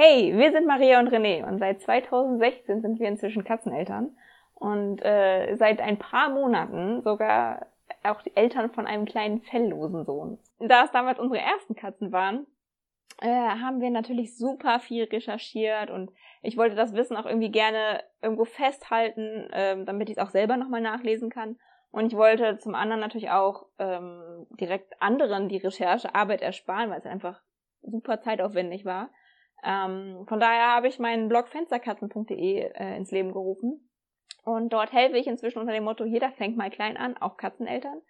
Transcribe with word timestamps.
Hey, 0.00 0.32
wir 0.32 0.52
sind 0.52 0.64
Maria 0.64 1.00
und 1.00 1.08
René 1.08 1.44
und 1.44 1.58
seit 1.58 1.80
2016 1.80 2.82
sind 2.82 3.00
wir 3.00 3.08
inzwischen 3.08 3.42
Katzeneltern 3.42 4.16
und 4.54 5.04
äh, 5.04 5.56
seit 5.56 5.80
ein 5.80 5.98
paar 5.98 6.30
Monaten 6.30 7.02
sogar 7.02 7.66
auch 8.04 8.22
die 8.22 8.36
Eltern 8.36 8.70
von 8.70 8.86
einem 8.86 9.06
kleinen 9.06 9.40
felllosen 9.40 10.04
Sohn. 10.04 10.38
Da 10.60 10.84
es 10.84 10.92
damals 10.92 11.18
unsere 11.18 11.40
ersten 11.40 11.74
Katzen 11.74 12.12
waren, 12.12 12.46
äh, 13.20 13.26
haben 13.26 13.80
wir 13.80 13.90
natürlich 13.90 14.38
super 14.38 14.78
viel 14.78 15.02
recherchiert 15.02 15.90
und 15.90 16.12
ich 16.42 16.56
wollte 16.56 16.76
das 16.76 16.94
Wissen 16.94 17.16
auch 17.16 17.26
irgendwie 17.26 17.50
gerne 17.50 18.04
irgendwo 18.22 18.44
festhalten, 18.44 19.48
ähm, 19.52 19.84
damit 19.84 20.10
ich 20.10 20.16
es 20.16 20.22
auch 20.22 20.30
selber 20.30 20.56
nochmal 20.56 20.80
nachlesen 20.80 21.28
kann. 21.28 21.58
Und 21.90 22.06
ich 22.06 22.16
wollte 22.16 22.58
zum 22.58 22.76
anderen 22.76 23.00
natürlich 23.00 23.30
auch 23.30 23.66
ähm, 23.80 24.46
direkt 24.60 25.02
anderen 25.02 25.48
die 25.48 25.56
Recherchearbeit 25.56 26.40
ersparen, 26.40 26.88
weil 26.90 27.00
es 27.00 27.06
einfach 27.06 27.42
super 27.82 28.20
zeitaufwendig 28.20 28.84
war. 28.84 29.10
Ähm, 29.64 30.24
von 30.28 30.40
daher 30.40 30.74
habe 30.74 30.88
ich 30.88 30.98
meinen 30.98 31.28
Blog 31.28 31.48
fensterkatzen.de 31.48 32.70
äh, 32.74 32.96
ins 32.96 33.10
Leben 33.10 33.32
gerufen. 33.32 33.88
Und 34.44 34.72
dort 34.72 34.92
helfe 34.92 35.18
ich 35.18 35.26
inzwischen 35.26 35.58
unter 35.58 35.72
dem 35.72 35.84
Motto, 35.84 36.04
jeder 36.04 36.30
fängt 36.32 36.56
mal 36.56 36.70
klein 36.70 36.96
an, 36.96 37.16
auch 37.16 37.36
Katzeneltern. 37.36 38.00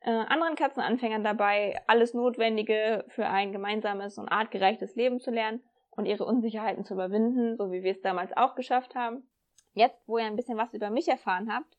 Äh, 0.00 0.10
anderen 0.10 0.54
Katzenanfängern 0.54 1.24
dabei, 1.24 1.80
alles 1.86 2.14
Notwendige 2.14 3.04
für 3.08 3.26
ein 3.26 3.52
gemeinsames 3.52 4.16
und 4.18 4.28
artgerechtes 4.28 4.94
Leben 4.94 5.18
zu 5.18 5.30
lernen 5.30 5.62
und 5.90 6.06
ihre 6.06 6.24
Unsicherheiten 6.24 6.84
zu 6.84 6.94
überwinden, 6.94 7.56
so 7.56 7.72
wie 7.72 7.82
wir 7.82 7.90
es 7.90 8.00
damals 8.00 8.36
auch 8.36 8.54
geschafft 8.54 8.94
haben. 8.94 9.28
Jetzt, 9.72 10.06
wo 10.06 10.18
ihr 10.18 10.26
ein 10.26 10.36
bisschen 10.36 10.56
was 10.56 10.72
über 10.72 10.90
mich 10.90 11.08
erfahren 11.08 11.52
habt, 11.52 11.76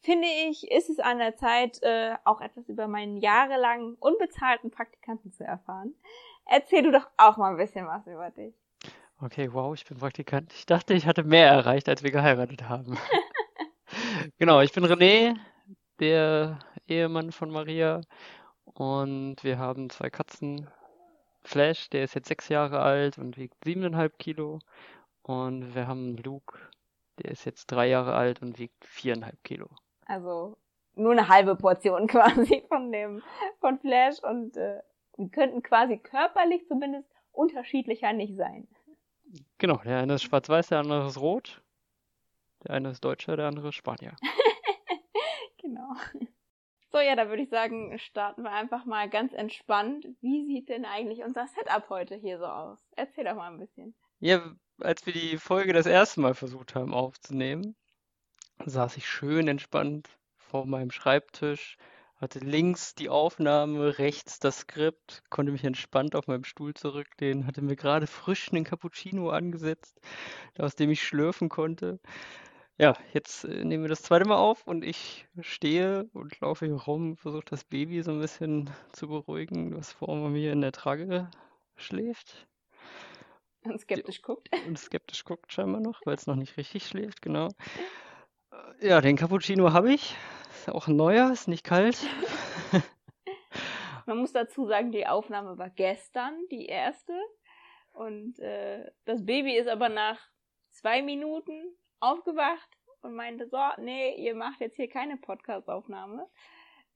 finde 0.00 0.26
ich, 0.48 0.68
ist 0.70 0.90
es 0.90 0.98
an 0.98 1.18
der 1.18 1.36
Zeit, 1.36 1.80
äh, 1.82 2.16
auch 2.24 2.40
etwas 2.40 2.68
über 2.68 2.88
meinen 2.88 3.16
jahrelangen 3.16 3.94
unbezahlten 3.94 4.72
Praktikanten 4.72 5.30
zu 5.30 5.44
erfahren. 5.44 5.94
Erzähl 6.46 6.82
du 6.82 6.90
doch 6.90 7.08
auch 7.16 7.36
mal 7.36 7.52
ein 7.52 7.56
bisschen 7.56 7.86
was 7.86 8.04
über 8.08 8.30
dich. 8.30 8.54
Okay, 9.24 9.52
wow, 9.52 9.72
ich 9.72 9.84
bin 9.84 9.98
Praktikant. 9.98 10.52
Ich 10.52 10.66
dachte, 10.66 10.94
ich 10.94 11.06
hatte 11.06 11.22
mehr 11.22 11.46
erreicht, 11.46 11.88
als 11.88 12.02
wir 12.02 12.10
geheiratet 12.10 12.68
haben. 12.68 12.98
genau, 14.38 14.60
ich 14.60 14.72
bin 14.72 14.84
René, 14.84 15.36
der 16.00 16.58
Ehemann 16.88 17.30
von 17.30 17.48
Maria. 17.52 18.00
Und 18.64 19.36
wir 19.44 19.60
haben 19.60 19.90
zwei 19.90 20.10
Katzen. 20.10 20.68
Flash, 21.44 21.88
der 21.90 22.02
ist 22.02 22.16
jetzt 22.16 22.26
sechs 22.26 22.48
Jahre 22.48 22.80
alt 22.80 23.16
und 23.16 23.36
wiegt 23.36 23.62
siebeneinhalb 23.62 24.18
Kilo. 24.18 24.58
Und 25.22 25.72
wir 25.76 25.86
haben 25.86 26.16
Luke, 26.16 26.58
der 27.20 27.30
ist 27.30 27.44
jetzt 27.44 27.66
drei 27.66 27.86
Jahre 27.86 28.14
alt 28.14 28.42
und 28.42 28.58
wiegt 28.58 28.84
viereinhalb 28.84 29.44
Kilo. 29.44 29.68
Also 30.04 30.56
nur 30.96 31.12
eine 31.12 31.28
halbe 31.28 31.54
Portion 31.54 32.06
quasi 32.08 32.64
von 32.66 32.90
dem 32.90 33.22
von 33.60 33.78
Flash 33.78 34.20
und 34.24 34.56
äh, 34.56 34.80
wir 35.16 35.28
könnten 35.28 35.62
quasi 35.62 35.98
körperlich 35.98 36.66
zumindest 36.66 37.08
unterschiedlicher 37.30 38.12
nicht 38.12 38.36
sein. 38.36 38.66
Genau, 39.62 39.76
der 39.76 39.98
eine 40.00 40.14
ist 40.14 40.24
schwarz-weiß, 40.24 40.70
der 40.70 40.80
andere 40.80 41.06
ist 41.06 41.18
rot. 41.18 41.62
Der 42.64 42.72
eine 42.74 42.90
ist 42.90 43.04
Deutscher, 43.04 43.36
der 43.36 43.46
andere 43.46 43.68
ist 43.68 43.76
Spanier. 43.76 44.16
genau. 45.62 45.94
So, 46.90 46.98
ja, 46.98 47.14
da 47.14 47.28
würde 47.28 47.44
ich 47.44 47.48
sagen, 47.48 47.96
starten 48.00 48.42
wir 48.42 48.50
einfach 48.50 48.86
mal 48.86 49.08
ganz 49.08 49.32
entspannt. 49.32 50.08
Wie 50.20 50.44
sieht 50.46 50.68
denn 50.68 50.84
eigentlich 50.84 51.22
unser 51.22 51.46
Setup 51.46 51.88
heute 51.90 52.16
hier 52.16 52.40
so 52.40 52.46
aus? 52.46 52.80
Erzähl 52.96 53.22
doch 53.22 53.36
mal 53.36 53.52
ein 53.52 53.60
bisschen. 53.60 53.94
Ja, 54.18 54.52
als 54.80 55.06
wir 55.06 55.12
die 55.12 55.38
Folge 55.38 55.72
das 55.72 55.86
erste 55.86 56.20
Mal 56.20 56.34
versucht 56.34 56.74
haben 56.74 56.92
aufzunehmen, 56.92 57.76
saß 58.66 58.96
ich 58.96 59.08
schön 59.08 59.46
entspannt 59.46 60.08
vor 60.38 60.66
meinem 60.66 60.90
Schreibtisch, 60.90 61.76
hatte 62.22 62.38
links 62.38 62.94
die 62.94 63.08
Aufnahme, 63.08 63.98
rechts 63.98 64.38
das 64.38 64.60
Skript, 64.60 65.22
konnte 65.28 65.52
mich 65.52 65.64
entspannt 65.64 66.14
auf 66.14 66.28
meinem 66.28 66.44
Stuhl 66.44 66.72
zurücklehnen, 66.72 67.46
hatte 67.46 67.62
mir 67.62 67.76
gerade 67.76 68.06
frisch 68.06 68.52
einen 68.52 68.64
Cappuccino 68.64 69.30
angesetzt, 69.30 70.00
aus 70.56 70.76
dem 70.76 70.90
ich 70.90 71.02
schlürfen 71.02 71.48
konnte. 71.48 71.98
Ja, 72.78 72.94
jetzt 73.12 73.44
äh, 73.44 73.64
nehmen 73.64 73.84
wir 73.84 73.88
das 73.88 74.02
zweite 74.02 74.26
Mal 74.26 74.36
auf 74.36 74.66
und 74.66 74.84
ich 74.84 75.26
stehe 75.40 76.08
und 76.12 76.40
laufe 76.40 76.66
hier 76.66 76.76
rum, 76.76 77.16
versuche 77.16 77.44
das 77.44 77.64
Baby 77.64 78.02
so 78.02 78.12
ein 78.12 78.20
bisschen 78.20 78.70
zu 78.92 79.08
beruhigen, 79.08 79.76
was 79.76 79.92
vor 79.92 80.30
mir 80.30 80.52
in 80.52 80.62
der 80.62 80.72
Trage 80.72 81.28
schläft. 81.76 82.46
Und 83.64 83.80
skeptisch 83.80 84.22
guckt. 84.22 84.48
Und 84.66 84.78
skeptisch 84.78 85.24
guckt 85.24 85.52
scheinbar 85.52 85.80
noch, 85.80 86.00
weil 86.04 86.16
es 86.16 86.26
noch 86.26 86.34
nicht 86.34 86.56
richtig 86.56 86.86
schläft, 86.86 87.22
genau. 87.22 87.48
Äh, 88.50 88.88
ja, 88.88 89.00
den 89.00 89.16
Cappuccino 89.16 89.72
habe 89.72 89.92
ich. 89.92 90.16
Ist 90.52 90.70
auch 90.70 90.86
ein 90.86 90.96
neuer, 90.96 91.30
ist 91.32 91.48
nicht 91.48 91.64
kalt. 91.64 91.98
Man 94.06 94.18
muss 94.18 94.32
dazu 94.32 94.66
sagen, 94.66 94.92
die 94.92 95.06
Aufnahme 95.06 95.58
war 95.58 95.70
gestern, 95.70 96.34
die 96.50 96.66
erste. 96.66 97.18
Und 97.92 98.38
äh, 98.38 98.90
das 99.04 99.24
Baby 99.24 99.56
ist 99.56 99.68
aber 99.68 99.88
nach 99.88 100.20
zwei 100.70 101.02
Minuten 101.02 101.74
aufgewacht 102.00 102.68
und 103.02 103.14
meinte, 103.14 103.48
so, 103.48 103.58
nee, 103.78 104.14
ihr 104.16 104.34
macht 104.34 104.60
jetzt 104.60 104.76
hier 104.76 104.88
keine 104.88 105.16
Podcast-Aufnahme. 105.16 106.28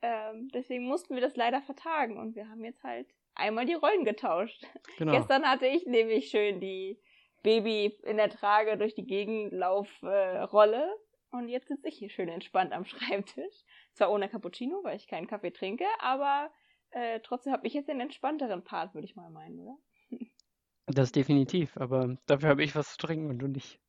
Ähm, 0.02 0.48
deswegen 0.52 0.86
mussten 0.86 1.14
wir 1.14 1.22
das 1.22 1.36
leider 1.36 1.62
vertagen 1.62 2.18
und 2.18 2.36
wir 2.36 2.48
haben 2.48 2.64
jetzt 2.64 2.82
halt 2.84 3.08
einmal 3.34 3.64
die 3.64 3.74
Rollen 3.74 4.04
getauscht. 4.04 4.66
Genau. 4.98 5.12
Gestern 5.12 5.44
hatte 5.48 5.66
ich 5.66 5.86
nämlich 5.86 6.28
schön 6.28 6.60
die 6.60 7.00
Baby 7.42 7.96
in 8.02 8.16
der 8.16 8.30
Trage 8.30 8.76
durch 8.76 8.94
die 8.94 9.06
Gegenlaufrolle 9.06 10.84
äh, 10.84 11.05
und 11.30 11.48
jetzt 11.48 11.68
sitze 11.68 11.88
ich 11.88 11.98
hier 11.98 12.10
schön 12.10 12.28
entspannt 12.28 12.72
am 12.72 12.84
Schreibtisch. 12.86 13.64
Zwar 13.92 14.10
ohne 14.10 14.28
Cappuccino, 14.28 14.82
weil 14.82 14.96
ich 14.96 15.08
keinen 15.08 15.26
Kaffee 15.26 15.50
trinke, 15.50 15.86
aber 16.00 16.50
äh, 16.90 17.20
trotzdem 17.20 17.52
habe 17.52 17.66
ich 17.66 17.74
jetzt 17.74 17.88
den 17.88 18.00
entspannteren 18.00 18.64
Part, 18.64 18.94
würde 18.94 19.06
ich 19.06 19.16
mal 19.16 19.30
meinen, 19.30 19.58
oder? 19.60 19.78
Das 20.86 21.10
definitiv, 21.10 21.76
aber 21.76 22.16
dafür 22.26 22.48
habe 22.48 22.62
ich 22.62 22.76
was 22.76 22.92
zu 22.92 22.98
trinken 22.98 23.28
und 23.28 23.38
du 23.38 23.48
nicht. 23.48 23.80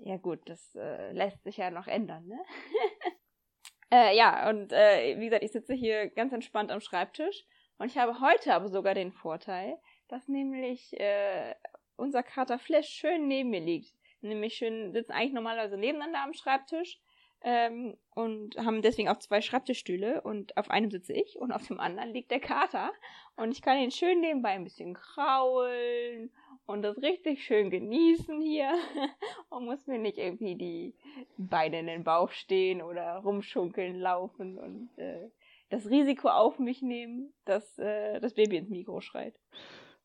Ja 0.00 0.18
gut, 0.18 0.40
das 0.46 0.74
äh, 0.74 1.12
lässt 1.12 1.42
sich 1.44 1.56
ja 1.56 1.70
noch 1.70 1.86
ändern, 1.86 2.26
ne? 2.26 2.38
äh, 3.90 4.14
ja, 4.14 4.50
und 4.50 4.70
äh, 4.72 5.18
wie 5.18 5.24
gesagt, 5.24 5.44
ich 5.44 5.52
sitze 5.52 5.72
hier 5.72 6.10
ganz 6.10 6.34
entspannt 6.34 6.70
am 6.70 6.80
Schreibtisch 6.80 7.46
und 7.78 7.86
ich 7.86 7.96
habe 7.96 8.20
heute 8.20 8.54
aber 8.54 8.68
sogar 8.68 8.94
den 8.94 9.12
Vorteil, 9.12 9.78
dass 10.08 10.28
nämlich 10.28 10.92
äh, 11.00 11.54
unser 11.96 12.22
Kater 12.22 12.58
Flash 12.58 12.88
schön 12.88 13.26
neben 13.26 13.48
mir 13.48 13.60
liegt 13.60 13.95
nämlich 14.20 14.54
schön, 14.54 14.92
sitzen 14.92 15.12
eigentlich 15.12 15.32
normalerweise 15.32 15.76
nebeneinander 15.76 16.22
am 16.22 16.34
Schreibtisch 16.34 16.98
ähm, 17.42 17.96
und 18.14 18.56
haben 18.56 18.82
deswegen 18.82 19.08
auch 19.08 19.18
zwei 19.18 19.40
Schreibtischstühle 19.40 20.20
und 20.22 20.56
auf 20.56 20.70
einem 20.70 20.90
sitze 20.90 21.12
ich 21.12 21.38
und 21.38 21.52
auf 21.52 21.66
dem 21.66 21.80
anderen 21.80 22.12
liegt 22.12 22.30
der 22.30 22.40
Kater 22.40 22.92
und 23.36 23.52
ich 23.52 23.62
kann 23.62 23.78
ihn 23.78 23.90
schön 23.90 24.20
nebenbei 24.20 24.50
ein 24.50 24.64
bisschen 24.64 24.94
kraulen 24.94 26.30
und 26.66 26.82
das 26.82 27.00
richtig 27.02 27.44
schön 27.44 27.70
genießen 27.70 28.40
hier 28.40 28.74
und 29.50 29.66
muss 29.66 29.86
mir 29.86 29.98
nicht 29.98 30.18
irgendwie 30.18 30.56
die 30.56 30.94
Beine 31.36 31.80
in 31.80 31.86
den 31.86 32.04
Bauch 32.04 32.30
stehen 32.30 32.82
oder 32.82 33.16
rumschunkeln 33.18 34.00
laufen 34.00 34.58
und 34.58 34.90
äh, 34.98 35.30
das 35.70 35.88
Risiko 35.90 36.28
auf 36.28 36.58
mich 36.58 36.82
nehmen, 36.82 37.32
dass 37.44 37.78
äh, 37.78 38.20
das 38.20 38.34
Baby 38.34 38.56
ins 38.56 38.70
Mikro 38.70 39.00
schreit. 39.00 39.34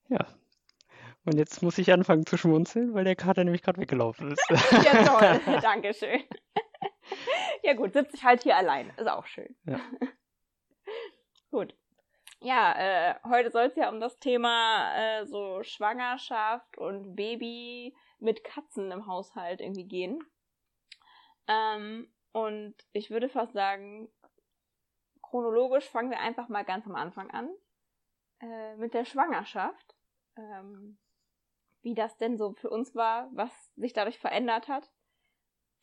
Ja, 0.10 0.28
und 1.26 1.38
jetzt 1.38 1.62
muss 1.62 1.78
ich 1.78 1.92
anfangen 1.94 2.26
zu 2.26 2.38
schmunzeln, 2.38 2.94
weil 2.94 3.04
der 3.04 3.16
Kater 3.16 3.44
nämlich 3.44 3.62
gerade 3.62 3.80
weggelaufen 3.80 4.32
ist. 4.32 4.44
ja, 4.72 5.06
toll. 5.06 5.60
Dankeschön. 5.62 6.24
ja 7.64 7.74
gut, 7.74 7.94
sitze 7.94 8.16
ich 8.16 8.24
halt 8.24 8.42
hier 8.44 8.58
allein. 8.58 8.92
Ist 8.98 9.08
auch 9.08 9.26
schön. 9.28 9.56
Ja. 9.66 9.80
gut. 11.52 11.76
Ja, 12.40 12.74
äh, 13.12 13.16
heute 13.30 13.52
soll 13.52 13.66
es 13.66 13.76
ja 13.76 13.90
um 13.90 14.00
das 14.00 14.18
Thema 14.18 14.96
äh, 14.96 15.28
so 15.28 15.62
Schwangerschaft 15.62 16.76
und 16.80 17.16
Baby 17.16 17.96
mit 18.18 18.44
Katzen 18.44 18.92
im 18.92 19.06
Haushalt 19.06 19.62
irgendwie 19.62 19.88
gehen. 19.88 20.24
Ähm, 21.48 22.12
und 22.32 22.74
ich 22.94 23.12
würde 23.12 23.30
fast 23.30 23.54
sagen, 23.54 24.10
chronologisch 25.22 25.88
fangen 25.88 26.10
wir 26.10 26.20
einfach 26.20 26.50
mal 26.50 26.64
ganz 26.64 26.88
am 26.88 26.96
Anfang 26.96 27.30
an. 27.30 27.50
Äh, 28.40 28.76
mit 28.78 28.96
der 28.96 29.06
Schwangerschaft. 29.06 29.96
Ähm, 30.36 30.98
wie 31.82 31.96
das 31.96 32.18
denn 32.18 32.38
so 32.38 32.54
für 32.54 32.70
uns 32.70 32.96
war, 32.96 33.30
was 33.34 33.52
sich 33.76 33.94
dadurch 33.94 34.20
verändert 34.20 34.68
hat. 34.68 34.92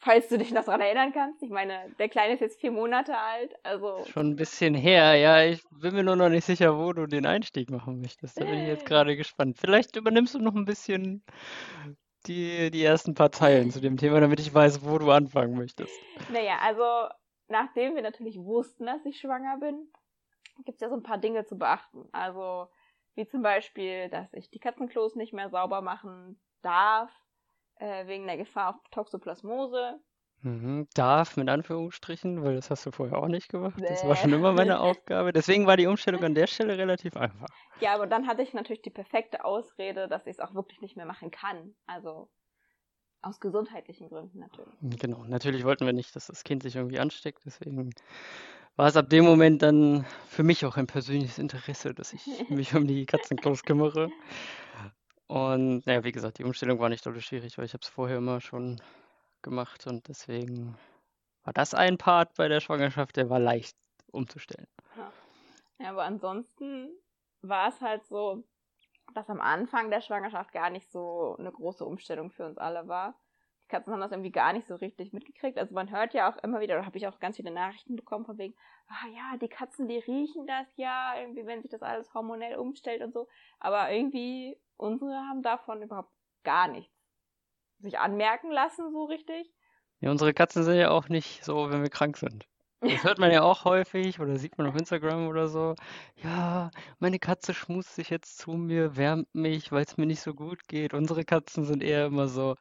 Falls 0.01 0.29
du 0.29 0.39
dich 0.39 0.53
noch 0.53 0.65
daran 0.65 0.81
erinnern 0.81 1.13
kannst. 1.13 1.43
Ich 1.43 1.51
meine, 1.51 1.93
der 1.99 2.09
Kleine 2.09 2.35
ist 2.35 2.41
jetzt 2.41 2.61
vier 2.61 2.71
Monate 2.71 3.19
alt, 3.19 3.53
also. 3.65 4.05
Schon 4.05 4.29
ein 4.29 4.37
bisschen 4.37 4.73
her, 4.75 5.17
ja. 5.17 5.43
Ich 5.43 5.65
bin 5.71 5.93
mir 5.93 6.05
nur 6.05 6.15
noch 6.15 6.29
nicht 6.29 6.45
sicher, 6.45 6.79
wo 6.79 6.93
du 6.93 7.07
den 7.07 7.27
Einstieg 7.27 7.69
machen 7.69 8.01
möchtest. 8.01 8.41
Da 8.41 8.45
bin 8.45 8.61
ich 8.61 8.69
jetzt 8.69 8.87
gerade 8.87 9.17
gespannt. 9.17 9.59
Vielleicht 9.59 9.97
übernimmst 9.97 10.37
du 10.37 10.39
noch 10.39 10.55
ein 10.55 10.67
bisschen 10.67 11.25
die, 12.27 12.71
die 12.71 12.85
ersten 12.85 13.15
paar 13.15 13.33
Zeilen 13.33 13.73
zu 13.73 13.81
dem 13.81 13.97
Thema, 13.97 14.21
damit 14.21 14.39
ich 14.39 14.55
weiß, 14.55 14.85
wo 14.85 14.99
du 14.99 15.11
anfangen 15.11 15.59
möchtest. 15.59 15.93
Naja, 16.33 16.59
also 16.63 17.13
nachdem 17.49 17.97
wir 17.97 18.03
natürlich 18.03 18.39
wussten, 18.39 18.87
dass 18.87 19.05
ich 19.05 19.19
schwanger 19.19 19.59
bin, 19.59 19.91
gibt 20.65 20.77
es 20.77 20.81
ja 20.81 20.91
so 20.91 20.97
ein 20.97 21.03
paar 21.03 21.19
Dinge 21.19 21.45
zu 21.45 21.59
beachten. 21.59 22.09
Also 22.13 22.69
wie 23.19 23.27
zum 23.27 23.43
Beispiel, 23.43 24.09
dass 24.09 24.33
ich 24.33 24.49
die 24.49 24.61
Katzenklos 24.61 25.17
nicht 25.17 25.33
mehr 25.33 25.51
sauber 25.51 25.83
machen 25.83 26.41
darf, 26.63 27.11
äh, 27.81 28.07
wegen 28.07 28.27
der 28.27 28.37
Gefahr 28.37 28.71
auf 28.71 28.77
Toxoplasmose. 28.93 29.99
Mhm. 30.43 30.87
Darf 30.95 31.37
mit 31.37 31.49
Anführungsstrichen, 31.49 32.45
weil 32.45 32.55
das 32.55 32.71
hast 32.71 32.87
du 32.87 32.93
vorher 32.93 33.19
auch 33.19 33.27
nicht 33.27 33.49
gemacht. 33.49 33.75
Das 33.89 34.05
war 34.05 34.15
schon 34.15 34.33
immer 34.33 34.53
meine 34.53 34.79
Aufgabe. 34.81 35.33
Deswegen 35.33 35.67
war 35.67 35.77
die 35.77 35.89
Umstellung 35.89 36.23
an 36.23 36.37
der 36.37 36.47
Stelle 36.47 36.79
relativ 36.79 37.17
einfach. 37.17 37.49
Ja, 37.81 37.93
aber 37.95 38.07
dann 38.07 38.29
hatte 38.29 38.43
ich 38.43 38.55
natürlich 38.55 38.83
die 38.83 38.91
perfekte 38.91 39.45
Ausrede, 39.45 40.07
dass 40.07 40.25
ich 40.27 40.35
es 40.35 40.41
auch 40.41 40.55
wirklich 40.55 40.81
nicht 40.81 40.97
mehr 40.97 41.07
machen 41.07 41.33
kann. 41.33 41.75
Also 41.87 42.31
aus 43.21 43.41
gesundheitlichen 43.41 44.09
Gründen 44.11 44.39
natürlich. 44.39 44.79
Genau, 44.81 45.25
natürlich 45.25 45.65
wollten 45.65 45.87
wir 45.87 45.93
nicht, 45.93 46.15
dass 46.15 46.29
das 46.29 46.45
Kind 46.45 46.63
sich 46.63 46.77
irgendwie 46.77 47.01
ansteckt. 47.01 47.43
Deswegen 47.45 47.91
war 48.79 48.87
es 48.87 48.97
ab 48.97 49.11
dem 49.11 49.25
Moment 49.25 49.63
dann 49.63 50.07
für 50.29 50.45
mich 50.45 50.65
auch 50.65 50.77
ein 50.77 50.87
persönliches 50.87 51.39
Interesse, 51.39 51.95
dass 51.95 52.13
ich 52.13 52.23
mich 52.49 52.75
um 52.77 52.87
die 52.87 53.07
Katzenklos 53.07 53.65
kümmere. 53.65 54.09
Und 55.27 55.85
naja, 55.85 56.05
wie 56.05 56.13
gesagt, 56.13 56.39
die 56.39 56.45
Umstellung 56.45 56.79
war 56.79 56.89
nicht 56.89 57.05
dolle 57.05 57.21
schwierig, 57.21 57.59
weil 57.59 57.65
ich 57.65 57.75
habe 57.75 57.83
es 57.83 57.89
vorher 57.89 58.19
immer 58.19 58.41
schon 58.41 58.81
gemacht 59.43 59.87
und 59.89 60.07
deswegen 60.09 60.79
war 61.43 61.53
das 61.53 61.75
ein 61.75 61.99
Part 61.99 62.35
bei 62.37 62.47
der 62.47 62.61
Schwangerschaft, 62.61 63.17
der 63.17 63.29
war 63.29 63.41
leicht 63.41 63.77
umzustellen. 64.13 64.69
Ja, 65.81 65.91
aber 65.91 66.05
ansonsten 66.05 66.91
war 67.43 67.69
es 67.69 67.81
halt 67.81 68.07
so, 68.07 68.45
dass 69.13 69.29
am 69.29 69.41
Anfang 69.41 69.91
der 69.91 70.03
Schwangerschaft 70.03 70.53
gar 70.53 70.71
nicht 70.71 70.91
so 70.93 71.37
eine 71.39 71.51
große 71.51 71.85
Umstellung 71.85 72.31
für 72.31 72.47
uns 72.47 72.59
alle 72.59 72.87
war. 72.87 73.15
Katzen 73.69 73.93
haben 73.93 74.01
das 74.01 74.13
irgendwie 74.13 74.33
gar 74.33 74.53
nicht 74.53 74.67
so 74.67 74.75
richtig 74.75 75.13
mitgekriegt. 75.13 75.59
Also 75.59 75.75
man 75.75 75.91
hört 75.91 76.15
ja 76.15 76.31
auch 76.31 76.37
immer 76.43 76.61
wieder, 76.61 76.77
da 76.77 76.87
habe 76.87 76.99
ich 76.99 77.07
auch 77.07 77.21
ganz 77.21 77.37
viele 77.37 77.51
Nachrichten 77.51 77.97
bekommen 77.97 78.25
von 78.25 78.39
wegen, 78.39 78.55
ah 78.89 79.07
ja, 79.15 79.37
die 79.39 79.49
Katzen, 79.49 79.89
die 79.89 79.99
riechen 79.99 80.47
das 80.47 80.67
ja, 80.77 81.15
irgendwie, 81.21 81.47
wenn 81.47 81.63
sich 81.63 81.71
das 81.71 81.83
alles 81.83 82.13
hormonell 82.15 82.57
umstellt 82.57 83.03
und 83.03 83.13
so. 83.13 83.29
Aber 83.61 83.91
irgendwie, 83.91 84.59
unsere 84.77 85.15
haben 85.15 85.43
davon 85.43 85.83
überhaupt 85.83 86.13
gar 86.43 86.69
nichts 86.69 86.99
sich 87.81 87.99
anmerken 87.99 88.51
lassen, 88.51 88.91
so 88.93 89.05
richtig. 89.05 89.53
Ja, 90.01 90.11
unsere 90.11 90.35
Katzen 90.35 90.65
sind 90.65 90.77
ja 90.77 90.91
auch 90.91 91.09
nicht 91.09 91.45
so, 91.45 91.71
wenn 91.71 91.83
wir 91.83 91.91
krank 91.91 92.17
sind. 92.17 92.47
Das 92.81 93.03
hört 93.03 93.19
man 93.19 93.33
ja 93.33 93.43
auch 93.43 93.65
häufig 93.65 94.21
oder 94.21 94.37
sieht 94.37 94.57
man 94.57 94.69
auf 94.69 94.77
Instagram 94.77 95.27
oder 95.27 95.49
so. 95.49 95.75
Ja, 96.23 96.71
meine 97.01 97.19
Katze 97.19 97.53
schmust 97.53 97.97
sich 97.97 98.09
jetzt 98.09 98.39
zu 98.39 98.53
mir, 98.53 98.97
wärmt 98.97 99.35
mich, 99.35 99.73
weil 99.73 99.85
es 99.85 99.97
mir 99.97 100.07
nicht 100.07 100.21
so 100.21 100.33
gut 100.33 100.69
geht. 100.69 100.95
Unsere 100.95 101.25
Katzen 101.25 101.65
sind 101.65 101.83
eher 101.83 102.07
immer 102.07 102.29
so, 102.29 102.55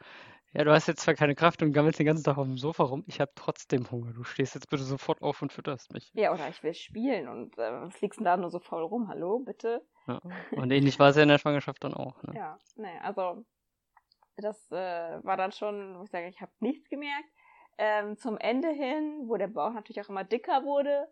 ja, 0.53 0.63
du 0.63 0.71
hast 0.71 0.87
jetzt 0.87 1.01
zwar 1.01 1.13
keine 1.13 1.35
Kraft 1.35 1.61
und 1.61 1.73
gammelst 1.73 1.99
den 1.99 2.05
ganzen 2.05 2.23
Tag 2.23 2.37
auf 2.37 2.45
dem 2.45 2.57
Sofa 2.57 2.83
rum, 2.83 3.03
ich 3.07 3.19
habe 3.19 3.31
trotzdem 3.35 3.89
Hunger. 3.91 4.13
Du 4.13 4.23
stehst 4.23 4.55
jetzt 4.55 4.69
bitte 4.69 4.83
sofort 4.83 5.21
auf 5.21 5.41
und 5.41 5.51
fütterst 5.51 5.93
mich. 5.93 6.11
Ja, 6.13 6.33
oder 6.33 6.47
ich 6.49 6.63
will 6.63 6.73
spielen 6.73 7.27
und 7.27 7.57
äh, 7.57 7.81
was 7.81 7.99
liegst 8.01 8.19
denn 8.19 8.25
da 8.25 8.37
nur 8.37 8.49
so 8.49 8.59
faul 8.59 8.83
rum? 8.83 9.07
Hallo, 9.07 9.39
bitte? 9.39 9.85
Ja. 10.07 10.19
Und 10.51 10.71
ähnlich 10.71 10.99
war 10.99 11.09
es 11.09 11.15
ja 11.15 11.23
in 11.23 11.29
der 11.29 11.37
Schwangerschaft 11.37 11.83
dann 11.83 11.93
auch. 11.93 12.21
Ne? 12.23 12.33
Ja, 12.35 12.57
nee, 12.75 12.97
also 13.01 13.45
das 14.37 14.71
äh, 14.71 15.23
war 15.23 15.37
dann 15.37 15.51
schon, 15.51 15.97
wo 15.97 16.03
ich 16.03 16.11
sage, 16.11 16.27
ich 16.27 16.41
habe 16.41 16.51
nichts 16.59 16.89
gemerkt. 16.89 17.29
Ähm, 17.79 18.17
zum 18.17 18.37
Ende 18.37 18.69
hin, 18.69 19.23
wo 19.27 19.37
der 19.37 19.47
Bauch 19.47 19.73
natürlich 19.73 20.01
auch 20.01 20.09
immer 20.09 20.23
dicker 20.23 20.63
wurde, 20.63 21.07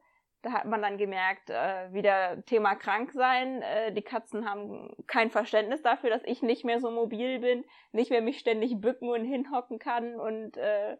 da 0.45 0.51
hat 0.51 0.65
man 0.65 0.79
dann 0.79 0.99
gemerkt, 0.99 1.49
äh, 1.49 1.91
wieder 1.91 2.45
Thema 2.45 2.75
krank 2.75 3.11
sein. 3.13 3.63
Äh, 3.63 3.91
die 3.93 4.03
Katzen 4.03 4.47
haben 4.47 4.95
kein 5.07 5.31
Verständnis 5.31 5.81
dafür, 5.81 6.11
dass 6.11 6.23
ich 6.23 6.43
nicht 6.43 6.63
mehr 6.63 6.79
so 6.79 6.91
mobil 6.91 7.39
bin, 7.39 7.65
nicht 7.91 8.11
mehr 8.11 8.21
mich 8.21 8.37
ständig 8.37 8.79
bücken 8.79 9.09
und 9.09 9.25
hinhocken 9.25 9.79
kann 9.79 10.15
und 10.15 10.55
äh, 10.57 10.97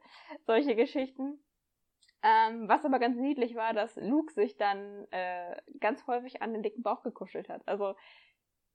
solche 0.47 0.75
Geschichten. 0.75 1.39
Ähm, 2.23 2.67
was 2.67 2.83
aber 2.83 2.97
ganz 2.97 3.17
niedlich 3.17 3.53
war, 3.53 3.73
dass 3.73 3.95
Luke 3.97 4.33
sich 4.33 4.57
dann 4.57 5.05
äh, 5.11 5.55
ganz 5.79 6.07
häufig 6.07 6.41
an 6.41 6.51
den 6.51 6.63
dicken 6.63 6.81
Bauch 6.81 7.03
gekuschelt 7.03 7.47
hat. 7.47 7.61
Also 7.67 7.93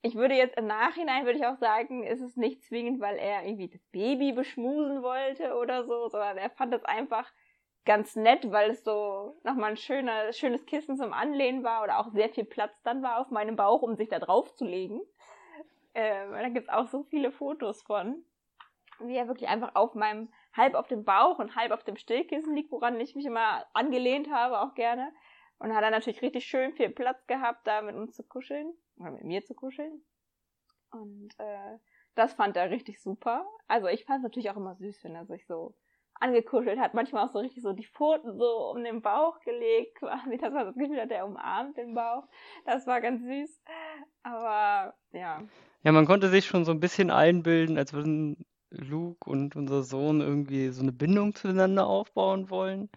ich 0.02 0.14
würde 0.14 0.36
jetzt 0.36 0.56
im 0.56 0.68
Nachhinein 0.68 1.24
würde 1.24 1.40
ich 1.40 1.46
auch 1.46 1.56
sagen, 1.56 2.04
ist 2.04 2.20
es 2.20 2.36
nicht 2.36 2.62
zwingend, 2.62 3.00
weil 3.00 3.16
er 3.16 3.44
irgendwie 3.44 3.68
das 3.68 3.84
Baby 3.90 4.32
beschmusen 4.32 5.02
wollte 5.02 5.56
oder 5.56 5.84
so, 5.84 6.08
sondern 6.08 6.38
er 6.38 6.50
fand 6.50 6.72
es 6.72 6.84
einfach 6.84 7.28
ganz 7.84 8.16
nett, 8.16 8.50
weil 8.50 8.70
es 8.70 8.84
so 8.84 9.36
nochmal 9.44 9.70
ein 9.70 9.76
schöner, 9.76 10.32
schönes 10.32 10.64
Kissen 10.66 10.96
zum 10.96 11.12
Anlehnen 11.12 11.64
war 11.64 11.82
oder 11.82 11.98
auch 11.98 12.10
sehr 12.12 12.28
viel 12.28 12.44
Platz 12.44 12.72
dann 12.82 13.02
war 13.02 13.18
auf 13.18 13.30
meinem 13.30 13.56
Bauch, 13.56 13.82
um 13.82 13.96
sich 13.96 14.08
da 14.08 14.18
drauf 14.18 14.54
zu 14.54 14.64
legen. 14.64 15.00
Ähm, 15.94 16.32
da 16.32 16.48
gibt's 16.48 16.68
auch 16.68 16.86
so 16.88 17.02
viele 17.04 17.32
Fotos 17.32 17.82
von, 17.82 18.24
wie 19.00 19.16
er 19.16 19.28
wirklich 19.28 19.48
einfach 19.48 19.74
auf 19.74 19.94
meinem, 19.94 20.32
halb 20.52 20.74
auf 20.74 20.88
dem 20.88 21.04
Bauch 21.04 21.38
und 21.38 21.56
halb 21.56 21.72
auf 21.72 21.84
dem 21.84 21.96
Stillkissen 21.96 22.54
liegt, 22.54 22.70
woran 22.70 23.00
ich 23.00 23.14
mich 23.14 23.26
immer 23.26 23.66
angelehnt 23.72 24.30
habe, 24.30 24.60
auch 24.60 24.74
gerne. 24.74 25.12
Und 25.58 25.74
hat 25.74 25.82
dann 25.82 25.92
natürlich 25.92 26.22
richtig 26.22 26.46
schön 26.46 26.72
viel 26.72 26.90
Platz 26.90 27.26
gehabt, 27.26 27.66
da 27.66 27.82
mit 27.82 27.94
uns 27.94 28.14
zu 28.14 28.22
kuscheln 28.22 28.72
oder 28.96 29.10
mit 29.10 29.24
mir 29.24 29.44
zu 29.44 29.54
kuscheln. 29.54 30.02
Und 30.90 31.28
äh, 31.38 31.78
das 32.14 32.32
fand 32.34 32.56
er 32.56 32.70
richtig 32.70 33.02
super. 33.02 33.46
Also 33.68 33.88
ich 33.88 34.04
fand 34.04 34.18
es 34.18 34.22
natürlich 34.24 34.50
auch 34.50 34.56
immer 34.56 34.74
süß, 34.76 35.04
wenn 35.04 35.14
er 35.14 35.26
sich 35.26 35.46
so 35.46 35.74
angekuschelt 36.20 36.78
hat. 36.78 36.94
Manchmal 36.94 37.26
auch 37.26 37.32
so 37.32 37.38
richtig 37.40 37.62
so 37.62 37.72
die 37.72 37.86
Pfoten 37.86 38.38
so 38.38 38.70
um 38.70 38.84
den 38.84 39.02
Bauch 39.02 39.40
gelegt, 39.40 39.94
quasi, 39.98 40.36
dass 40.38 40.52
man 40.52 40.66
das 40.66 40.74
Gefühl 40.76 41.00
hat, 41.00 41.10
er 41.10 41.26
umarmt 41.26 41.76
den 41.76 41.94
Bauch. 41.94 42.24
Das 42.64 42.86
war 42.86 43.00
ganz 43.00 43.22
süß. 43.22 43.62
Aber 44.22 44.94
ja. 45.12 45.42
Ja, 45.82 45.92
man 45.92 46.06
konnte 46.06 46.28
sich 46.28 46.46
schon 46.46 46.64
so 46.64 46.72
ein 46.72 46.80
bisschen 46.80 47.10
einbilden, 47.10 47.78
als 47.78 47.92
würden 47.92 48.44
Luke 48.70 49.28
und 49.28 49.56
unser 49.56 49.82
Sohn 49.82 50.20
irgendwie 50.20 50.68
so 50.68 50.82
eine 50.82 50.92
Bindung 50.92 51.34
zueinander 51.34 51.86
aufbauen 51.86 52.50
wollen. 52.50 52.88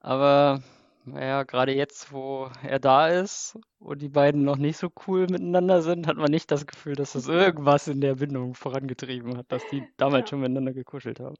Aber 0.00 0.60
naja, 1.04 1.44
gerade 1.44 1.72
jetzt, 1.72 2.12
wo 2.12 2.48
er 2.62 2.80
da 2.80 3.08
ist 3.08 3.58
und 3.78 4.02
die 4.02 4.08
beiden 4.08 4.42
noch 4.44 4.56
nicht 4.56 4.76
so 4.78 4.88
cool 5.06 5.26
miteinander 5.30 5.82
sind, 5.82 6.06
hat 6.08 6.16
man 6.16 6.30
nicht 6.30 6.50
das 6.50 6.66
Gefühl, 6.66 6.96
dass 6.96 7.12
das 7.12 7.28
irgendwas 7.28 7.86
in 7.86 8.00
der 8.00 8.16
Bindung 8.16 8.54
vorangetrieben 8.54 9.36
hat, 9.36 9.46
dass 9.52 9.64
die 9.68 9.84
damals 9.98 10.22
Ja. 10.22 10.26
schon 10.30 10.40
miteinander 10.40 10.72
gekuschelt 10.72 11.20
haben. 11.20 11.36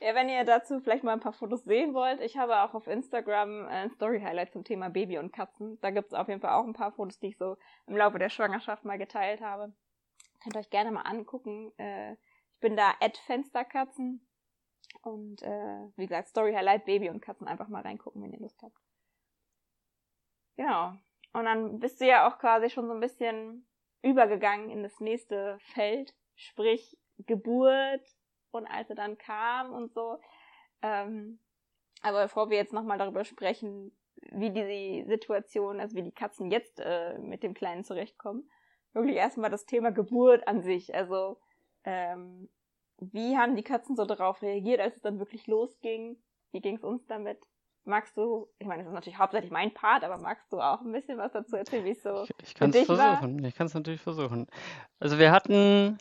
Ja, 0.00 0.14
wenn 0.14 0.28
ihr 0.28 0.44
dazu 0.44 0.80
vielleicht 0.80 1.04
mal 1.04 1.14
ein 1.14 1.20
paar 1.20 1.32
Fotos 1.32 1.64
sehen 1.64 1.94
wollt, 1.94 2.20
ich 2.20 2.36
habe 2.36 2.62
auch 2.62 2.74
auf 2.74 2.86
Instagram 2.86 3.66
ein 3.66 3.90
Story-Highlight 3.90 4.52
zum 4.52 4.62
Thema 4.62 4.90
Baby 4.90 5.18
und 5.18 5.32
Katzen. 5.32 5.80
Da 5.80 5.90
gibt's 5.90 6.12
auf 6.12 6.28
jeden 6.28 6.40
Fall 6.40 6.52
auch 6.52 6.64
ein 6.64 6.74
paar 6.74 6.92
Fotos, 6.92 7.18
die 7.18 7.28
ich 7.28 7.38
so 7.38 7.56
im 7.86 7.96
Laufe 7.96 8.18
der 8.18 8.28
Schwangerschaft 8.28 8.84
mal 8.84 8.98
geteilt 8.98 9.40
habe. 9.40 9.72
Könnt 10.42 10.54
ihr 10.54 10.60
euch 10.60 10.70
gerne 10.70 10.90
mal 10.90 11.02
angucken. 11.02 11.72
Äh, 11.78 12.12
ich 12.12 12.60
bin 12.60 12.76
da 12.76 12.94
at 13.00 13.16
Fensterkatzen. 13.16 14.26
Und 15.02 15.42
äh, 15.42 15.88
wie 15.96 16.06
gesagt, 16.06 16.28
Story-Highlight, 16.28 16.84
Baby 16.84 17.08
und 17.08 17.20
Katzen 17.20 17.46
einfach 17.46 17.68
mal 17.68 17.82
reingucken, 17.82 18.22
wenn 18.22 18.32
ihr 18.32 18.40
Lust 18.40 18.60
habt. 18.62 18.76
Genau. 20.56 20.92
Und 21.32 21.44
dann 21.44 21.78
bist 21.78 22.00
du 22.00 22.06
ja 22.06 22.28
auch 22.28 22.38
quasi 22.38 22.68
schon 22.70 22.86
so 22.86 22.92
ein 22.92 23.00
bisschen 23.00 23.66
übergegangen 24.02 24.70
in 24.70 24.82
das 24.82 25.00
nächste 25.00 25.58
Feld, 25.60 26.14
sprich 26.34 26.98
Geburt 27.18 28.02
und 28.56 28.66
als 28.66 28.88
er 28.90 28.96
dann 28.96 29.18
kam 29.18 29.72
und 29.72 29.92
so. 29.92 30.18
Ähm, 30.82 31.38
aber 32.02 32.24
bevor 32.24 32.50
wir 32.50 32.56
jetzt 32.56 32.72
nochmal 32.72 32.98
darüber 32.98 33.24
sprechen, 33.24 33.96
wie 34.32 34.50
die 34.50 35.04
Situation, 35.06 35.80
also 35.80 35.96
wie 35.96 36.02
die 36.02 36.12
Katzen 36.12 36.50
jetzt 36.50 36.80
äh, 36.80 37.18
mit 37.18 37.42
dem 37.42 37.54
Kleinen 37.54 37.84
zurechtkommen, 37.84 38.48
wirklich 38.92 39.16
erstmal 39.16 39.50
das 39.50 39.66
Thema 39.66 39.90
Geburt 39.92 40.46
an 40.48 40.62
sich. 40.62 40.94
Also 40.94 41.38
ähm, 41.84 42.48
wie 42.98 43.36
haben 43.36 43.56
die 43.56 43.62
Katzen 43.62 43.94
so 43.96 44.04
darauf 44.04 44.42
reagiert, 44.42 44.80
als 44.80 44.96
es 44.96 45.02
dann 45.02 45.18
wirklich 45.18 45.46
losging? 45.46 46.16
Wie 46.52 46.60
ging 46.60 46.76
es 46.76 46.84
uns 46.84 47.06
damit? 47.06 47.38
Magst 47.84 48.16
du, 48.16 48.48
ich 48.58 48.66
meine, 48.66 48.82
das 48.82 48.88
ist 48.90 48.94
natürlich 48.94 49.18
hauptsächlich 49.18 49.52
mein 49.52 49.72
Part, 49.72 50.02
aber 50.02 50.18
magst 50.18 50.52
du 50.52 50.60
auch 50.60 50.80
ein 50.80 50.90
bisschen 50.92 51.18
was 51.18 51.32
dazu 51.32 51.56
erzählen, 51.56 51.84
wie 51.84 51.90
es 51.90 52.02
so 52.02 52.24
Ich, 52.24 52.30
ich 52.42 52.54
kann 52.54 52.70
es 52.70 52.76
dich 52.78 52.88
war? 52.88 53.16
versuchen. 53.18 53.44
Ich 53.44 53.54
kann 53.54 53.66
es 53.66 53.74
natürlich 53.74 54.00
versuchen. 54.00 54.46
Also 54.98 55.18
wir 55.18 55.30
hatten, 55.30 55.98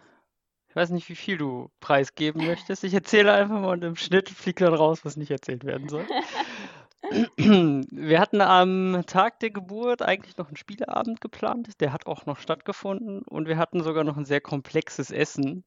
ich 0.76 0.82
weiß 0.82 0.90
nicht, 0.90 1.08
wie 1.08 1.16
viel 1.16 1.38
du 1.38 1.70
preisgeben 1.80 2.46
möchtest. 2.46 2.84
Ich 2.84 2.94
erzähle 2.94 3.32
einfach 3.32 3.62
mal 3.62 3.72
und 3.72 3.84
im 3.86 3.96
Schnitt 3.96 4.28
fliegt 4.28 4.60
dann 4.60 4.74
raus, 4.74 5.06
was 5.06 5.16
nicht 5.16 5.32
erzählt 5.32 5.64
werden 5.64 5.88
soll. 5.88 6.06
Wir 7.40 8.20
hatten 8.20 8.42
am 8.42 9.04
Tag 9.08 9.40
der 9.40 9.52
Geburt 9.52 10.02
eigentlich 10.02 10.36
noch 10.36 10.48
einen 10.48 10.58
Spieleabend 10.58 11.22
geplant. 11.22 11.80
Der 11.80 11.94
hat 11.94 12.08
auch 12.08 12.26
noch 12.26 12.40
stattgefunden 12.40 13.22
und 13.22 13.48
wir 13.48 13.58
hatten 13.58 13.84
sogar 13.84 14.04
noch 14.04 14.18
ein 14.18 14.26
sehr 14.26 14.42
komplexes 14.42 15.12
Essen. 15.12 15.64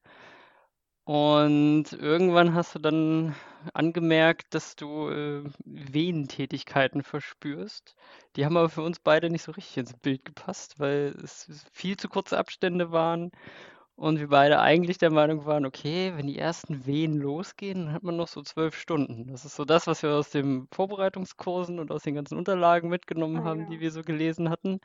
Und 1.04 1.86
irgendwann 1.94 2.52
hast 2.52 2.74
du 2.74 2.78
dann 2.78 3.34
angemerkt, 3.72 4.52
dass 4.52 4.76
du 4.76 5.08
äh, 5.08 5.42
Venentätigkeiten 5.64 7.02
verspürst. 7.02 7.94
Die 8.36 8.44
haben 8.44 8.58
aber 8.58 8.68
für 8.68 8.82
uns 8.82 8.98
beide 8.98 9.30
nicht 9.30 9.44
so 9.44 9.52
richtig 9.52 9.78
ins 9.78 9.94
Bild 9.94 10.26
gepasst, 10.26 10.78
weil 10.78 11.14
es 11.24 11.64
viel 11.72 11.96
zu 11.96 12.10
kurze 12.10 12.36
Abstände 12.36 12.92
waren 12.92 13.30
und 13.98 14.20
wir 14.20 14.28
beide 14.28 14.60
eigentlich 14.60 14.98
der 14.98 15.10
Meinung 15.10 15.44
waren, 15.44 15.66
okay, 15.66 16.12
wenn 16.16 16.28
die 16.28 16.38
ersten 16.38 16.86
Wehen 16.86 17.14
losgehen, 17.14 17.86
dann 17.86 17.94
hat 17.94 18.04
man 18.04 18.16
noch 18.16 18.28
so 18.28 18.42
zwölf 18.42 18.76
Stunden. 18.76 19.26
Das 19.32 19.44
ist 19.44 19.56
so 19.56 19.64
das, 19.64 19.86
was 19.88 20.02
wir 20.04 20.10
aus 20.12 20.30
den 20.30 20.68
Vorbereitungskursen 20.72 21.80
und 21.80 21.90
aus 21.90 22.04
den 22.04 22.14
ganzen 22.14 22.38
Unterlagen 22.38 22.88
mitgenommen 22.90 23.40
Ah, 23.40 23.44
haben, 23.44 23.66
genau. 23.66 23.70
die 23.70 23.80
wir 23.80 23.90
so 23.90 24.04
gelesen 24.04 24.50
hatten. 24.50 24.80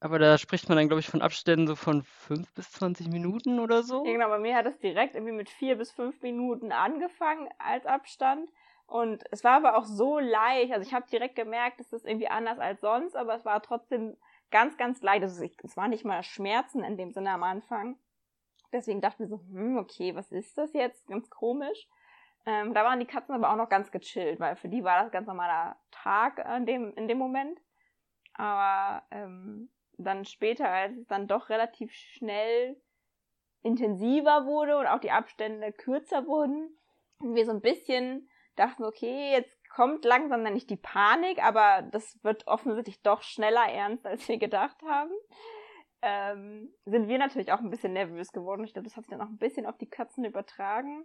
Aber 0.00 0.18
da 0.20 0.38
spricht 0.38 0.68
man 0.68 0.78
dann, 0.78 0.86
glaube 0.88 1.00
ich, 1.00 1.08
von 1.08 1.20
Abständen 1.22 1.66
so 1.66 1.74
von 1.76 2.02
fünf 2.04 2.52
bis 2.54 2.70
20 2.70 3.08
Minuten 3.08 3.58
oder 3.58 3.82
so. 3.82 4.04
Ja, 4.04 4.12
genau, 4.12 4.28
bei 4.28 4.38
mir 4.38 4.54
hat 4.54 4.66
es 4.66 4.78
direkt 4.78 5.14
irgendwie 5.14 5.32
mit 5.32 5.48
vier 5.50 5.76
bis 5.76 5.90
fünf 5.90 6.20
Minuten 6.22 6.72
angefangen 6.72 7.48
als 7.58 7.86
Abstand. 7.86 8.50
Und 8.86 9.24
es 9.30 9.42
war 9.44 9.56
aber 9.56 9.76
auch 9.78 9.84
so 9.86 10.18
leicht. 10.18 10.72
Also 10.72 10.86
ich 10.86 10.94
habe 10.94 11.06
direkt 11.10 11.36
gemerkt, 11.36 11.80
es 11.80 11.92
ist 11.92 12.04
irgendwie 12.06 12.28
anders 12.28 12.58
als 12.58 12.80
sonst, 12.82 13.16
aber 13.16 13.34
es 13.34 13.44
war 13.44 13.62
trotzdem 13.62 14.16
ganz, 14.54 14.76
ganz 14.76 15.02
leicht. 15.02 15.24
Also 15.24 15.42
ich, 15.42 15.56
es 15.64 15.76
war 15.76 15.88
nicht 15.88 16.04
mal 16.04 16.22
Schmerzen 16.22 16.84
in 16.84 16.96
dem 16.96 17.10
Sinne 17.10 17.32
am 17.32 17.42
Anfang. 17.42 17.98
Deswegen 18.72 19.00
dachten 19.00 19.24
wir 19.24 19.26
so, 19.26 19.40
hm, 19.50 19.76
okay, 19.78 20.14
was 20.14 20.30
ist 20.30 20.56
das 20.56 20.72
jetzt? 20.74 21.08
Ganz 21.08 21.28
komisch. 21.28 21.88
Ähm, 22.46 22.72
da 22.72 22.84
waren 22.84 23.00
die 23.00 23.06
Katzen 23.06 23.34
aber 23.34 23.50
auch 23.50 23.56
noch 23.56 23.68
ganz 23.68 23.90
gechillt, 23.90 24.38
weil 24.38 24.54
für 24.54 24.68
die 24.68 24.84
war 24.84 25.02
das 25.02 25.10
ganz 25.10 25.26
normaler 25.26 25.76
Tag 25.90 26.38
in 26.56 26.66
dem, 26.66 26.94
in 26.94 27.08
dem 27.08 27.18
Moment. 27.18 27.58
Aber 28.34 29.02
ähm, 29.10 29.70
dann 29.98 30.24
später, 30.24 30.68
als 30.68 30.96
es 30.98 31.06
dann 31.08 31.26
doch 31.26 31.48
relativ 31.48 31.92
schnell 31.92 32.80
intensiver 33.62 34.46
wurde 34.46 34.78
und 34.78 34.86
auch 34.86 35.00
die 35.00 35.10
Abstände 35.10 35.72
kürzer 35.72 36.28
wurden, 36.28 36.78
und 37.18 37.34
wir 37.34 37.44
so 37.44 37.52
ein 37.52 37.60
bisschen 37.60 38.28
dachten, 38.54 38.84
okay, 38.84 39.32
jetzt 39.32 39.53
kommt 39.74 40.04
langsam 40.04 40.44
dann 40.44 40.54
nicht 40.54 40.70
die 40.70 40.76
Panik, 40.76 41.42
aber 41.42 41.82
das 41.90 42.18
wird 42.22 42.46
offensichtlich 42.46 43.02
doch 43.02 43.22
schneller 43.22 43.66
ernst, 43.68 44.06
als 44.06 44.28
wir 44.28 44.38
gedacht 44.38 44.80
haben. 44.88 45.10
Ähm, 46.00 46.72
sind 46.84 47.08
wir 47.08 47.18
natürlich 47.18 47.52
auch 47.52 47.60
ein 47.60 47.70
bisschen 47.70 47.92
nervös 47.92 48.30
geworden. 48.30 48.64
Ich 48.64 48.72
glaube, 48.72 48.86
das 48.86 48.96
hat 48.96 49.04
sich 49.04 49.10
dann 49.10 49.20
auch 49.20 49.30
ein 49.30 49.38
bisschen 49.38 49.66
auf 49.66 49.76
die 49.76 49.88
Katzen 49.88 50.24
übertragen. 50.24 51.04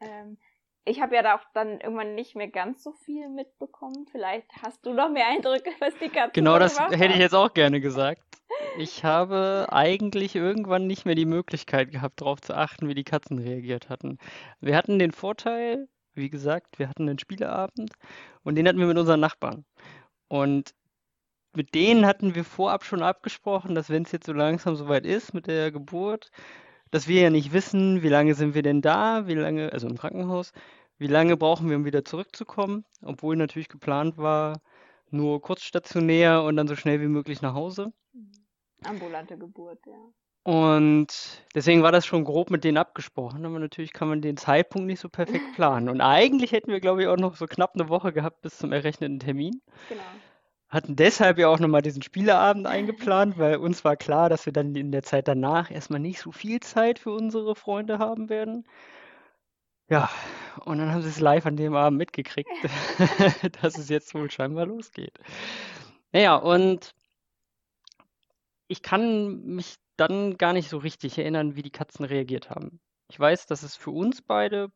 Ähm, 0.00 0.38
ich 0.84 1.00
habe 1.00 1.14
ja 1.14 1.22
da 1.22 1.36
auch 1.36 1.44
dann 1.54 1.80
irgendwann 1.80 2.14
nicht 2.14 2.34
mehr 2.34 2.48
ganz 2.48 2.82
so 2.82 2.92
viel 2.92 3.28
mitbekommen. 3.28 4.06
Vielleicht 4.10 4.50
hast 4.62 4.84
du 4.84 4.92
noch 4.92 5.08
mehr 5.08 5.28
Eindrücke, 5.28 5.70
was 5.78 5.94
die 5.98 6.08
Katzen 6.08 6.32
Genau 6.32 6.58
das 6.58 6.78
hätte 6.78 7.14
ich 7.14 7.20
jetzt 7.20 7.34
auch 7.34 7.54
gerne 7.54 7.80
gesagt. 7.80 8.22
Ich 8.76 9.04
habe 9.04 9.68
eigentlich 9.70 10.34
irgendwann 10.34 10.86
nicht 10.86 11.06
mehr 11.06 11.14
die 11.14 11.24
Möglichkeit 11.24 11.90
gehabt, 11.90 12.20
darauf 12.20 12.40
zu 12.40 12.54
achten, 12.54 12.88
wie 12.88 12.94
die 12.94 13.04
Katzen 13.04 13.38
reagiert 13.38 13.88
hatten. 13.88 14.18
Wir 14.60 14.76
hatten 14.76 14.98
den 14.98 15.12
Vorteil, 15.12 15.88
wie 16.14 16.30
gesagt, 16.30 16.78
wir 16.78 16.88
hatten 16.88 17.08
einen 17.08 17.18
Spieleabend 17.18 17.92
und 18.42 18.54
den 18.56 18.68
hatten 18.68 18.78
wir 18.78 18.86
mit 18.86 18.98
unseren 18.98 19.20
Nachbarn. 19.20 19.64
Und 20.28 20.74
mit 21.54 21.74
denen 21.74 22.06
hatten 22.06 22.34
wir 22.34 22.44
vorab 22.44 22.84
schon 22.84 23.02
abgesprochen, 23.02 23.74
dass 23.74 23.90
wenn 23.90 24.04
es 24.04 24.12
jetzt 24.12 24.26
so 24.26 24.32
langsam 24.32 24.76
soweit 24.76 25.04
ist 25.04 25.34
mit 25.34 25.46
der 25.46 25.70
Geburt, 25.70 26.30
dass 26.90 27.08
wir 27.08 27.22
ja 27.22 27.30
nicht 27.30 27.52
wissen, 27.52 28.02
wie 28.02 28.08
lange 28.08 28.34
sind 28.34 28.54
wir 28.54 28.62
denn 28.62 28.82
da, 28.82 29.26
wie 29.26 29.34
lange, 29.34 29.72
also 29.72 29.88
im 29.88 29.98
Krankenhaus, 29.98 30.52
wie 30.98 31.06
lange 31.06 31.36
brauchen 31.36 31.68
wir, 31.68 31.76
um 31.76 31.84
wieder 31.84 32.04
zurückzukommen, 32.04 32.84
obwohl 33.02 33.36
natürlich 33.36 33.68
geplant 33.68 34.18
war, 34.18 34.60
nur 35.10 35.42
kurz 35.42 35.62
stationär 35.62 36.42
und 36.42 36.56
dann 36.56 36.68
so 36.68 36.76
schnell 36.76 37.00
wie 37.00 37.08
möglich 37.08 37.42
nach 37.42 37.54
Hause. 37.54 37.92
Ambulante 38.84 39.36
Geburt, 39.36 39.80
ja. 39.86 40.12
Und 40.44 41.06
deswegen 41.54 41.84
war 41.84 41.92
das 41.92 42.04
schon 42.04 42.24
grob 42.24 42.50
mit 42.50 42.64
denen 42.64 42.76
abgesprochen, 42.76 43.46
aber 43.46 43.60
natürlich 43.60 43.92
kann 43.92 44.08
man 44.08 44.20
den 44.20 44.36
Zeitpunkt 44.36 44.88
nicht 44.88 44.98
so 44.98 45.08
perfekt 45.08 45.44
planen. 45.54 45.88
Und 45.88 46.00
eigentlich 46.00 46.50
hätten 46.52 46.72
wir, 46.72 46.80
glaube 46.80 47.02
ich, 47.02 47.08
auch 47.08 47.16
noch 47.16 47.36
so 47.36 47.46
knapp 47.46 47.74
eine 47.74 47.88
Woche 47.88 48.12
gehabt 48.12 48.42
bis 48.42 48.58
zum 48.58 48.72
errechneten 48.72 49.20
Termin. 49.20 49.62
Genau. 49.88 50.02
Hatten 50.68 50.96
deshalb 50.96 51.38
ja 51.38 51.48
auch 51.48 51.60
nochmal 51.60 51.82
diesen 51.82 52.02
Spieleabend 52.02 52.66
eingeplant, 52.66 53.38
weil 53.38 53.56
uns 53.56 53.84
war 53.84 53.96
klar, 53.96 54.28
dass 54.28 54.46
wir 54.46 54.52
dann 54.52 54.74
in 54.74 54.90
der 54.90 55.04
Zeit 55.04 55.28
danach 55.28 55.70
erstmal 55.70 56.00
nicht 56.00 56.18
so 56.18 56.32
viel 56.32 56.58
Zeit 56.60 56.98
für 56.98 57.12
unsere 57.12 57.54
Freunde 57.54 57.98
haben 57.98 58.28
werden. 58.28 58.66
Ja, 59.88 60.10
und 60.64 60.78
dann 60.78 60.90
haben 60.90 61.02
sie 61.02 61.08
es 61.08 61.20
live 61.20 61.46
an 61.46 61.56
dem 61.56 61.74
Abend 61.74 61.98
mitgekriegt, 61.98 62.50
dass 63.62 63.78
es 63.78 63.88
jetzt 63.88 64.14
wohl 64.14 64.30
scheinbar 64.30 64.66
losgeht. 64.66 65.18
Naja, 66.12 66.36
und 66.36 66.94
ich 68.68 68.82
kann 68.82 69.42
mich 69.44 69.76
dann 70.08 70.36
gar 70.38 70.52
nicht 70.52 70.68
so 70.68 70.78
richtig 70.78 71.18
erinnern, 71.18 71.56
wie 71.56 71.62
die 71.62 71.70
Katzen 71.70 72.04
reagiert 72.04 72.50
haben. 72.50 72.80
Ich 73.08 73.18
weiß, 73.20 73.46
dass 73.46 73.62
es 73.62 73.76
für 73.76 73.90
uns 73.90 74.22
beide 74.22 74.70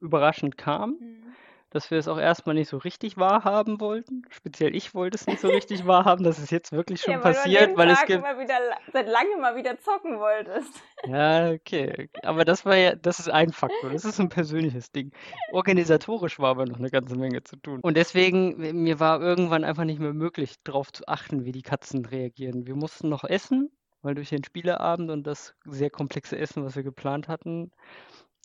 überraschend 0.00 0.56
kam, 0.58 0.96
Mhm. 1.00 1.32
dass 1.70 1.90
wir 1.90 1.98
es 1.98 2.08
auch 2.08 2.18
erstmal 2.18 2.54
nicht 2.54 2.68
so 2.68 2.76
richtig 2.76 3.16
wahrhaben 3.16 3.80
wollten. 3.80 4.22
Speziell 4.30 4.74
ich 4.74 4.94
wollte 4.94 5.16
es 5.16 5.26
nicht 5.26 5.40
so 5.40 5.48
richtig 5.48 5.86
wahrhaben, 5.86 6.24
dass 6.24 6.38
es 6.38 6.50
jetzt 6.50 6.72
wirklich 6.72 7.00
schon 7.00 7.14
Ja, 7.14 7.24
weil 7.24 7.32
passiert, 7.34 7.76
weil 7.76 7.90
es 7.90 7.98
Tag 7.98 8.06
gibt. 8.08 8.18
immer 8.24 8.38
wieder, 8.38 8.58
seit 8.92 9.08
langem 9.08 9.40
mal 9.40 9.56
wieder 9.56 9.78
zocken 9.78 10.18
wolltest. 10.18 10.72
Ja, 11.06 11.50
okay. 11.50 12.10
Aber 12.22 12.44
das 12.44 12.64
war 12.66 12.76
ja, 12.76 12.94
das 12.96 13.20
ist 13.20 13.28
ein 13.30 13.52
Faktor. 13.52 13.90
Das 13.90 14.04
ist 14.04 14.18
ein 14.20 14.28
persönliches 14.28 14.90
Ding. 14.92 15.12
Organisatorisch 15.52 16.38
war 16.40 16.50
aber 16.50 16.66
noch 16.66 16.78
eine 16.78 16.90
ganze 16.90 17.16
Menge 17.16 17.42
zu 17.44 17.56
tun. 17.56 17.80
Und 17.82 17.96
deswegen, 17.96 18.56
mir 18.82 18.98
war 19.00 19.20
irgendwann 19.20 19.64
einfach 19.64 19.84
nicht 19.84 20.00
mehr 20.00 20.12
möglich, 20.14 20.56
darauf 20.64 20.92
zu 20.92 21.06
achten, 21.06 21.44
wie 21.44 21.52
die 21.52 21.62
Katzen 21.62 22.04
reagieren. 22.04 22.66
Wir 22.66 22.74
mussten 22.74 23.08
noch 23.08 23.24
essen, 23.24 23.70
weil 24.02 24.14
durch 24.14 24.30
den 24.30 24.44
Spieleabend 24.44 25.10
und 25.10 25.24
das 25.26 25.54
sehr 25.64 25.90
komplexe 25.90 26.36
Essen, 26.38 26.64
was 26.64 26.76
wir 26.76 26.82
geplant 26.82 27.28
hatten, 27.28 27.72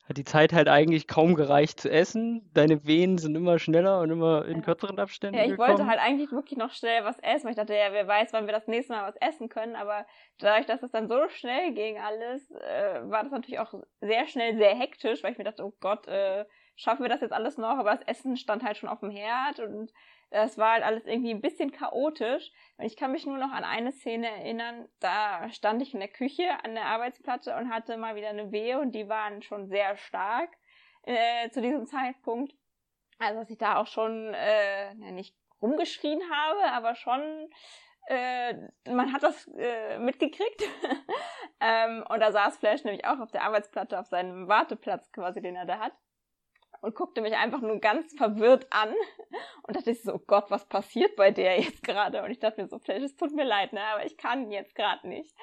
hat 0.07 0.17
die 0.17 0.23
Zeit 0.25 0.53
halt 0.53 0.69
eigentlich 0.69 1.07
kaum 1.07 1.35
gereicht 1.35 1.79
zu 1.81 1.89
essen. 1.91 2.49
Deine 2.53 2.85
Wehen 2.85 3.17
sind 3.17 3.35
immer 3.35 3.59
schneller 3.59 3.99
und 4.01 4.09
immer 4.11 4.45
in 4.45 4.61
kürzeren 4.61 4.99
Abständen 4.99 5.35
Ja, 5.35 5.45
ich 5.45 5.57
wollte 5.57 5.85
gekommen. 5.85 5.87
halt 5.87 5.99
eigentlich 5.99 6.31
wirklich 6.31 6.57
noch 6.57 6.71
schnell 6.71 7.03
was 7.03 7.19
essen, 7.19 7.43
weil 7.45 7.51
ich 7.51 7.57
dachte, 7.57 7.73
ja, 7.75 7.91
wer 7.91 8.07
weiß, 8.07 8.31
wann 8.31 8.45
wir 8.45 8.53
das 8.53 8.67
nächste 8.67 8.93
Mal 8.93 9.03
was 9.07 9.17
essen 9.17 9.49
können, 9.49 9.75
aber 9.75 10.05
dadurch, 10.37 10.65
dass 10.65 10.81
es 10.83 10.91
dann 10.91 11.09
so 11.09 11.27
schnell 11.29 11.73
ging 11.73 11.99
alles, 11.99 12.49
äh, 12.51 13.01
war 13.09 13.23
das 13.23 13.31
natürlich 13.33 13.59
auch 13.59 13.73
sehr 13.99 14.25
schnell 14.27 14.55
sehr 14.57 14.73
hektisch, 14.75 15.23
weil 15.23 15.33
ich 15.33 15.37
mir 15.37 15.43
dachte, 15.43 15.65
oh 15.65 15.73
Gott, 15.81 16.07
äh, 16.07 16.45
schaffen 16.77 17.03
wir 17.03 17.09
das 17.09 17.21
jetzt 17.21 17.33
alles 17.33 17.57
noch, 17.57 17.77
aber 17.77 17.95
das 17.95 18.07
Essen 18.07 18.37
stand 18.37 18.63
halt 18.63 18.77
schon 18.77 18.87
auf 18.87 19.01
dem 19.01 19.09
Herd 19.09 19.59
und 19.59 19.91
das 20.29 20.57
war 20.57 20.73
halt 20.73 20.83
alles 20.83 21.05
irgendwie 21.05 21.31
ein 21.31 21.41
bisschen 21.41 21.71
chaotisch. 21.71 22.51
Und 22.77 22.85
ich 22.85 22.95
kann 22.95 23.11
mich 23.11 23.25
nur 23.25 23.37
noch 23.37 23.51
an 23.51 23.63
eine 23.63 23.91
Szene 23.91 24.29
erinnern, 24.29 24.87
da 24.99 25.49
stand 25.49 25.81
ich 25.81 25.93
in 25.93 25.99
der 25.99 26.09
Küche 26.09 26.43
an 26.63 26.75
der 26.75 26.85
Arbeitsplatte 26.85 27.55
und 27.55 27.69
hatte 27.69 27.97
mal 27.97 28.15
wieder 28.15 28.29
eine 28.29 28.51
Wehe 28.51 28.79
und 28.79 28.93
die 28.93 29.09
waren 29.09 29.41
schon 29.41 29.67
sehr 29.67 29.97
stark 29.97 30.49
äh, 31.03 31.49
zu 31.49 31.61
diesem 31.61 31.85
Zeitpunkt. 31.87 32.53
Also 33.19 33.39
dass 33.39 33.49
ich 33.49 33.57
da 33.57 33.77
auch 33.77 33.87
schon 33.87 34.33
äh, 34.35 34.93
nicht 34.93 35.35
rumgeschrien 35.61 36.21
habe, 36.29 36.71
aber 36.71 36.93
schon 36.93 37.49
äh, 38.07 38.53
man 38.89 39.11
hat 39.13 39.23
das 39.23 39.47
äh, 39.57 39.97
mitgekriegt. 39.97 40.63
ähm, 41.59 42.05
und 42.07 42.19
da 42.19 42.31
saß 42.31 42.57
Flash 42.57 42.83
nämlich 42.83 43.05
auch 43.05 43.19
auf 43.19 43.31
der 43.31 43.43
Arbeitsplatte 43.43 43.99
auf 43.99 44.05
seinem 44.07 44.47
Warteplatz 44.47 45.11
quasi, 45.11 45.41
den 45.41 45.55
er 45.55 45.65
da 45.65 45.79
hat. 45.79 45.93
Und 46.87 46.95
guckte 46.95 47.19
mich 47.19 47.35
einfach 47.35 47.59
nur 47.59 47.81
ganz 47.81 48.13
verwirrt 48.13 48.65
an. 48.69 48.93
Und 49.63 49.75
dachte 49.75 49.91
ich 49.91 50.01
so, 50.01 50.13
oh 50.13 50.21
Gott, 50.25 50.45
was 50.47 50.63
passiert 50.69 51.17
bei 51.17 51.31
der 51.31 51.59
jetzt 51.59 51.83
gerade? 51.83 52.23
Und 52.23 52.31
ich 52.31 52.39
dachte 52.39 52.61
mir 52.61 52.69
so, 52.69 52.79
Flash, 52.79 53.03
es 53.03 53.17
tut 53.17 53.33
mir 53.33 53.43
leid, 53.43 53.73
ne, 53.73 53.81
aber 53.93 54.05
ich 54.05 54.15
kann 54.15 54.49
jetzt 54.51 54.73
gerade 54.73 55.05
nicht. 55.05 55.35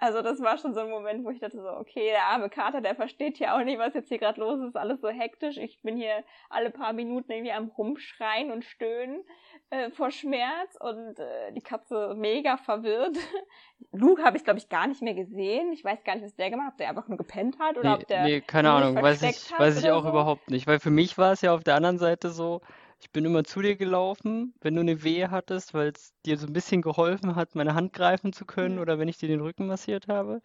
Also 0.00 0.22
das 0.22 0.40
war 0.40 0.56
schon 0.58 0.74
so 0.74 0.80
ein 0.80 0.90
Moment, 0.90 1.24
wo 1.24 1.30
ich 1.30 1.40
dachte 1.40 1.60
so, 1.60 1.68
okay, 1.68 2.10
der 2.10 2.26
arme 2.26 2.48
Kater, 2.48 2.80
der 2.80 2.94
versteht 2.94 3.36
hier 3.36 3.54
auch 3.54 3.64
nicht, 3.64 3.80
was 3.80 3.94
jetzt 3.94 4.08
hier 4.08 4.18
gerade 4.18 4.40
los 4.40 4.60
ist, 4.60 4.76
alles 4.76 5.00
so 5.00 5.08
hektisch. 5.08 5.56
Ich 5.56 5.82
bin 5.82 5.96
hier 5.96 6.22
alle 6.50 6.70
paar 6.70 6.92
Minuten 6.92 7.32
irgendwie 7.32 7.50
am 7.50 7.66
Rumschreien 7.76 8.52
und 8.52 8.64
Stöhnen 8.64 9.24
äh, 9.70 9.90
vor 9.90 10.12
Schmerz 10.12 10.76
und 10.78 11.18
äh, 11.18 11.52
die 11.52 11.62
Katze 11.62 12.14
mega 12.16 12.58
verwirrt. 12.58 13.16
Luke 13.92 14.22
habe 14.22 14.36
ich, 14.36 14.44
glaube 14.44 14.60
ich, 14.60 14.68
gar 14.68 14.86
nicht 14.86 15.02
mehr 15.02 15.14
gesehen. 15.14 15.72
Ich 15.72 15.82
weiß 15.82 16.04
gar 16.04 16.14
nicht, 16.14 16.24
was 16.24 16.36
der 16.36 16.50
gemacht 16.50 16.66
hat, 16.66 16.72
ob 16.74 16.78
der 16.78 16.88
einfach 16.90 17.08
nur 17.08 17.18
gepennt 17.18 17.58
hat 17.58 17.76
oder 17.76 17.96
Nee, 17.96 18.02
ob 18.02 18.06
der 18.06 18.22
nee, 18.22 18.40
keine 18.40 18.70
Ahnung, 18.70 19.02
weiß 19.02 19.22
ich, 19.22 19.58
weiß 19.58 19.82
ich 19.82 19.90
auch 19.90 20.04
so. 20.04 20.10
überhaupt 20.10 20.48
nicht. 20.48 20.68
Weil 20.68 20.78
für 20.78 20.90
mich 20.90 21.18
war 21.18 21.32
es 21.32 21.40
ja 21.40 21.52
auf 21.52 21.64
der 21.64 21.74
anderen 21.74 21.98
Seite 21.98 22.30
so, 22.30 22.60
ich 23.00 23.12
bin 23.12 23.24
immer 23.24 23.44
zu 23.44 23.62
dir 23.62 23.76
gelaufen, 23.76 24.54
wenn 24.60 24.74
du 24.74 24.80
eine 24.80 25.02
Wehe 25.04 25.30
hattest, 25.30 25.74
weil 25.74 25.88
es 25.90 26.12
dir 26.26 26.36
so 26.38 26.46
ein 26.46 26.52
bisschen 26.52 26.82
geholfen 26.82 27.36
hat, 27.36 27.54
meine 27.54 27.74
Hand 27.74 27.92
greifen 27.92 28.32
zu 28.32 28.44
können 28.44 28.76
Mhm. 28.76 28.82
oder 28.82 28.98
wenn 28.98 29.08
ich 29.08 29.18
dir 29.18 29.28
den 29.28 29.40
Rücken 29.40 29.66
massiert 29.66 30.08
habe. 30.08 30.40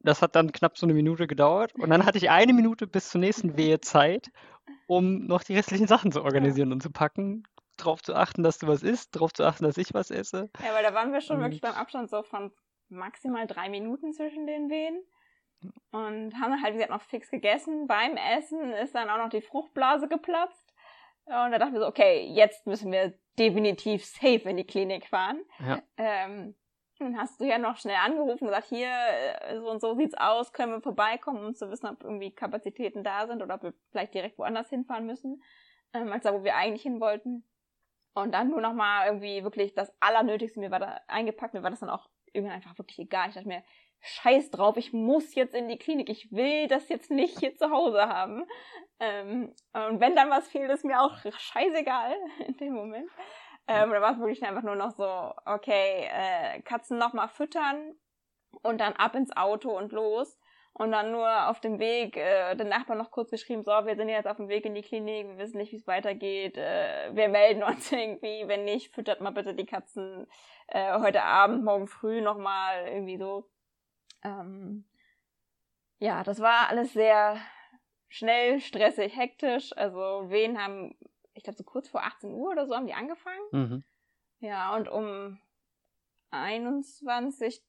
Das 0.00 0.22
hat 0.22 0.36
dann 0.36 0.52
knapp 0.52 0.78
so 0.78 0.86
eine 0.86 0.94
Minute 0.94 1.26
gedauert 1.26 1.74
und 1.74 1.90
dann 1.90 2.06
hatte 2.06 2.18
ich 2.18 2.30
eine 2.30 2.52
Minute 2.52 2.86
bis 2.86 3.08
zur 3.10 3.20
nächsten 3.20 3.56
Wehe 3.56 3.80
Zeit, 3.80 4.30
um 4.86 5.26
noch 5.26 5.42
die 5.44 5.54
restlichen 5.56 5.86
Sachen 5.88 6.12
zu 6.12 6.22
Ja. 6.22 6.24
organisieren 6.24 6.72
und 6.72 6.82
zu 6.82 6.90
packen, 6.90 7.44
darauf 7.78 8.02
zu 8.02 8.14
achten, 8.14 8.42
dass 8.42 8.58
du 8.58 8.66
was 8.68 8.82
isst, 8.82 9.16
darauf 9.16 9.32
zu 9.32 9.44
achten, 9.44 9.64
dass 9.64 9.78
ich 9.78 9.94
was 9.94 10.10
esse. 10.10 10.50
Ja, 10.60 10.72
weil 10.74 10.82
da 10.82 10.94
waren 10.94 11.12
wir 11.12 11.20
schon 11.20 11.40
wirklich 11.40 11.60
Und 11.60 11.60
beim 11.60 11.74
Abstand 11.74 12.10
so 12.10 12.22
von 12.22 12.52
maximal 12.88 13.46
drei 13.46 13.68
Minuten 13.68 14.12
zwischen 14.12 14.46
den 14.46 14.70
Wehen. 14.70 15.04
Und 15.92 16.34
haben 16.40 16.62
halt, 16.62 16.74
wie 16.74 16.78
gesagt, 16.78 16.90
noch 16.90 17.02
fix 17.02 17.30
gegessen. 17.30 17.86
Beim 17.86 18.16
Essen 18.16 18.72
ist 18.72 18.94
dann 18.94 19.08
auch 19.10 19.18
noch 19.18 19.30
die 19.30 19.40
Fruchtblase 19.40 20.08
geplatzt. 20.08 20.65
Und 21.26 21.50
da 21.50 21.58
dachten 21.58 21.74
wir 21.74 21.80
so, 21.80 21.86
okay, 21.86 22.26
jetzt 22.32 22.66
müssen 22.66 22.92
wir 22.92 23.12
definitiv 23.38 24.04
safe 24.04 24.48
in 24.48 24.56
die 24.56 24.64
Klinik 24.64 25.06
fahren. 25.06 25.42
ja, 25.60 25.82
Ähm, 25.96 26.54
dann 26.98 27.18
hast 27.18 27.40
du 27.40 27.44
ja 27.44 27.58
noch 27.58 27.76
schnell 27.76 27.96
angerufen 27.96 28.44
und 28.44 28.48
gesagt, 28.48 28.68
hier, 28.68 28.88
äh, 28.88 29.58
so 29.58 29.70
und 29.70 29.80
so 29.80 29.94
sieht's 29.94 30.14
aus, 30.14 30.52
können 30.52 30.72
wir 30.72 30.80
vorbeikommen, 30.80 31.44
um 31.44 31.54
zu 31.54 31.70
wissen, 31.70 31.86
ob 31.86 32.02
irgendwie 32.02 32.30
Kapazitäten 32.30 33.04
da 33.04 33.26
sind 33.26 33.42
oder 33.42 33.56
ob 33.56 33.62
wir 33.64 33.74
vielleicht 33.90 34.14
direkt 34.14 34.38
woanders 34.38 34.70
hinfahren 34.70 35.04
müssen, 35.04 35.42
ähm, 35.92 36.10
als 36.10 36.22
da, 36.22 36.32
wo 36.32 36.42
wir 36.42 36.56
eigentlich 36.56 36.82
hin 36.82 37.00
wollten. 37.00 37.44
Und 38.14 38.32
dann 38.32 38.48
nur 38.48 38.62
noch 38.62 38.72
mal 38.72 39.06
irgendwie 39.06 39.44
wirklich 39.44 39.74
das 39.74 39.92
Allernötigste, 40.00 40.58
mir 40.58 40.70
war 40.70 40.78
da 40.78 41.00
eingepackt, 41.06 41.52
mir 41.52 41.62
war 41.62 41.70
das 41.70 41.80
dann 41.80 41.90
auch 41.90 42.08
irgendwann 42.32 42.56
einfach 42.56 42.78
wirklich 42.78 42.98
egal. 42.98 43.28
Ich 43.28 43.34
dachte 43.34 43.48
mir, 43.48 43.62
scheiß 44.06 44.50
drauf, 44.50 44.76
ich 44.76 44.92
muss 44.92 45.34
jetzt 45.34 45.54
in 45.54 45.68
die 45.68 45.78
Klinik, 45.78 46.08
ich 46.08 46.32
will 46.32 46.68
das 46.68 46.88
jetzt 46.88 47.10
nicht 47.10 47.38
hier 47.38 47.54
zu 47.56 47.70
Hause 47.70 48.08
haben. 48.08 48.44
Ähm, 48.98 49.52
und 49.72 50.00
wenn 50.00 50.16
dann 50.16 50.30
was 50.30 50.48
fehlt, 50.48 50.70
ist 50.70 50.84
mir 50.84 51.00
auch 51.00 51.16
scheißegal 51.18 52.16
in 52.46 52.56
dem 52.56 52.72
Moment. 52.74 53.10
Ähm, 53.68 53.90
da 53.90 54.00
war 54.00 54.12
es 54.12 54.18
wirklich 54.18 54.44
einfach 54.44 54.62
nur 54.62 54.76
noch 54.76 54.92
so, 54.92 55.32
okay, 55.44 56.08
äh, 56.10 56.62
Katzen 56.62 56.98
noch 56.98 57.12
mal 57.12 57.28
füttern 57.28 57.96
und 58.62 58.80
dann 58.80 58.92
ab 58.94 59.14
ins 59.14 59.36
Auto 59.36 59.76
und 59.76 59.92
los. 59.92 60.38
Und 60.78 60.92
dann 60.92 61.10
nur 61.10 61.48
auf 61.48 61.58
dem 61.60 61.78
Weg 61.78 62.18
äh, 62.18 62.54
den 62.54 62.68
Nachbarn 62.68 62.98
noch 62.98 63.10
kurz 63.10 63.30
geschrieben, 63.30 63.64
so, 63.64 63.70
wir 63.70 63.96
sind 63.96 64.10
jetzt 64.10 64.26
auf 64.26 64.36
dem 64.36 64.50
Weg 64.50 64.66
in 64.66 64.74
die 64.74 64.82
Klinik, 64.82 65.26
wir 65.26 65.38
wissen 65.38 65.56
nicht, 65.56 65.72
wie 65.72 65.76
es 65.76 65.86
weitergeht, 65.86 66.58
äh, 66.58 67.14
wir 67.14 67.30
melden 67.30 67.62
uns 67.62 67.90
irgendwie, 67.92 68.46
wenn 68.46 68.66
nicht, 68.66 68.94
füttert 68.94 69.22
mal 69.22 69.30
bitte 69.30 69.54
die 69.54 69.64
Katzen 69.64 70.26
äh, 70.66 70.98
heute 70.98 71.22
Abend, 71.22 71.64
morgen 71.64 71.86
früh 71.86 72.20
nochmal, 72.20 72.88
irgendwie 72.88 73.16
so. 73.16 73.48
Ähm, 74.26 74.84
ja, 75.98 76.22
das 76.24 76.40
war 76.40 76.68
alles 76.68 76.92
sehr 76.92 77.38
schnell, 78.08 78.60
stressig, 78.60 79.16
hektisch. 79.16 79.76
Also 79.76 80.30
Wehen 80.30 80.62
haben, 80.62 80.94
ich 81.34 81.44
glaube 81.44 81.56
so 81.56 81.64
kurz 81.64 81.88
vor 81.88 82.02
18 82.02 82.32
Uhr 82.32 82.50
oder 82.50 82.66
so 82.66 82.74
haben 82.74 82.86
die 82.86 82.94
angefangen. 82.94 83.40
Mhm. 83.52 83.84
Ja, 84.40 84.74
und 84.76 84.88
um 84.88 85.38
21, 86.30 87.62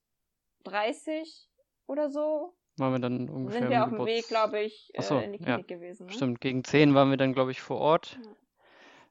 30 0.64 1.50
oder 1.86 2.10
so 2.10 2.54
Waren 2.78 2.94
wir 2.94 3.00
dann 3.00 3.30
ungefähr 3.30 3.62
sind 3.62 3.70
wir 3.70 3.84
auf 3.84 3.90
dem 3.90 4.06
Weg, 4.06 4.28
glaube 4.28 4.62
ich, 4.62 4.92
so, 5.00 5.18
äh, 5.18 5.26
in 5.26 5.34
die 5.34 5.40
ja, 5.40 5.46
Klinik 5.46 5.68
gewesen. 5.68 6.08
Ne? 6.08 6.12
Stimmt, 6.12 6.42
gegen 6.42 6.64
10 6.64 6.94
waren 6.94 7.10
wir 7.10 7.18
dann, 7.18 7.34
glaube 7.34 7.52
ich, 7.52 7.62
vor 7.62 7.78
Ort. 7.78 8.20
Ja. 8.22 8.32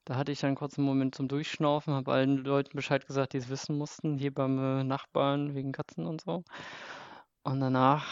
Da 0.05 0.15
hatte 0.15 0.31
ich 0.31 0.39
dann 0.39 0.55
kurz 0.55 0.79
einen 0.79 0.87
Moment 0.87 1.17
zum 1.17 1.27
Durchschnaufen, 1.27 1.93
habe 1.93 2.13
allen 2.13 2.45
Leuten 2.45 2.77
Bescheid 2.77 3.05
gesagt, 3.09 3.33
die 3.33 3.39
es 3.39 3.49
wissen 3.49 3.77
mussten, 3.77 4.19
Hebamme, 4.19 4.85
Nachbarn 4.85 5.57
wegen 5.57 5.73
Katzen 5.73 6.07
und 6.07 6.21
so. 6.21 6.45
Und 7.47 7.61
danach 7.61 8.05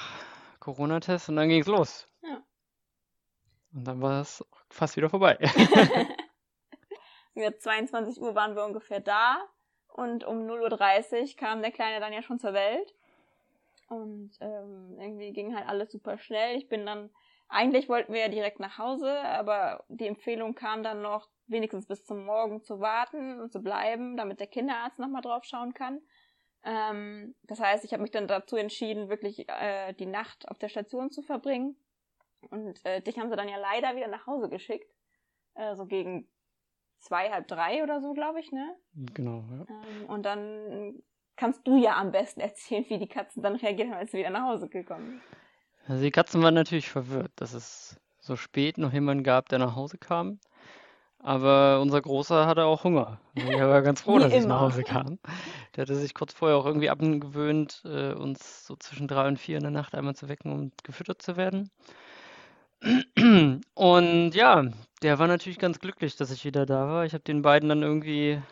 Corona-Test 0.60 1.28
und 1.28 1.36
dann 1.36 1.48
ging 1.48 1.60
es 1.60 1.66
los. 1.66 2.08
Ja. 2.22 2.40
Und 3.72 3.84
dann 3.84 4.00
war 4.00 4.20
es 4.20 4.44
fast 4.70 4.96
wieder 4.96 5.10
vorbei. 5.10 5.36
Ja, 7.36 7.50
22 7.52 8.22
Uhr 8.22 8.36
waren 8.36 8.54
wir 8.54 8.64
ungefähr 8.64 9.00
da 9.00 9.38
und 9.88 10.22
um 10.22 10.46
0.30 10.46 11.20
Uhr 11.20 11.36
kam 11.36 11.62
der 11.62 11.72
Kleine 11.72 11.98
dann 11.98 12.12
ja 12.12 12.22
schon 12.22 12.38
zur 12.38 12.52
Welt. 12.52 12.94
Und 13.88 14.30
ähm, 14.40 14.96
irgendwie 15.00 15.32
ging 15.32 15.52
halt 15.52 15.68
alles 15.68 15.90
super 15.90 16.16
schnell. 16.16 16.56
Ich 16.56 16.68
bin 16.68 16.86
dann, 16.86 17.10
eigentlich 17.48 17.88
wollten 17.88 18.12
wir 18.12 18.20
ja 18.20 18.28
direkt 18.28 18.60
nach 18.60 18.78
Hause, 18.78 19.18
aber 19.18 19.84
die 19.88 20.06
Empfehlung 20.06 20.54
kam 20.54 20.84
dann 20.84 21.02
noch, 21.02 21.28
wenigstens 21.48 21.88
bis 21.88 22.04
zum 22.04 22.24
Morgen 22.24 22.62
zu 22.62 22.78
warten 22.78 23.40
und 23.40 23.52
zu 23.52 23.60
bleiben, 23.60 24.16
damit 24.16 24.38
der 24.38 24.46
Kinderarzt 24.46 25.00
nochmal 25.00 25.22
drauf 25.22 25.42
schauen 25.42 25.74
kann. 25.74 26.00
Ähm, 26.64 27.34
das 27.42 27.60
heißt, 27.60 27.84
ich 27.84 27.92
habe 27.92 28.02
mich 28.02 28.10
dann 28.10 28.26
dazu 28.26 28.56
entschieden, 28.56 29.08
wirklich 29.08 29.48
äh, 29.48 29.92
die 29.94 30.06
Nacht 30.06 30.48
auf 30.48 30.58
der 30.58 30.68
Station 30.68 31.10
zu 31.10 31.22
verbringen. 31.22 31.76
Und 32.50 32.84
äh, 32.84 33.00
dich 33.00 33.18
haben 33.18 33.30
sie 33.30 33.36
dann 33.36 33.48
ja 33.48 33.58
leider 33.58 33.96
wieder 33.96 34.08
nach 34.08 34.26
Hause 34.26 34.48
geschickt. 34.48 34.90
Äh, 35.54 35.76
so 35.76 35.86
gegen 35.86 36.28
zwei, 36.98 37.30
halb 37.30 37.48
drei 37.48 37.82
oder 37.82 38.00
so, 38.00 38.12
glaube 38.12 38.40
ich, 38.40 38.50
ne? 38.50 38.76
Genau, 39.14 39.44
ja. 39.50 39.66
Ähm, 39.68 40.08
und 40.08 40.22
dann 40.24 41.02
kannst 41.36 41.66
du 41.66 41.76
ja 41.76 41.96
am 41.96 42.12
besten 42.12 42.40
erzählen, 42.40 42.84
wie 42.88 42.98
die 42.98 43.08
Katzen 43.08 43.42
dann 43.42 43.56
reagieren, 43.56 43.92
als 43.92 44.12
sie 44.12 44.18
wieder 44.18 44.30
nach 44.30 44.48
Hause 44.48 44.68
gekommen 44.68 45.06
sind. 45.06 45.22
Also 45.86 46.02
die 46.02 46.10
Katzen 46.10 46.42
waren 46.42 46.54
natürlich 46.54 46.88
verwirrt, 46.88 47.32
dass 47.36 47.52
es 47.52 48.00
so 48.18 48.36
spät 48.36 48.78
noch 48.78 48.92
jemanden 48.92 49.22
gab, 49.22 49.48
der 49.50 49.58
nach 49.58 49.76
Hause 49.76 49.98
kam. 49.98 50.40
Aber 51.24 51.80
unser 51.80 52.02
Großer 52.02 52.46
hatte 52.46 52.64
auch 52.64 52.84
Hunger. 52.84 53.18
Also 53.34 53.50
Er 53.50 53.70
war 53.70 53.80
ganz 53.80 54.02
froh, 54.02 54.18
dass 54.18 54.30
ich 54.30 54.44
nach. 54.44 54.60
Hause 54.60 54.82
kam. 54.82 55.18
Der 55.74 55.82
hatte 55.82 55.94
sich 55.96 56.12
kurz 56.12 56.34
vorher 56.34 56.58
auch 56.58 56.66
irgendwie 56.66 56.90
abgewöhnt, 56.90 57.82
äh, 57.86 58.12
uns 58.12 58.66
so 58.66 58.76
zwischen 58.76 59.08
drei 59.08 59.26
und 59.26 59.38
vier 59.38 59.56
in 59.56 59.62
der 59.62 59.70
Nacht 59.72 59.94
einmal 59.94 60.14
zu 60.14 60.28
wecken, 60.28 60.52
um 60.52 60.72
gefüttert 60.82 61.22
zu 61.22 61.38
werden. 61.38 61.70
Und 63.74 64.32
ja, 64.34 64.64
der 65.02 65.18
war 65.18 65.26
natürlich 65.26 65.58
ganz 65.58 65.78
glücklich, 65.80 66.16
dass 66.16 66.30
ich 66.30 66.44
wieder 66.44 66.66
da 66.66 66.88
war. 66.88 67.06
Ich 67.06 67.14
habe 67.14 67.24
den 67.24 67.40
beiden 67.40 67.70
dann 67.70 67.82
irgendwie 67.82 68.42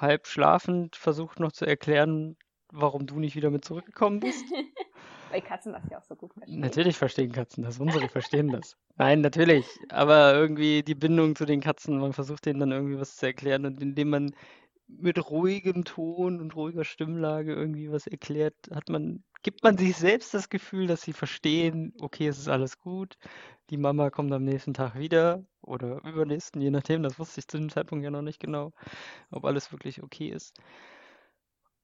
halb 0.00 0.26
schlafend 0.26 0.96
versucht 0.96 1.40
noch 1.40 1.52
zu 1.52 1.66
erklären, 1.66 2.36
warum 2.72 3.06
du 3.06 3.18
nicht 3.18 3.36
wieder 3.36 3.50
mit 3.50 3.66
zurückgekommen 3.66 4.20
bist. 4.20 4.44
Weil 5.30 5.42
Katzen 5.42 5.72
das 5.72 5.82
ja 5.90 5.98
auch 5.98 6.04
so 6.04 6.14
gut 6.14 6.32
verstehen. 6.32 6.60
Natürlich 6.60 6.96
verstehen 6.96 7.32
Katzen 7.32 7.64
das, 7.64 7.78
unsere 7.78 8.08
verstehen 8.08 8.48
das. 8.48 8.76
Nein, 8.96 9.20
natürlich, 9.20 9.66
aber 9.90 10.34
irgendwie 10.34 10.82
die 10.82 10.94
Bindung 10.94 11.36
zu 11.36 11.44
den 11.44 11.60
Katzen, 11.60 11.98
man 11.98 12.12
versucht 12.12 12.46
denen 12.46 12.60
dann 12.60 12.72
irgendwie 12.72 12.98
was 12.98 13.16
zu 13.16 13.26
erklären 13.26 13.66
und 13.66 13.80
indem 13.80 14.10
man 14.10 14.34
mit 14.88 15.30
ruhigem 15.30 15.84
Ton 15.84 16.40
und 16.40 16.56
ruhiger 16.56 16.84
Stimmlage 16.84 17.54
irgendwie 17.54 17.90
was 17.90 18.06
erklärt, 18.06 18.54
hat 18.72 18.88
man, 18.88 19.22
gibt 19.42 19.62
man 19.62 19.76
sich 19.76 19.96
selbst 19.96 20.32
das 20.32 20.48
Gefühl, 20.48 20.86
dass 20.86 21.02
sie 21.02 21.12
verstehen, 21.12 21.92
okay, 22.00 22.26
es 22.26 22.38
ist 22.38 22.48
alles 22.48 22.78
gut, 22.78 23.18
die 23.70 23.76
Mama 23.76 24.10
kommt 24.10 24.32
am 24.32 24.44
nächsten 24.44 24.72
Tag 24.72 24.98
wieder 24.98 25.44
oder 25.60 26.02
übernächsten, 26.04 26.62
je 26.62 26.70
nachdem, 26.70 27.02
das 27.02 27.18
wusste 27.18 27.40
ich 27.40 27.48
zu 27.48 27.58
dem 27.58 27.68
Zeitpunkt 27.68 28.02
ja 28.02 28.10
noch 28.10 28.22
nicht 28.22 28.40
genau, 28.40 28.72
ob 29.30 29.44
alles 29.44 29.70
wirklich 29.72 30.02
okay 30.02 30.28
ist. 30.30 30.56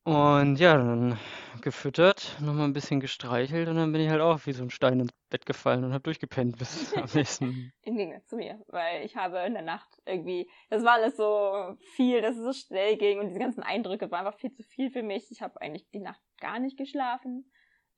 Und 0.04 0.56
ja, 0.56 0.76
dann 0.76 1.18
gefüttert, 1.62 2.36
nochmal 2.40 2.66
ein 2.66 2.74
bisschen 2.74 3.00
gestreichelt 3.00 3.68
und 3.68 3.76
dann 3.76 3.90
bin 3.90 4.02
ich 4.02 4.10
halt 4.10 4.20
auch 4.20 4.44
wie 4.44 4.52
so 4.52 4.62
ein 4.62 4.68
Stein 4.68 5.00
ins 5.00 5.12
Bett 5.30 5.46
gefallen 5.46 5.82
und 5.82 5.94
habe 5.94 6.02
durchgepennt 6.02 6.58
bis 6.58 6.92
am 6.96 7.08
nächsten. 7.14 7.72
Im 7.82 7.96
Gegensatz 7.96 8.26
zu 8.26 8.36
mir, 8.36 8.62
weil 8.68 9.02
ich 9.04 9.16
habe 9.16 9.38
in 9.38 9.54
der 9.54 9.62
Nacht 9.62 9.88
irgendwie, 10.04 10.50
das 10.68 10.84
war 10.84 10.92
alles 10.92 11.16
so 11.16 11.74
viel, 11.94 12.20
dass 12.20 12.36
es 12.36 12.44
so 12.44 12.52
schnell 12.52 12.98
ging 12.98 13.18
und 13.18 13.28
diese 13.28 13.38
ganzen 13.38 13.62
Eindrücke 13.62 14.10
waren 14.10 14.26
einfach 14.26 14.38
viel 14.38 14.52
zu 14.52 14.62
viel 14.62 14.90
für 14.90 15.02
mich. 15.02 15.30
Ich 15.30 15.40
habe 15.40 15.58
eigentlich 15.62 15.88
die 15.90 16.00
Nacht 16.00 16.20
gar 16.38 16.58
nicht 16.58 16.76
geschlafen. 16.76 17.50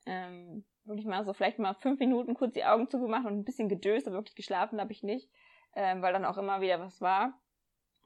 Ähm, 0.06 0.64
wirklich 0.84 1.06
mal 1.06 1.24
so 1.24 1.32
vielleicht 1.32 1.58
mal 1.58 1.74
fünf 1.74 1.98
Minuten 1.98 2.34
kurz 2.34 2.54
die 2.54 2.64
Augen 2.64 2.88
zugemacht 2.88 3.26
und 3.26 3.32
ein 3.32 3.44
bisschen 3.44 3.68
gedöst, 3.68 4.06
aber 4.06 4.18
wirklich 4.18 4.36
geschlafen 4.36 4.80
habe 4.80 4.92
ich 4.92 5.02
nicht, 5.02 5.28
ähm, 5.74 6.02
weil 6.02 6.12
dann 6.12 6.24
auch 6.24 6.38
immer 6.38 6.60
wieder 6.60 6.78
was 6.78 7.00
war. 7.00 7.40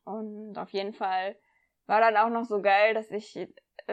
Und 0.04 0.56
auf 0.56 0.70
jeden 0.70 0.94
Fall 0.94 1.36
war 1.86 2.00
dann 2.00 2.16
auch 2.16 2.30
noch 2.30 2.44
so 2.44 2.62
geil, 2.62 2.94
dass 2.94 3.10
ich 3.10 3.36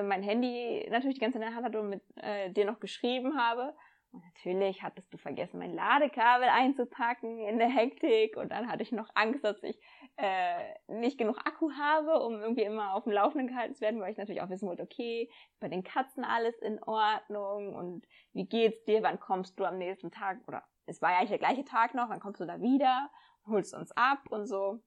mein 0.03 0.23
Handy 0.23 0.87
natürlich 0.89 1.15
die 1.15 1.21
ganze 1.21 1.39
Zeit 1.39 1.47
in 1.47 1.53
der 1.53 1.55
Hand 1.55 1.65
hatte 1.65 1.79
und 1.79 1.89
mit 1.89 2.03
äh, 2.17 2.51
dir 2.51 2.65
noch 2.65 2.79
geschrieben 2.79 3.37
habe. 3.37 3.73
Und 4.11 4.23
natürlich 4.23 4.81
hattest 4.83 5.13
du 5.13 5.17
vergessen, 5.17 5.59
mein 5.59 5.73
Ladekabel 5.73 6.47
einzupacken 6.47 7.39
in 7.39 7.57
der 7.57 7.69
Hektik. 7.69 8.37
Und 8.37 8.49
dann 8.49 8.69
hatte 8.69 8.83
ich 8.83 8.91
noch 8.91 9.09
Angst, 9.15 9.43
dass 9.43 9.61
ich 9.63 9.79
äh, 10.15 10.73
nicht 10.87 11.17
genug 11.17 11.37
Akku 11.45 11.71
habe, 11.71 12.19
um 12.19 12.39
irgendwie 12.41 12.63
immer 12.63 12.93
auf 12.93 13.03
dem 13.03 13.13
Laufenden 13.13 13.47
gehalten 13.47 13.75
zu 13.75 13.81
werden, 13.81 13.99
weil 13.99 14.11
ich 14.11 14.17
natürlich 14.17 14.41
auch 14.41 14.49
wissen 14.49 14.67
wollte, 14.67 14.83
okay, 14.83 15.29
bei 15.59 15.67
den 15.67 15.83
Katzen 15.83 16.23
alles 16.23 16.57
in 16.59 16.81
Ordnung 16.83 17.75
und 17.75 18.07
wie 18.33 18.47
geht's 18.47 18.83
dir, 18.85 19.03
wann 19.03 19.19
kommst 19.19 19.59
du 19.59 19.65
am 19.65 19.77
nächsten 19.77 20.09
Tag? 20.09 20.39
Oder 20.47 20.63
es 20.85 21.01
war 21.01 21.11
ja 21.11 21.17
eigentlich 21.17 21.29
der 21.29 21.39
gleiche 21.39 21.65
Tag 21.65 21.93
noch, 21.93 22.09
wann 22.09 22.19
kommst 22.19 22.39
du 22.39 22.45
da 22.45 22.61
wieder? 22.61 23.11
Holst 23.45 23.73
uns 23.75 23.91
ab 23.91 24.23
und 24.29 24.47
so. 24.47 24.79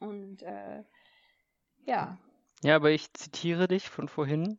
Und 0.00 0.42
äh, 0.42 0.82
ja, 1.84 2.18
Ja, 2.62 2.76
aber 2.76 2.90
ich 2.90 3.12
zitiere 3.12 3.68
dich 3.68 3.88
von 3.88 4.08
vorhin. 4.08 4.58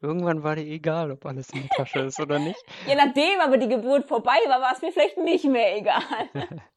Irgendwann 0.00 0.42
war 0.42 0.56
dir 0.56 0.66
egal, 0.66 1.10
ob 1.10 1.24
alles 1.24 1.50
in 1.50 1.62
der 1.62 1.70
Tasche 1.70 2.00
ist 2.00 2.20
oder 2.20 2.38
nicht. 2.38 2.62
Je 2.86 2.94
nachdem 2.94 3.40
aber 3.40 3.56
die 3.56 3.68
Geburt 3.68 4.06
vorbei 4.06 4.36
war, 4.48 4.60
war 4.60 4.72
es 4.72 4.82
mir 4.82 4.92
vielleicht 4.92 5.18
nicht 5.18 5.44
mehr 5.44 5.76
egal. 5.76 6.02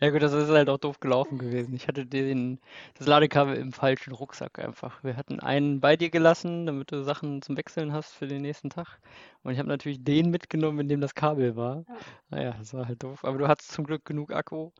Ja 0.00 0.10
gut, 0.10 0.22
das 0.22 0.32
ist 0.32 0.48
halt 0.48 0.68
auch 0.68 0.78
doof 0.78 0.98
gelaufen 1.00 1.38
gewesen. 1.38 1.74
Ich 1.74 1.88
hatte 1.88 2.06
den, 2.06 2.58
das 2.94 3.06
Ladekabel 3.06 3.56
im 3.56 3.72
falschen 3.72 4.12
Rucksack 4.12 4.58
einfach. 4.58 5.02
Wir 5.04 5.16
hatten 5.16 5.40
einen 5.40 5.80
bei 5.80 5.96
dir 5.96 6.10
gelassen, 6.10 6.66
damit 6.66 6.90
du 6.90 7.02
Sachen 7.02 7.42
zum 7.42 7.56
Wechseln 7.56 7.92
hast 7.92 8.12
für 8.12 8.26
den 8.26 8.42
nächsten 8.42 8.70
Tag. 8.70 8.98
Und 9.42 9.52
ich 9.52 9.58
habe 9.58 9.68
natürlich 9.68 10.02
den 10.02 10.30
mitgenommen, 10.30 10.80
in 10.80 10.88
dem 10.88 11.00
das 11.00 11.14
Kabel 11.14 11.56
war. 11.56 11.84
Ja. 11.86 11.96
Naja, 12.30 12.54
das 12.58 12.74
war 12.74 12.88
halt 12.88 13.02
doof. 13.02 13.24
Aber 13.24 13.38
du 13.38 13.48
hattest 13.48 13.72
zum 13.72 13.84
Glück 13.84 14.04
genug 14.04 14.32
Akku. 14.32 14.70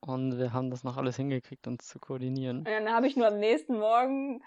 Und 0.00 0.38
wir 0.38 0.52
haben 0.52 0.70
das 0.70 0.84
noch 0.84 0.96
alles 0.96 1.16
hingekriegt, 1.16 1.66
uns 1.66 1.86
zu 1.86 1.98
koordinieren. 1.98 2.58
Und 2.58 2.68
dann 2.68 2.92
habe 2.92 3.06
ich 3.06 3.16
nur 3.16 3.26
am 3.26 3.38
nächsten 3.38 3.78
Morgen, 3.78 4.42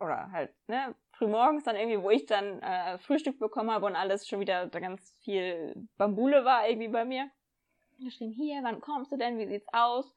oder 0.00 0.30
halt, 0.32 0.54
ne, 0.66 0.94
frühmorgens 1.12 1.64
dann 1.64 1.76
irgendwie, 1.76 2.02
wo 2.02 2.10
ich 2.10 2.26
dann 2.26 2.60
äh, 2.62 2.98
Frühstück 2.98 3.38
bekommen 3.38 3.70
habe 3.70 3.86
und 3.86 3.96
alles 3.96 4.26
schon 4.26 4.40
wieder 4.40 4.66
ganz 4.68 5.14
viel 5.20 5.74
Bambule 5.96 6.44
war 6.44 6.68
irgendwie 6.68 6.88
bei 6.88 7.04
mir. 7.04 7.30
Geschrieben, 7.98 8.32
hier, 8.32 8.60
wann 8.62 8.80
kommst 8.80 9.10
du 9.10 9.16
denn? 9.16 9.38
Wie 9.38 9.46
sieht's 9.46 9.66
aus? 9.72 10.14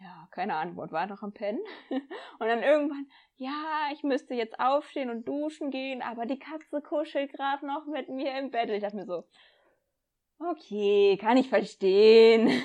Ja, 0.00 0.26
keine 0.32 0.56
Antwort, 0.56 0.90
war 0.90 1.06
noch 1.06 1.22
am 1.22 1.32
Pennen. 1.32 1.60
Und 1.90 2.48
dann 2.48 2.62
irgendwann, 2.64 3.06
ja, 3.36 3.88
ich 3.92 4.02
müsste 4.02 4.34
jetzt 4.34 4.58
aufstehen 4.58 5.10
und 5.10 5.28
duschen 5.28 5.70
gehen, 5.70 6.02
aber 6.02 6.26
die 6.26 6.40
Katze 6.40 6.80
kuschelt 6.80 7.32
gerade 7.32 7.64
noch 7.64 7.86
mit 7.86 8.08
mir 8.08 8.36
im 8.36 8.50
Bett. 8.50 8.68
Und 8.68 8.74
ich 8.74 8.82
dachte 8.82 8.96
mir 8.96 9.06
so, 9.06 9.24
okay, 10.40 11.16
kann 11.20 11.36
ich 11.36 11.48
verstehen. 11.48 12.48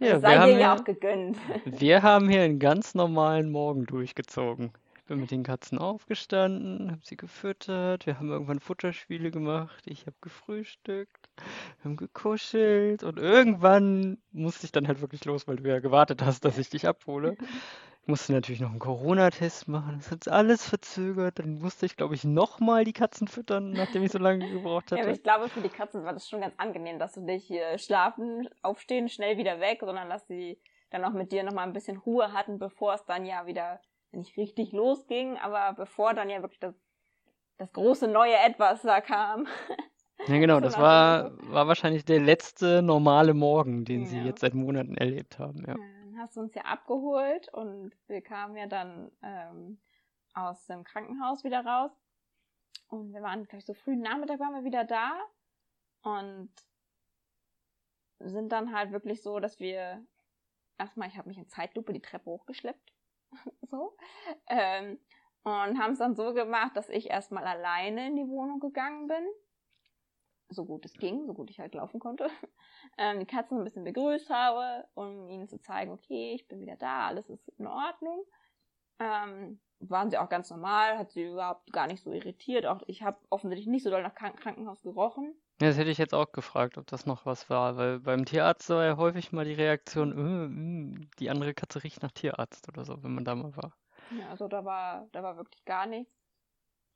Ja, 0.00 0.18
sei 0.20 0.36
haben 0.36 0.50
dir 0.52 0.52
ja 0.52 0.60
ja- 0.60 0.76
auch 0.76 0.84
gegönnt. 0.84 1.36
Wir 1.64 2.02
haben 2.02 2.28
hier 2.28 2.42
einen 2.42 2.58
ganz 2.58 2.94
normalen 2.94 3.50
Morgen 3.50 3.84
durchgezogen. 3.86 4.72
Ich 4.96 5.04
bin 5.04 5.20
mit 5.20 5.30
den 5.30 5.42
Katzen 5.42 5.78
aufgestanden, 5.78 6.90
habe 6.90 7.00
sie 7.02 7.16
gefüttert, 7.16 8.04
wir 8.06 8.18
haben 8.18 8.28
irgendwann 8.30 8.60
Futterspiele 8.60 9.30
gemacht, 9.30 9.82
ich 9.86 10.02
habe 10.02 10.16
gefrühstückt, 10.20 11.30
wir 11.36 11.84
haben 11.84 11.96
gekuschelt 11.96 13.02
und 13.04 13.18
irgendwann 13.18 14.18
musste 14.32 14.66
ich 14.66 14.72
dann 14.72 14.86
halt 14.86 15.00
wirklich 15.00 15.24
los, 15.24 15.48
weil 15.48 15.56
du 15.56 15.68
ja 15.68 15.80
gewartet 15.80 16.22
hast, 16.22 16.44
dass 16.44 16.58
ich 16.58 16.68
dich 16.68 16.86
abhole. 16.86 17.36
Ich 18.08 18.10
musste 18.10 18.32
natürlich 18.32 18.62
noch 18.62 18.70
einen 18.70 18.78
Corona-Test 18.78 19.68
machen, 19.68 19.96
das 19.98 20.10
hat 20.10 20.28
alles 20.28 20.66
verzögert. 20.66 21.40
Dann 21.40 21.58
musste 21.58 21.84
ich, 21.84 21.94
glaube 21.94 22.14
ich, 22.14 22.24
nochmal 22.24 22.84
die 22.84 22.94
Katzen 22.94 23.28
füttern, 23.28 23.72
nachdem 23.72 24.02
ich 24.02 24.10
so 24.12 24.18
lange 24.18 24.48
gebraucht 24.50 24.86
Ja, 24.92 24.96
aber 24.96 25.08
hatte. 25.08 25.12
ich 25.14 25.22
glaube, 25.22 25.50
für 25.50 25.60
die 25.60 25.68
Katzen 25.68 26.04
war 26.06 26.14
das 26.14 26.26
schon 26.26 26.40
ganz 26.40 26.54
angenehm, 26.56 26.98
dass 26.98 27.12
du 27.12 27.20
dich 27.26 27.44
hier 27.44 27.76
schlafen, 27.76 28.48
aufstehen, 28.62 29.10
schnell 29.10 29.36
wieder 29.36 29.60
weg, 29.60 29.80
sondern 29.80 30.08
dass 30.08 30.26
sie 30.26 30.58
dann 30.88 31.04
auch 31.04 31.12
mit 31.12 31.32
dir 31.32 31.42
nochmal 31.42 31.66
ein 31.66 31.74
bisschen 31.74 31.98
Ruhe 31.98 32.32
hatten, 32.32 32.58
bevor 32.58 32.94
es 32.94 33.04
dann 33.04 33.26
ja 33.26 33.44
wieder 33.44 33.78
nicht 34.10 34.38
richtig 34.38 34.72
losging, 34.72 35.36
aber 35.36 35.74
bevor 35.74 36.14
dann 36.14 36.30
ja 36.30 36.40
wirklich 36.40 36.60
das, 36.60 36.74
das 37.58 37.70
große 37.74 38.08
neue 38.08 38.36
Etwas 38.36 38.80
da 38.80 39.02
kam. 39.02 39.46
Ja, 40.28 40.38
genau, 40.38 40.60
das 40.60 40.78
war, 40.78 41.32
war 41.52 41.68
wahrscheinlich 41.68 42.06
der 42.06 42.20
letzte 42.20 42.80
normale 42.80 43.34
Morgen, 43.34 43.84
den 43.84 44.06
sie 44.06 44.16
Ja. 44.16 44.24
jetzt 44.24 44.40
seit 44.40 44.54
Monaten 44.54 44.96
erlebt 44.96 45.38
haben. 45.38 45.58
Ja. 45.66 45.74
Dann 45.74 45.97
hast 46.18 46.36
du 46.36 46.40
uns 46.40 46.54
ja 46.54 46.62
abgeholt 46.62 47.52
und 47.52 47.92
wir 48.06 48.22
kamen 48.22 48.56
ja 48.56 48.66
dann 48.66 49.10
ähm, 49.22 49.80
aus 50.34 50.66
dem 50.66 50.84
Krankenhaus 50.84 51.44
wieder 51.44 51.64
raus. 51.64 51.92
Und 52.88 53.12
wir 53.12 53.22
waren, 53.22 53.44
glaube 53.44 53.58
ich, 53.58 53.66
so 53.66 53.74
früh 53.74 53.96
Nachmittag 53.96 54.40
waren 54.40 54.54
wir 54.54 54.64
wieder 54.64 54.84
da. 54.84 55.12
Und 56.02 56.50
sind 58.20 58.50
dann 58.50 58.74
halt 58.74 58.92
wirklich 58.92 59.22
so, 59.22 59.40
dass 59.40 59.60
wir 59.60 60.04
erstmal, 60.78 61.08
ich 61.08 61.16
habe 61.16 61.28
mich 61.28 61.38
in 61.38 61.48
Zeitlupe 61.48 61.92
die 61.92 62.02
Treppe 62.02 62.26
hochgeschleppt. 62.26 62.92
so. 63.62 63.96
Ähm, 64.46 64.98
und 65.44 65.78
haben 65.78 65.92
es 65.92 65.98
dann 65.98 66.16
so 66.16 66.34
gemacht, 66.34 66.76
dass 66.76 66.88
ich 66.88 67.10
erstmal 67.10 67.44
alleine 67.44 68.08
in 68.08 68.16
die 68.16 68.28
Wohnung 68.28 68.60
gegangen 68.60 69.06
bin. 69.06 69.24
So 70.50 70.64
gut 70.64 70.84
es 70.84 70.94
ging, 70.94 71.26
so 71.26 71.34
gut 71.34 71.50
ich 71.50 71.60
halt 71.60 71.74
laufen 71.74 72.00
konnte. 72.00 72.28
Ähm, 73.00 73.20
die 73.20 73.26
Katzen 73.26 73.58
ein 73.58 73.64
bisschen 73.64 73.84
begrüßt 73.84 74.28
habe, 74.28 74.88
um 74.94 75.28
ihnen 75.28 75.46
zu 75.48 75.60
zeigen, 75.60 75.92
okay, 75.92 76.32
ich 76.34 76.48
bin 76.48 76.60
wieder 76.60 76.74
da, 76.76 77.06
alles 77.06 77.28
ist 77.28 77.48
in 77.56 77.66
Ordnung. 77.68 78.24
Ähm, 78.98 79.60
waren 79.80 80.10
sie 80.10 80.18
auch 80.18 80.28
ganz 80.28 80.50
normal, 80.50 80.98
hat 80.98 81.12
sie 81.12 81.24
überhaupt 81.24 81.72
gar 81.72 81.86
nicht 81.86 82.02
so 82.02 82.10
irritiert. 82.12 82.66
Auch 82.66 82.82
ich 82.86 83.02
habe 83.02 83.18
offensichtlich 83.30 83.68
nicht 83.68 83.84
so 83.84 83.90
doll 83.90 84.02
nach 84.02 84.14
Krankenhaus 84.14 84.82
gerochen. 84.82 85.34
Ja, 85.60 85.68
das 85.68 85.76
hätte 85.78 85.90
ich 85.90 85.98
jetzt 85.98 86.14
auch 86.14 86.30
gefragt, 86.32 86.78
ob 86.78 86.86
das 86.86 87.04
noch 87.06 87.26
was 87.26 87.50
war, 87.50 87.76
weil 87.76 87.98
beim 88.00 88.24
Tierarzt 88.24 88.68
war 88.70 88.84
ja 88.84 88.96
häufig 88.96 89.32
mal 89.32 89.44
die 89.44 89.54
Reaktion, 89.54 90.96
äh, 90.96 91.02
äh, 91.02 91.08
die 91.18 91.30
andere 91.30 91.52
Katze 91.54 91.82
riecht 91.82 92.02
nach 92.02 92.12
Tierarzt 92.12 92.68
oder 92.68 92.84
so, 92.84 93.02
wenn 93.02 93.14
man 93.14 93.24
da 93.24 93.34
mal 93.34 93.56
war. 93.56 93.72
Ja, 94.10 94.28
also 94.30 94.48
da 94.48 94.64
war, 94.64 95.08
da 95.12 95.22
war 95.22 95.36
wirklich 95.36 95.64
gar 95.64 95.86
nichts. 95.86 96.12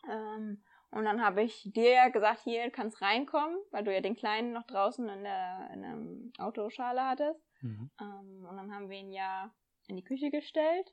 Ähm, 0.08 0.62
und 0.92 1.04
dann 1.06 1.22
habe 1.22 1.42
ich 1.42 1.62
dir 1.72 1.90
ja 1.90 2.08
gesagt, 2.10 2.40
hier, 2.44 2.64
du 2.64 2.70
kannst 2.70 3.00
reinkommen, 3.00 3.56
weil 3.70 3.82
du 3.82 3.92
ja 3.92 4.02
den 4.02 4.14
Kleinen 4.14 4.52
noch 4.52 4.66
draußen 4.66 5.08
in 5.08 5.24
der, 5.24 5.70
in 5.72 5.82
der 5.82 6.44
Autoschale 6.44 7.02
hattest. 7.02 7.42
Mhm. 7.62 7.90
Ähm, 7.98 8.46
und 8.46 8.56
dann 8.58 8.74
haben 8.74 8.90
wir 8.90 8.98
ihn 8.98 9.10
ja 9.10 9.50
in 9.88 9.96
die 9.96 10.04
Küche 10.04 10.30
gestellt. 10.30 10.92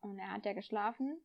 Und 0.00 0.16
er 0.20 0.30
hat 0.30 0.46
ja 0.46 0.52
geschlafen. 0.52 1.20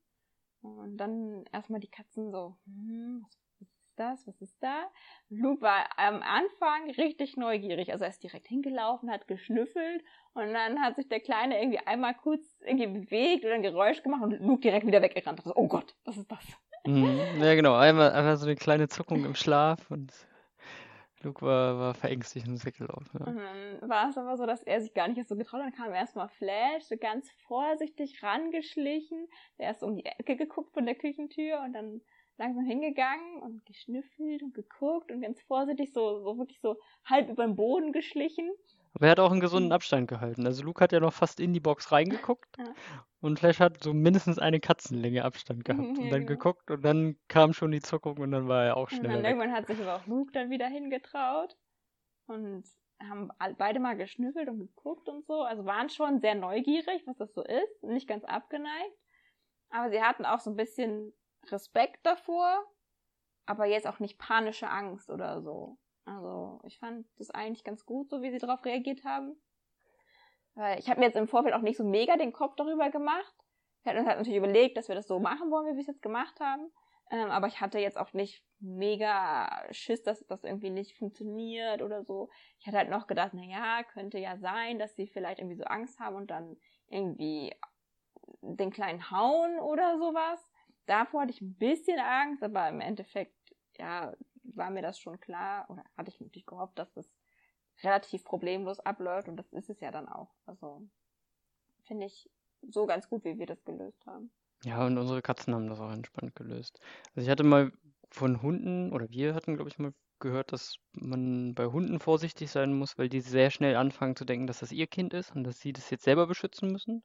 Und 0.62 0.98
dann 0.98 1.46
erstmal 1.52 1.80
die 1.80 1.92
Katzen 1.92 2.32
so, 2.32 2.58
hm, 2.66 3.24
was 3.60 3.70
ist 3.70 4.00
das? 4.00 4.28
Was 4.28 4.42
ist 4.42 4.64
da? 4.64 4.90
Luke 5.30 5.62
war 5.62 5.88
am 5.98 6.24
Anfang 6.24 6.90
richtig 6.90 7.38
neugierig. 7.38 7.92
Also 7.92 8.06
er 8.06 8.10
ist 8.10 8.24
direkt 8.24 8.48
hingelaufen, 8.48 9.12
hat 9.12 9.28
geschnüffelt 9.28 10.04
und 10.34 10.52
dann 10.54 10.82
hat 10.82 10.96
sich 10.96 11.08
der 11.08 11.20
Kleine 11.20 11.60
irgendwie 11.62 11.86
einmal 11.86 12.16
kurz 12.16 12.60
irgendwie 12.62 12.88
bewegt 12.88 13.46
oder 13.46 13.54
ein 13.54 13.62
Geräusch 13.62 14.02
gemacht 14.02 14.24
und 14.24 14.40
Luke 14.40 14.62
direkt 14.62 14.88
wieder 14.88 15.04
weggerannt. 15.04 15.40
Also, 15.40 15.54
oh 15.56 15.68
Gott, 15.68 15.96
was 16.04 16.18
ist 16.18 16.32
das? 16.32 16.58
Mhm. 16.86 17.20
Ja, 17.42 17.56
genau. 17.56 17.76
Einmal, 17.76 18.12
einmal 18.12 18.38
so 18.38 18.46
eine 18.46 18.56
kleine 18.56 18.88
Zuckung 18.88 19.24
im 19.26 19.36
Schlaf 19.36 19.90
und 19.90 20.12
Luke 21.22 21.42
war, 21.42 21.80
war 21.80 21.94
verängstigt 21.94 22.48
und 22.48 22.56
ist 22.56 22.66
weggelaufen. 22.66 23.20
Ja. 23.20 23.88
War 23.88 24.10
es 24.10 24.18
aber 24.18 24.36
so, 24.36 24.46
dass 24.46 24.62
er 24.64 24.82
sich 24.82 24.94
gar 24.94 25.08
nicht 25.08 25.28
so 25.28 25.36
getraut 25.36 25.62
hat. 25.62 25.68
Dann 25.68 25.86
kam 25.86 25.94
erstmal 25.94 26.28
Flash, 26.28 26.84
so 26.84 26.98
ganz 26.98 27.30
vorsichtig 27.48 28.22
rangeschlichen. 28.22 29.28
Der 29.58 29.72
ist 29.72 29.84
um 29.84 29.96
die 29.96 30.06
Ecke 30.06 30.36
geguckt 30.36 30.74
von 30.74 30.86
der 30.86 30.96
Küchentür 30.96 31.62
und 31.62 31.74
dann 31.74 32.02
langsam 32.38 32.66
hingegangen 32.66 33.42
und 33.42 33.66
geschnüffelt 33.66 34.44
und 34.44 34.54
geguckt 34.54 35.12
und 35.12 35.22
ganz 35.22 35.42
vorsichtig 35.44 35.94
so, 35.94 36.20
so 36.20 36.38
wirklich 36.38 36.60
so 36.60 36.78
halb 37.06 37.30
über 37.30 37.46
den 37.46 37.56
Boden 37.56 37.94
geschlichen. 37.94 38.50
Aber 38.94 39.06
er 39.08 39.12
hat 39.12 39.20
auch 39.20 39.32
einen 39.32 39.42
gesunden 39.42 39.70
mhm. 39.70 39.74
Abstand 39.74 40.08
gehalten. 40.08 40.46
Also 40.46 40.64
Luke 40.64 40.84
hat 40.84 40.92
ja 40.92 41.00
noch 41.00 41.14
fast 41.14 41.40
in 41.40 41.54
die 41.54 41.60
Box 41.60 41.92
reingeguckt 41.92 42.58
ja. 42.58 42.66
und 43.22 43.40
Flash 43.40 43.60
hat 43.60 43.84
so 43.84 43.94
mindestens 43.94 44.38
eine 44.38 44.60
Katzenlänge 44.60 45.26
Abstand 45.26 45.66
gehabt 45.66 45.80
und 45.98 46.10
dann 46.10 46.26
genau. 46.26 46.28
geguckt 46.28 46.70
und 46.70 46.84
dann 46.84 47.18
kam 47.28 47.54
schon 47.54 47.72
die 47.72 47.82
Zuckung 47.82 48.18
und 48.18 48.32
dann 48.32 48.48
war 48.48 48.66
er 48.66 48.78
auch 48.78 48.90
schneller. 48.90 49.10
Und 49.10 49.24
dann 49.24 49.26
irgendwann 49.26 49.52
hat 49.52 49.68
sich 49.68 49.80
aber 49.82 49.96
auch 49.96 50.06
Luke 50.06 50.32
dann 50.32 50.50
wieder 50.50 50.68
hingetraut 50.68 51.56
und 52.28 52.64
haben 53.10 53.30
beide 53.58 53.80
mal 53.80 53.98
geschnüffelt 53.98 54.48
und 54.48 54.60
geguckt 54.60 55.10
und 55.10 55.26
so. 55.26 55.42
Also 55.42 55.66
waren 55.66 55.90
schon 55.90 56.20
sehr 56.20 56.36
neugierig, 56.36 57.04
was 57.06 57.18
das 57.18 57.34
so 57.34 57.44
ist, 57.44 57.84
nicht 57.84 58.08
ganz 58.08 58.24
abgeneigt. 58.24 58.98
Aber 59.70 59.90
sie 59.90 60.02
hatten 60.02 60.26
auch 60.26 60.40
so 60.40 60.52
ein 60.52 60.56
bisschen 60.56 61.14
Respekt 61.48 62.06
davor, 62.06 62.64
aber 63.46 63.66
jetzt 63.66 63.88
auch 63.88 64.00
nicht 64.00 64.20
panische 64.20 64.70
Angst 64.70 65.10
oder 65.10 65.42
so. 65.42 65.78
Also 66.06 66.60
ich 66.66 66.80
fand 66.80 67.08
das 67.18 67.30
eigentlich 67.30 67.64
ganz 67.64 67.86
gut, 67.86 68.10
so 68.10 68.22
wie 68.22 68.32
sie 68.32 68.40
darauf 68.40 68.64
reagiert 68.66 69.04
haben. 69.04 69.36
Weil 70.56 70.80
ich 70.80 70.90
habe 70.90 71.00
mir 71.00 71.08
jetzt 71.08 71.16
im 71.16 71.28
Vorfeld 71.28 71.56
auch 71.56 71.62
nicht 71.62 71.78
so 71.78 71.84
mega 71.84 72.18
den 72.18 72.34
Kopf 72.34 72.56
darüber 72.56 72.90
gemacht. 72.90 73.34
Wir 73.84 73.92
hatten 73.92 74.00
uns 74.00 74.08
halt 74.08 74.20
natürlich 74.20 74.38
überlegt, 74.38 74.78
dass 74.78 74.88
wir 74.88 74.96
das 74.96 75.08
so 75.08 75.20
machen 75.20 75.50
wollen, 75.50 75.68
wie 75.68 75.74
wir 75.74 75.82
es 75.82 75.88
jetzt 75.88 76.02
gemacht 76.02 76.40
haben. 76.40 76.72
Ähm, 77.12 77.30
aber 77.32 77.48
ich 77.48 77.60
hatte 77.60 77.80
jetzt 77.80 77.98
auch 77.98 78.14
nicht 78.14 78.44
mega 78.60 79.68
Schiss, 79.72 80.04
dass 80.04 80.26
das 80.26 80.44
irgendwie 80.44 80.70
nicht 80.70 80.98
funktioniert 80.98 81.82
oder 81.82 82.04
so. 82.04 82.30
Ich 82.60 82.68
hatte 82.68 82.78
halt 82.78 82.90
noch 82.90 83.08
gedacht, 83.08 83.32
na 83.34 83.44
ja, 83.44 83.84
könnte 83.84 84.20
ja 84.20 84.38
sein, 84.38 84.80
dass 84.80 84.96
sie 84.96 85.08
vielleicht 85.08 85.40
irgendwie 85.40 85.58
so 85.58 85.66
Angst 85.66 86.00
haben 86.00 86.16
und 86.16 86.32
dann 86.32 86.58
irgendwie 86.88 87.54
den 88.42 88.72
kleinen 88.72 89.12
hauen 89.12 89.60
oder 89.60 89.98
sowas. 89.98 90.40
Davor 90.86 91.22
hatte 91.22 91.32
ich 91.32 91.42
ein 91.42 91.56
bisschen 91.56 92.00
Angst, 92.00 92.44
aber 92.44 92.70
im 92.70 92.82
Endeffekt, 92.82 93.36
ja, 93.78 94.14
war 94.44 94.70
mir 94.70 94.82
das 94.82 95.00
schon 95.00 95.20
klar 95.20 95.70
oder 95.70 95.84
hatte 95.98 96.10
ich 96.10 96.20
natürlich 96.20 96.46
gehofft, 96.46 96.78
dass 96.78 96.92
das 96.94 97.10
relativ 97.82 98.24
problemlos 98.24 98.80
abläuft 98.80 99.28
und 99.28 99.38
das 99.38 99.52
ist 99.52 99.70
es 99.70 99.80
ja 99.80 99.92
dann 99.92 100.08
auch. 100.08 100.34
Also 100.46 100.88
finde 101.84 102.06
ich 102.06 102.30
so 102.62 102.86
ganz 102.86 103.10
gut, 103.10 103.24
wie 103.26 103.38
wir 103.38 103.46
das 103.46 103.64
gelöst 103.66 104.06
haben. 104.06 104.32
Ja, 104.64 104.86
und 104.86 104.98
unsere 104.98 105.22
Katzen 105.22 105.54
haben 105.54 105.68
das 105.68 105.80
auch 105.80 105.92
entspannt 105.92 106.36
gelöst. 106.36 106.80
Also 107.16 107.26
ich 107.26 107.30
hatte 107.30 107.44
mal 107.44 107.72
von 108.10 108.42
Hunden, 108.42 108.94
oder 108.94 109.10
wir 109.10 109.34
hatten, 109.36 109.56
glaube 109.56 109.70
ich, 109.70 109.80
mal 109.80 109.94
gehört, 110.20 110.54
dass 110.54 110.78
man 110.94 111.54
bei 111.54 111.66
Hunden 111.66 112.00
vorsichtig 112.00 112.50
sein 112.50 112.74
muss, 112.74 112.98
weil 112.98 113.10
die 113.10 113.20
sehr 113.20 113.52
schnell 113.52 113.76
anfangen 113.76 114.16
zu 114.16 114.24
denken, 114.24 114.48
dass 114.48 114.60
das 114.60 114.72
ihr 114.72 114.88
Kind 114.88 115.14
ist 115.14 115.36
und 115.36 115.44
dass 115.44 115.60
sie 115.60 115.74
das 115.74 115.90
jetzt 115.90 116.06
selber 116.06 116.28
beschützen 116.28 116.72
müssen. 116.72 117.04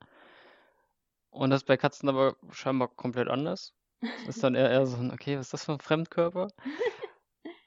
Und 1.30 1.50
das 1.50 1.64
bei 1.64 1.76
Katzen 1.76 2.08
aber 2.08 2.36
scheinbar 2.50 2.88
komplett 2.88 3.28
anders. 3.28 3.74
Das 4.26 4.36
ist 4.36 4.44
dann 4.44 4.54
eher, 4.54 4.70
eher 4.70 4.86
so 4.86 4.98
ein, 4.98 5.10
okay, 5.10 5.36
was 5.36 5.46
ist 5.46 5.54
das 5.54 5.64
für 5.64 5.72
ein 5.72 5.80
Fremdkörper? 5.80 6.48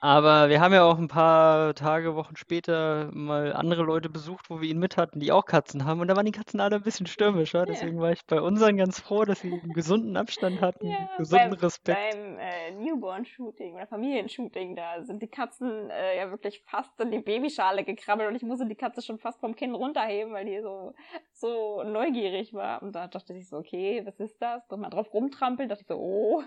Aber 0.04 0.50
wir 0.50 0.60
haben 0.60 0.74
ja 0.74 0.84
auch 0.84 0.98
ein 0.98 1.08
paar 1.08 1.76
Tage, 1.76 2.16
Wochen 2.16 2.36
später 2.36 3.12
mal 3.14 3.54
andere 3.54 3.84
Leute 3.84 4.10
besucht, 4.10 4.50
wo 4.50 4.60
wir 4.60 4.68
ihn 4.68 4.80
mit 4.80 4.98
hatten, 4.98 5.20
die 5.20 5.32
auch 5.32 5.46
Katzen 5.46 5.86
haben. 5.86 6.02
Und 6.02 6.08
da 6.08 6.16
waren 6.16 6.26
die 6.26 6.32
Katzen 6.32 6.60
alle 6.60 6.78
ein 6.78 6.82
bisschen 6.82 7.06
stürmischer. 7.06 7.68
Deswegen 7.68 8.02
war 8.02 8.12
ich 8.12 8.26
bei 8.26 8.42
unseren 8.42 8.78
ganz 8.78 9.00
froh, 9.00 9.26
dass 9.26 9.42
sie 9.42 9.54
einen 9.54 9.74
gesunden 9.74 10.18
Abstand 10.18 10.60
hatten, 10.60 10.88
ja, 10.88 11.08
gesunden 11.20 11.52
beim, 11.52 11.60
Respekt. 11.60 12.00
Beim 12.00 12.40
äh, 12.40 12.72
Newborn-Shooting 12.72 13.76
oder 13.76 13.86
Familienshooting, 13.86 14.76
da 14.76 15.04
sind 15.04 15.22
die 15.22 15.28
Katzen 15.28 15.92
äh, 15.92 16.18
ja 16.18 16.32
wirklich 16.32 16.64
fast 16.66 17.00
in 17.00 17.12
die 17.12 17.20
Babyschale 17.20 17.84
gekrabbelt 17.84 18.28
und 18.28 18.36
ich 18.36 18.42
musste 18.42 18.66
die 18.66 18.74
Katze 18.74 19.04
schon 19.04 19.20
fast 19.20 19.40
vom 19.40 19.56
Kinn 19.56 19.76
runterheben, 19.76 20.34
weil 20.34 20.46
die 20.46 20.62
so, 20.62 20.96
so 21.32 21.84
neugierig 21.84 22.56
war. 22.56 22.82
Und 22.82 22.94
da 22.96 23.06
dachte 23.06 23.36
ich 23.36 23.48
so, 23.48 23.58
okay, 23.58 24.02
was 24.04 24.20
ist 24.20 24.42
das? 24.42 24.64
Und 24.70 24.82
mal 24.82 24.90
drauf 24.90 25.14
rumtrampeln, 25.14 25.70
dachte 25.70 25.82
ich 25.84 25.88
so, 25.88 26.00
oh. 26.00 26.42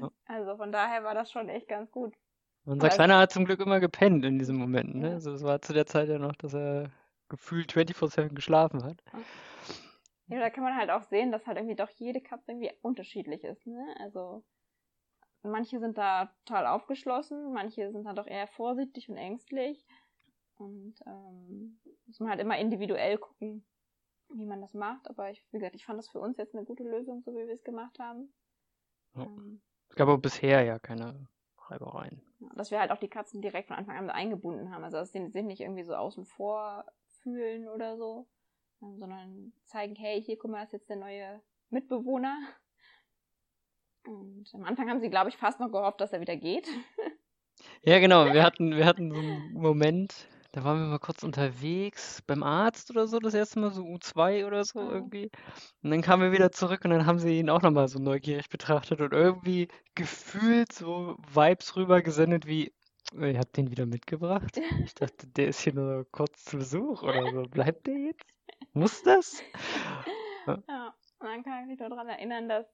Ja. 0.00 0.10
Also 0.24 0.56
von 0.56 0.72
daher 0.72 1.04
war 1.04 1.12
das 1.12 1.30
schon 1.30 1.50
echt 1.50 1.68
ganz 1.68 1.90
gut. 1.90 2.14
Aber 2.66 2.88
Kleiner 2.88 3.18
hat 3.18 3.32
zum 3.32 3.44
Glück 3.44 3.60
immer 3.60 3.80
gepennt 3.80 4.24
in 4.24 4.38
diesen 4.38 4.56
Momenten. 4.56 5.00
Ne? 5.00 5.12
Also 5.12 5.32
es 5.32 5.42
war 5.42 5.60
zu 5.60 5.72
der 5.72 5.86
Zeit 5.86 6.08
ja 6.08 6.18
noch, 6.18 6.34
dass 6.34 6.54
er 6.54 6.90
gefühlt 7.28 7.72
24-7 7.72 8.34
geschlafen 8.34 8.82
hat. 8.84 9.02
Ja, 10.28 10.40
da 10.40 10.48
kann 10.48 10.64
man 10.64 10.76
halt 10.76 10.90
auch 10.90 11.02
sehen, 11.02 11.30
dass 11.30 11.46
halt 11.46 11.58
irgendwie 11.58 11.76
doch 11.76 11.90
jede 11.90 12.22
Katze 12.22 12.52
irgendwie 12.52 12.72
unterschiedlich 12.80 13.44
ist. 13.44 13.66
Ne? 13.66 13.94
Also 14.00 14.42
manche 15.42 15.78
sind 15.78 15.98
da 15.98 16.34
total 16.44 16.66
aufgeschlossen, 16.66 17.52
manche 17.52 17.92
sind 17.92 18.04
da 18.04 18.14
doch 18.14 18.26
eher 18.26 18.46
vorsichtig 18.46 19.08
und 19.08 19.16
ängstlich. 19.16 19.84
Und 20.56 20.94
ähm, 21.06 21.80
muss 22.06 22.20
man 22.20 22.30
halt 22.30 22.40
immer 22.40 22.58
individuell 22.58 23.18
gucken, 23.18 23.66
wie 24.28 24.46
man 24.46 24.60
das 24.60 24.72
macht. 24.72 25.08
Aber 25.10 25.30
ich, 25.30 25.44
wie 25.50 25.58
gesagt, 25.58 25.74
ich 25.74 25.84
fand 25.84 25.98
das 25.98 26.08
für 26.08 26.20
uns 26.20 26.38
jetzt 26.38 26.54
eine 26.54 26.64
gute 26.64 26.84
Lösung, 26.84 27.22
so 27.22 27.32
wie 27.32 27.46
wir 27.46 27.52
es 27.52 27.64
gemacht 27.64 27.98
haben. 27.98 28.32
Ja. 29.16 29.24
Ähm, 29.24 29.60
es 29.88 29.96
gab 29.96 30.08
aber 30.08 30.18
bisher 30.18 30.62
ja 30.62 30.78
keine 30.78 31.28
Reibereien. 31.58 32.22
Dass 32.54 32.70
wir 32.70 32.80
halt 32.80 32.90
auch 32.90 32.98
die 32.98 33.08
Katzen 33.08 33.42
direkt 33.42 33.68
von 33.68 33.76
Anfang 33.76 33.96
an 33.96 34.10
eingebunden 34.10 34.70
haben. 34.70 34.84
Also 34.84 34.98
dass 34.98 35.12
sie 35.12 35.28
sich 35.30 35.44
nicht 35.44 35.60
irgendwie 35.60 35.84
so 35.84 35.94
außen 35.94 36.24
vor 36.24 36.84
fühlen 37.22 37.68
oder 37.68 37.96
so, 37.96 38.26
ähm, 38.82 38.98
sondern 38.98 39.52
zeigen, 39.64 39.94
hey, 39.94 40.22
hier, 40.22 40.38
guck 40.38 40.50
mal, 40.50 40.60
das 40.60 40.68
ist 40.68 40.72
jetzt 40.72 40.90
der 40.90 40.96
neue 40.96 41.42
Mitbewohner. 41.70 42.36
Und 44.06 44.46
am 44.52 44.64
Anfang 44.64 44.90
haben 44.90 45.00
sie, 45.00 45.10
glaube 45.10 45.30
ich, 45.30 45.36
fast 45.36 45.60
noch 45.60 45.72
gehofft, 45.72 46.00
dass 46.00 46.12
er 46.12 46.20
wieder 46.20 46.36
geht. 46.36 46.68
Ja, 47.82 47.98
genau. 47.98 48.32
Wir 48.32 48.42
hatten, 48.42 48.76
wir 48.76 48.84
hatten 48.84 49.12
so 49.12 49.18
einen 49.20 49.52
Moment, 49.52 50.28
da 50.54 50.62
waren 50.62 50.78
wir 50.78 50.86
mal 50.86 51.00
kurz 51.00 51.24
unterwegs 51.24 52.22
beim 52.28 52.44
Arzt 52.44 52.88
oder 52.90 53.08
so, 53.08 53.18
das 53.18 53.34
erste 53.34 53.58
Mal 53.58 53.72
so 53.72 53.82
U2 53.82 54.46
oder 54.46 54.64
so 54.64 54.78
irgendwie. 54.78 55.28
Und 55.82 55.90
dann 55.90 56.00
kamen 56.00 56.22
wir 56.22 56.32
wieder 56.32 56.52
zurück 56.52 56.84
und 56.84 56.92
dann 56.92 57.06
haben 57.06 57.18
sie 57.18 57.40
ihn 57.40 57.50
auch 57.50 57.60
nochmal 57.60 57.88
so 57.88 57.98
neugierig 57.98 58.48
betrachtet 58.48 59.00
und 59.00 59.12
irgendwie 59.12 59.66
gefühlt 59.96 60.72
so 60.72 61.16
Vibes 61.32 61.74
rübergesendet 61.74 62.46
wie, 62.46 62.72
ihr 63.14 63.38
habt 63.38 63.56
den 63.56 63.72
wieder 63.72 63.84
mitgebracht? 63.86 64.56
Ich 64.84 64.94
dachte, 64.94 65.26
der 65.26 65.48
ist 65.48 65.60
hier 65.60 65.74
nur 65.74 66.06
kurz 66.12 66.44
zu 66.44 66.58
Besuch 66.58 67.02
oder 67.02 67.32
so. 67.32 67.42
Bleibt 67.42 67.88
der 67.88 67.98
jetzt? 67.98 68.24
Muss 68.74 69.02
das? 69.02 69.42
Ja, 70.46 70.62
ja. 70.68 70.94
und 71.18 71.26
dann 71.26 71.42
kann 71.42 71.62
ich 71.62 71.66
mich 71.66 71.78
daran 71.78 72.06
erinnern, 72.08 72.48
dass 72.48 72.66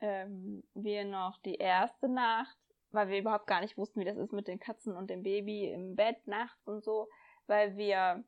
ähm, 0.00 0.62
wir 0.72 1.04
noch 1.04 1.38
die 1.42 1.56
erste 1.56 2.08
Nacht 2.08 2.56
weil 2.92 3.08
wir 3.08 3.18
überhaupt 3.18 3.46
gar 3.46 3.60
nicht 3.60 3.76
wussten, 3.76 4.00
wie 4.00 4.04
das 4.04 4.16
ist 4.16 4.32
mit 4.32 4.48
den 4.48 4.60
Katzen 4.60 4.96
und 4.96 5.10
dem 5.10 5.22
Baby 5.22 5.70
im 5.70 5.96
Bett 5.96 6.26
nachts 6.26 6.66
und 6.66 6.82
so, 6.82 7.08
weil 7.46 7.76
wir 7.76 8.24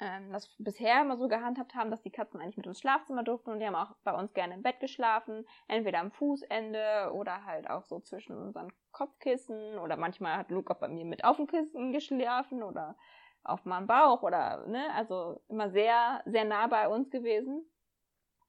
ähm, 0.00 0.32
das 0.32 0.48
bisher 0.58 1.02
immer 1.02 1.16
so 1.16 1.28
gehandhabt 1.28 1.74
haben, 1.74 1.90
dass 1.90 2.02
die 2.02 2.10
Katzen 2.10 2.40
eigentlich 2.40 2.56
mit 2.56 2.66
ins 2.66 2.80
Schlafzimmer 2.80 3.22
durften 3.22 3.50
und 3.50 3.60
die 3.60 3.66
haben 3.66 3.74
auch 3.74 3.94
bei 4.02 4.12
uns 4.12 4.32
gerne 4.32 4.54
im 4.54 4.62
Bett 4.62 4.80
geschlafen, 4.80 5.46
entweder 5.68 6.00
am 6.00 6.10
Fußende 6.10 7.10
oder 7.12 7.44
halt 7.44 7.68
auch 7.68 7.84
so 7.84 8.00
zwischen 8.00 8.36
unseren 8.36 8.72
Kopfkissen 8.92 9.78
oder 9.78 9.96
manchmal 9.96 10.36
hat 10.38 10.50
Luke 10.50 10.72
auch 10.72 10.78
bei 10.78 10.88
mir 10.88 11.04
mit 11.04 11.24
auf 11.24 11.36
dem 11.36 11.46
Kissen 11.46 11.92
geschlafen 11.92 12.62
oder 12.62 12.96
auf 13.42 13.64
meinem 13.64 13.86
Bauch 13.86 14.22
oder, 14.22 14.66
ne, 14.66 14.92
also 14.94 15.42
immer 15.48 15.70
sehr, 15.70 16.22
sehr 16.26 16.44
nah 16.44 16.66
bei 16.66 16.88
uns 16.88 17.10
gewesen. 17.10 17.70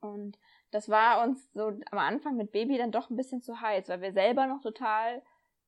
Und 0.01 0.37
das 0.71 0.89
war 0.89 1.23
uns 1.23 1.51
so 1.53 1.67
am 1.91 1.99
Anfang 1.99 2.35
mit 2.35 2.51
Baby 2.51 2.77
dann 2.77 2.91
doch 2.91 3.09
ein 3.09 3.15
bisschen 3.15 3.41
zu 3.41 3.61
heiß, 3.61 3.89
weil 3.89 4.01
wir 4.01 4.13
selber 4.13 4.47
noch 4.47 4.61
total 4.61 5.21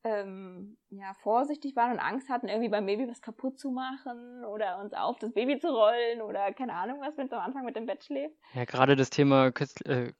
ähm, 0.04 0.76
ja, 0.90 1.14
vorsichtig 1.14 1.74
waren 1.76 1.92
und 1.92 1.98
Angst 1.98 2.28
hatten, 2.28 2.48
irgendwie 2.48 2.68
beim 2.68 2.84
Baby 2.84 3.08
was 3.08 3.22
kaputt 3.22 3.58
zu 3.58 3.70
machen 3.70 4.44
oder 4.44 4.78
uns 4.80 4.92
auf 4.92 5.18
das 5.18 5.32
Baby 5.32 5.58
zu 5.58 5.68
rollen 5.68 6.20
oder 6.20 6.52
keine 6.52 6.74
Ahnung 6.74 7.00
was, 7.00 7.16
wenn 7.16 7.26
es 7.26 7.32
am 7.32 7.40
Anfang 7.40 7.64
mit 7.64 7.74
dem 7.74 7.86
Bett 7.86 8.04
schläft. 8.04 8.36
Ja, 8.52 8.64
gerade 8.66 8.96
das 8.96 9.08
Thema 9.08 9.50
äh, 9.86 10.12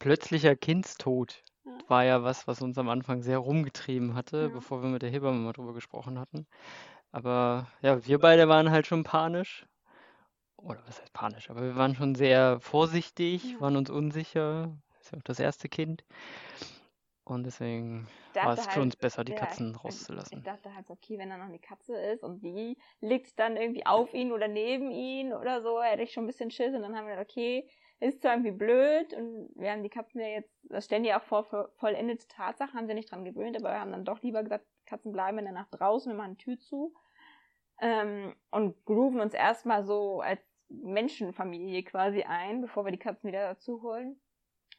plötzlicher 0.00 0.56
Kindstod 0.56 1.44
ja. 1.64 1.72
war 1.86 2.04
ja 2.04 2.24
was, 2.24 2.48
was 2.48 2.62
uns 2.62 2.76
am 2.78 2.88
Anfang 2.88 3.22
sehr 3.22 3.38
rumgetrieben 3.38 4.14
hatte, 4.14 4.42
ja. 4.42 4.48
bevor 4.48 4.82
wir 4.82 4.88
mit 4.88 5.02
der 5.02 5.10
Hebamme 5.10 5.38
mal 5.38 5.52
drüber 5.52 5.72
gesprochen 5.72 6.18
hatten. 6.18 6.46
Aber 7.12 7.68
ja, 7.80 8.04
wir 8.04 8.18
beide 8.18 8.48
waren 8.48 8.70
halt 8.70 8.86
schon 8.86 9.04
panisch. 9.04 9.66
Oder 10.64 10.80
was 10.86 11.00
heißt 11.00 11.12
panisch? 11.12 11.50
Aber 11.50 11.62
wir 11.62 11.76
waren 11.76 11.94
schon 11.94 12.14
sehr 12.14 12.60
vorsichtig, 12.60 13.52
ja. 13.52 13.60
waren 13.60 13.76
uns 13.76 13.90
unsicher. 13.90 14.76
Das 14.90 15.06
ist 15.06 15.12
ja 15.12 15.18
auch 15.18 15.22
das 15.22 15.40
erste 15.40 15.68
Kind. 15.68 16.04
Und 17.24 17.44
deswegen 17.44 18.08
war 18.34 18.52
es 18.52 18.60
halt, 18.60 18.72
für 18.72 18.80
uns 18.80 18.96
besser, 18.96 19.24
die 19.24 19.32
ja, 19.32 19.38
Katzen 19.38 19.76
rauszulassen. 19.76 20.38
Ich 20.38 20.44
dachte 20.44 20.74
halt, 20.74 20.90
okay, 20.90 21.18
wenn 21.18 21.30
da 21.30 21.36
noch 21.36 21.46
eine 21.46 21.60
Katze 21.60 21.96
ist 21.96 22.24
und 22.24 22.42
die 22.42 22.76
liegt 23.00 23.38
dann 23.38 23.56
irgendwie 23.56 23.86
auf 23.86 24.12
ihn 24.12 24.32
oder 24.32 24.48
neben 24.48 24.90
ihn 24.90 25.32
oder 25.32 25.62
so, 25.62 25.80
hätte 25.80 26.02
ich 26.02 26.12
schon 26.12 26.24
ein 26.24 26.26
bisschen 26.26 26.50
Schiss. 26.50 26.74
Und 26.74 26.82
dann 26.82 26.96
haben 26.96 27.06
wir 27.06 27.14
gedacht, 27.14 27.30
okay, 27.30 27.68
ist 28.00 28.20
zwar 28.20 28.32
irgendwie 28.32 28.50
blöd 28.50 29.14
und 29.14 29.50
wir 29.54 29.70
haben 29.70 29.84
die 29.84 29.88
Katzen 29.88 30.20
ja 30.20 30.26
jetzt, 30.26 30.52
das 30.64 30.86
stellen 30.86 31.04
die 31.04 31.14
auch 31.14 31.22
vor 31.22 31.44
vollendete 31.76 32.26
Tatsachen, 32.26 32.74
haben 32.74 32.88
sie 32.88 32.94
nicht 32.94 33.12
dran 33.12 33.24
gewöhnt, 33.24 33.56
aber 33.56 33.70
wir 33.70 33.80
haben 33.80 33.92
dann 33.92 34.04
doch 34.04 34.20
lieber 34.22 34.42
gesagt, 34.42 34.66
Katzen 34.86 35.12
bleiben 35.12 35.38
in 35.38 35.44
der 35.44 35.54
Nacht 35.54 35.68
draußen, 35.70 36.10
wir 36.10 36.16
machen 36.16 36.36
die 36.36 36.44
Tür 36.44 36.58
zu 36.58 36.92
ähm, 37.80 38.34
und 38.50 38.84
grooven 38.84 39.20
uns 39.20 39.34
erstmal 39.34 39.84
so 39.84 40.20
als 40.20 40.40
Menschenfamilie 40.82 41.82
quasi 41.82 42.22
ein, 42.22 42.60
bevor 42.60 42.84
wir 42.84 42.92
die 42.92 42.98
Katzen 42.98 43.28
wieder 43.28 43.48
dazu 43.48 43.82
holen. 43.82 44.20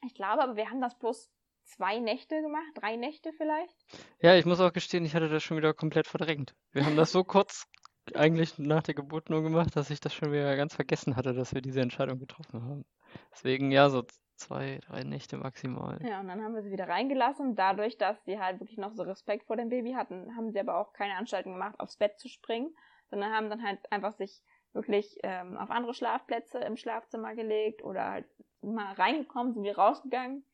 Ich 0.04 0.14
glaube 0.14 0.42
aber, 0.42 0.56
wir 0.56 0.70
haben 0.70 0.80
das 0.80 0.98
bloß 0.98 1.30
zwei 1.64 1.98
Nächte 1.98 2.40
gemacht, 2.42 2.72
drei 2.74 2.96
Nächte 2.96 3.32
vielleicht. 3.36 3.74
Ja, 4.20 4.34
ich 4.34 4.44
muss 4.44 4.60
auch 4.60 4.72
gestehen, 4.72 5.04
ich 5.04 5.14
hatte 5.14 5.28
das 5.28 5.42
schon 5.42 5.56
wieder 5.56 5.72
komplett 5.72 6.06
verdrängt. 6.06 6.54
Wir 6.72 6.84
haben 6.84 6.96
das 6.96 7.12
so 7.12 7.24
kurz 7.24 7.66
eigentlich 8.14 8.58
nach 8.58 8.82
der 8.82 8.94
Geburt 8.94 9.30
nur 9.30 9.42
gemacht, 9.42 9.74
dass 9.76 9.90
ich 9.90 10.00
das 10.00 10.12
schon 10.14 10.30
wieder 10.30 10.56
ganz 10.56 10.74
vergessen 10.74 11.16
hatte, 11.16 11.32
dass 11.32 11.54
wir 11.54 11.62
diese 11.62 11.80
Entscheidung 11.80 12.18
getroffen 12.18 12.62
haben. 12.62 12.84
Deswegen 13.32 13.70
ja, 13.70 13.88
so 13.88 14.04
zwei, 14.36 14.80
drei 14.86 15.04
Nächte 15.04 15.36
maximal. 15.36 15.98
Ja, 16.04 16.20
und 16.20 16.28
dann 16.28 16.42
haben 16.42 16.54
wir 16.54 16.62
sie 16.62 16.70
wieder 16.70 16.88
reingelassen. 16.88 17.54
Dadurch, 17.54 17.96
dass 17.96 18.22
sie 18.24 18.38
halt 18.38 18.60
wirklich 18.60 18.78
noch 18.78 18.92
so 18.92 19.02
Respekt 19.04 19.46
vor 19.46 19.56
dem 19.56 19.68
Baby 19.68 19.92
hatten, 19.92 20.36
haben 20.36 20.50
sie 20.50 20.60
aber 20.60 20.76
auch 20.76 20.92
keine 20.92 21.16
Anstalten 21.16 21.52
gemacht, 21.52 21.78
aufs 21.78 21.96
Bett 21.96 22.18
zu 22.18 22.28
springen, 22.28 22.74
sondern 23.10 23.32
haben 23.32 23.48
dann 23.48 23.62
halt 23.62 23.80
einfach 23.90 24.12
sich 24.12 24.42
wirklich 24.74 25.18
ähm, 25.22 25.56
auf 25.56 25.70
andere 25.70 25.94
Schlafplätze 25.94 26.58
im 26.58 26.76
Schlafzimmer 26.76 27.34
gelegt 27.34 27.82
oder 27.82 28.10
halt 28.10 28.26
mal 28.60 28.92
reingekommen, 28.94 29.54
sind 29.54 29.62
wir 29.62 29.78
rausgegangen 29.78 30.44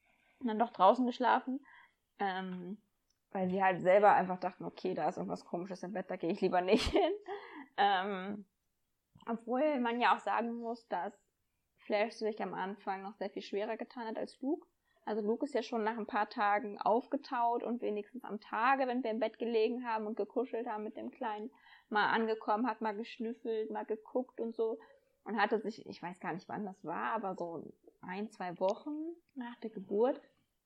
und 0.41 0.49
dann 0.49 0.59
doch 0.59 0.71
draußen 0.71 1.07
geschlafen. 1.07 1.65
Ähm, 2.19 2.81
weil 3.33 3.49
sie 3.49 3.63
halt 3.63 3.81
selber 3.81 4.13
einfach 4.13 4.39
dachten, 4.39 4.65
okay, 4.65 4.95
da 4.95 5.09
ist 5.09 5.17
irgendwas 5.17 5.45
komisches 5.45 5.83
im 5.83 5.93
Bett, 5.93 6.11
da 6.11 6.17
gehe 6.17 6.31
ich 6.31 6.41
lieber 6.41 6.61
nicht 6.61 6.87
hin. 6.91 7.13
Ähm, 7.77 8.45
obwohl 9.27 9.81
man 9.81 10.01
ja 10.01 10.15
auch 10.15 10.21
sagen 10.21 10.55
muss, 10.55 10.87
dass 10.89 11.15
Flash 11.79 12.15
sich 12.15 12.43
am 12.43 12.55
Anfang 12.55 13.03
noch 13.03 13.15
sehr 13.15 13.31
viel 13.31 13.43
schwerer 13.43 13.77
getan 13.77 14.07
hat 14.07 14.19
als 14.19 14.41
Luke. 14.41 14.67
Also 15.05 15.23
Luke 15.23 15.45
ist 15.45 15.55
ja 15.55 15.63
schon 15.63 15.83
nach 15.83 15.97
ein 15.97 16.07
paar 16.07 16.29
Tagen 16.29 16.79
aufgetaut 16.79 17.63
und 17.63 17.81
wenigstens 17.81 18.23
am 18.25 18.41
Tage, 18.41 18.87
wenn 18.87 19.03
wir 19.03 19.11
im 19.11 19.21
Bett 19.21 19.39
gelegen 19.39 19.87
haben 19.87 20.07
und 20.07 20.17
gekuschelt 20.17 20.67
haben 20.67 20.85
mit 20.85 20.97
dem 20.97 21.11
Kleinen, 21.11 21.51
mal 21.91 22.11
angekommen, 22.11 22.67
hat 22.67 22.81
mal 22.81 22.95
geschnüffelt, 22.95 23.71
mal 23.71 23.85
geguckt 23.85 24.41
und 24.41 24.55
so. 24.55 24.79
Und 25.25 25.41
hatte 25.41 25.61
sich, 25.61 25.87
ich 25.87 26.03
weiß 26.03 26.19
gar 26.19 26.33
nicht 26.33 26.49
wann 26.49 26.65
das 26.65 26.83
war, 26.85 27.13
aber 27.13 27.35
so 27.37 27.63
ein, 28.01 28.31
zwei 28.31 28.59
Wochen 28.59 28.95
nach 29.35 29.57
der 29.61 29.71
Geburt, 29.71 30.21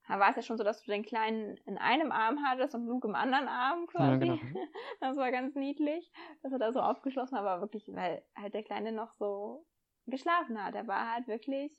da 0.06 0.20
war 0.20 0.30
es 0.30 0.36
ja 0.36 0.42
schon 0.42 0.58
so, 0.58 0.64
dass 0.64 0.82
du 0.82 0.90
den 0.90 1.04
Kleinen 1.04 1.56
in 1.66 1.78
einem 1.78 2.12
Arm 2.12 2.44
hattest 2.44 2.74
und 2.74 2.86
Luke 2.86 3.08
im 3.08 3.14
anderen 3.14 3.48
Arm 3.48 3.86
quasi. 3.86 4.26
Ja, 4.26 4.36
genau. 4.36 4.38
Das 5.00 5.16
war 5.16 5.30
ganz 5.30 5.54
niedlich, 5.54 6.12
dass 6.42 6.52
er 6.52 6.58
da 6.58 6.72
so 6.72 6.80
aufgeschlossen 6.80 7.36
war, 7.36 7.46
aber 7.46 7.62
wirklich, 7.62 7.88
weil 7.88 8.22
halt 8.36 8.54
der 8.54 8.62
Kleine 8.62 8.92
noch 8.92 9.12
so 9.14 9.66
geschlafen 10.06 10.62
hat. 10.62 10.74
Er 10.74 10.86
war 10.86 11.12
halt 11.12 11.26
wirklich 11.26 11.74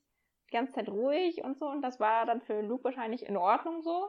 die 0.48 0.54
ganze 0.54 0.74
Zeit 0.74 0.90
ruhig 0.90 1.44
und 1.44 1.58
so 1.58 1.68
und 1.68 1.82
das 1.82 2.00
war 2.00 2.26
dann 2.26 2.42
für 2.42 2.62
Luke 2.62 2.84
wahrscheinlich 2.84 3.26
in 3.26 3.38
Ordnung 3.38 3.82
so. 3.82 4.08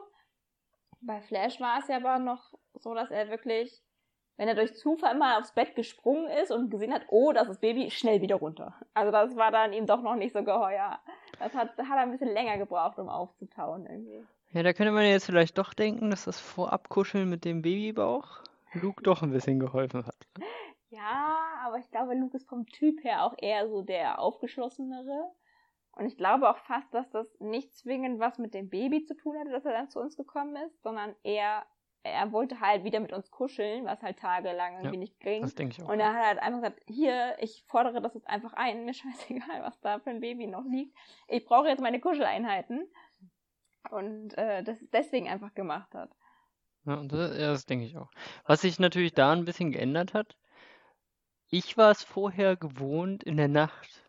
Bei 1.01 1.21
Flash 1.21 1.59
war 1.59 1.79
es 1.79 1.87
ja 1.87 1.97
aber 1.97 2.17
noch 2.17 2.53
so, 2.73 2.95
dass 2.95 3.11
er 3.11 3.29
wirklich, 3.29 3.83
wenn 4.37 4.47
er 4.47 4.55
durch 4.55 4.75
Zufall 4.75 5.17
mal 5.17 5.39
aufs 5.39 5.51
Bett 5.51 5.75
gesprungen 5.75 6.27
ist 6.27 6.51
und 6.51 6.69
gesehen 6.69 6.93
hat, 6.93 7.03
oh, 7.09 7.33
das 7.33 7.49
ist 7.49 7.61
Baby, 7.61 7.89
schnell 7.89 8.21
wieder 8.21 8.35
runter. 8.35 8.75
Also 8.93 9.11
das 9.11 9.35
war 9.35 9.51
dann 9.51 9.73
ihm 9.73 9.85
doch 9.85 10.01
noch 10.01 10.15
nicht 10.15 10.33
so 10.33 10.43
geheuer. 10.43 10.99
Das 11.39 11.53
hat, 11.53 11.77
hat 11.77 11.97
er 11.97 11.97
ein 11.97 12.11
bisschen 12.11 12.33
länger 12.33 12.57
gebraucht, 12.57 12.99
um 12.99 13.09
aufzutauen 13.09 13.85
irgendwie. 13.85 14.25
Ja, 14.51 14.63
da 14.63 14.73
könnte 14.73 14.91
man 14.91 15.05
jetzt 15.05 15.25
vielleicht 15.25 15.57
doch 15.57 15.73
denken, 15.73 16.09
dass 16.09 16.25
das 16.25 16.39
Vorabkuscheln 16.39 17.29
mit 17.29 17.45
dem 17.45 17.61
Babybauch 17.61 18.43
Luke 18.73 19.03
doch 19.03 19.21
ein 19.21 19.31
bisschen 19.31 19.59
geholfen 19.59 20.05
hat. 20.05 20.15
Ja, 20.89 21.37
aber 21.65 21.79
ich 21.79 21.91
glaube, 21.91 22.15
Luke 22.15 22.37
ist 22.37 22.47
vom 22.47 22.65
Typ 22.65 23.03
her 23.03 23.25
auch 23.25 23.35
eher 23.37 23.67
so 23.67 23.81
der 23.81 24.19
aufgeschlossenere. 24.19 25.31
Und 25.91 26.05
ich 26.05 26.15
glaube 26.15 26.49
auch 26.49 26.57
fast, 26.59 26.93
dass 26.93 27.09
das 27.09 27.27
nicht 27.39 27.75
zwingend 27.75 28.19
was 28.19 28.37
mit 28.37 28.53
dem 28.53 28.69
Baby 28.69 29.03
zu 29.03 29.13
tun 29.17 29.37
hatte, 29.37 29.51
dass 29.51 29.65
er 29.65 29.73
dann 29.73 29.89
zu 29.89 29.99
uns 29.99 30.15
gekommen 30.15 30.55
ist, 30.55 30.81
sondern 30.83 31.13
eher, 31.23 31.65
er 32.03 32.31
wollte 32.31 32.59
halt 32.59 32.83
wieder 32.83 32.99
mit 32.99 33.13
uns 33.13 33.31
kuscheln, 33.31 33.85
was 33.85 34.01
halt 34.01 34.19
tagelang 34.19 34.73
irgendwie 34.75 34.95
ja, 34.95 34.99
nicht 34.99 35.19
ging. 35.19 35.41
Das 35.41 35.55
denke 35.55 35.75
ich 35.77 35.83
auch. 35.83 35.89
Und 35.89 35.99
er 35.99 36.13
hat 36.13 36.25
halt 36.25 36.39
einfach 36.39 36.61
gesagt, 36.61 36.81
hier, 36.87 37.35
ich 37.39 37.63
fordere 37.67 38.01
das 38.01 38.13
jetzt 38.13 38.27
einfach 38.29 38.53
ein, 38.53 38.85
mir 38.85 38.93
scheißegal, 38.93 39.61
was 39.61 39.79
da 39.81 39.99
für 39.99 40.09
ein 40.09 40.21
Baby 40.21 40.47
noch 40.47 40.65
liegt. 40.65 40.95
Ich 41.27 41.45
brauche 41.45 41.67
jetzt 41.67 41.81
meine 41.81 41.99
Kuscheleinheiten. 41.99 42.87
Und 43.89 44.37
äh, 44.37 44.63
das 44.63 44.79
deswegen 44.91 45.29
einfach 45.29 45.53
gemacht 45.53 45.93
hat. 45.93 46.09
Ja, 46.85 47.03
das, 47.03 47.37
ja, 47.37 47.51
das 47.51 47.65
denke 47.65 47.85
ich 47.85 47.97
auch. 47.97 48.09
Was 48.45 48.61
sich 48.61 48.79
natürlich 48.79 49.13
da 49.13 49.31
ein 49.31 49.45
bisschen 49.45 49.71
geändert 49.71 50.13
hat, 50.13 50.37
ich 51.49 51.77
war 51.77 51.91
es 51.91 52.03
vorher 52.03 52.57
gewohnt, 52.57 53.23
in 53.23 53.37
der 53.37 53.47
Nacht 53.47 54.03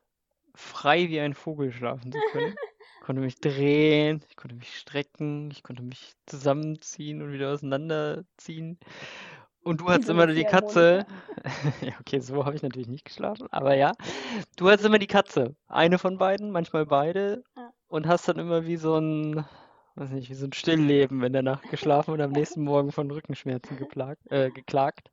frei 0.55 1.09
wie 1.09 1.20
ein 1.20 1.35
Vogel 1.35 1.70
schlafen 1.70 2.11
zu 2.11 2.18
können. 2.33 2.57
Ich 3.08 3.10
konnte 3.10 3.22
mich 3.22 3.40
drehen, 3.40 4.22
ich 4.28 4.36
konnte 4.36 4.54
mich 4.54 4.76
strecken, 4.76 5.50
ich 5.50 5.62
konnte 5.62 5.82
mich 5.82 6.12
zusammenziehen 6.26 7.22
und 7.22 7.32
wieder 7.32 7.54
auseinanderziehen. 7.54 8.78
Und 9.62 9.80
du 9.80 9.86
hattest 9.88 10.10
immer 10.10 10.26
die 10.26 10.44
Katze. 10.44 11.06
ja, 11.80 11.94
okay, 12.00 12.20
so 12.20 12.44
habe 12.44 12.56
ich 12.56 12.62
natürlich 12.62 12.86
nicht 12.86 13.06
geschlafen, 13.06 13.48
aber 13.50 13.74
ja. 13.76 13.94
Du 14.58 14.68
hattest 14.68 14.84
immer 14.84 14.98
die 14.98 15.06
Katze. 15.06 15.56
Eine 15.68 15.98
von 15.98 16.18
beiden, 16.18 16.50
manchmal 16.50 16.84
beide. 16.84 17.44
Und 17.86 18.06
hast 18.06 18.28
dann 18.28 18.38
immer 18.38 18.66
wie 18.66 18.76
so 18.76 18.98
ein, 18.98 19.46
weiß 19.94 20.10
nicht, 20.10 20.28
wie 20.28 20.34
so 20.34 20.44
ein 20.44 20.52
Stillleben 20.52 21.22
in 21.22 21.32
der 21.32 21.40
Nacht 21.40 21.70
geschlafen 21.70 22.10
und 22.10 22.20
am 22.20 22.32
nächsten 22.32 22.62
Morgen 22.62 22.92
von 22.92 23.10
Rückenschmerzen 23.10 23.78
geplagt, 23.78 24.20
äh, 24.30 24.50
geklagt 24.50 25.10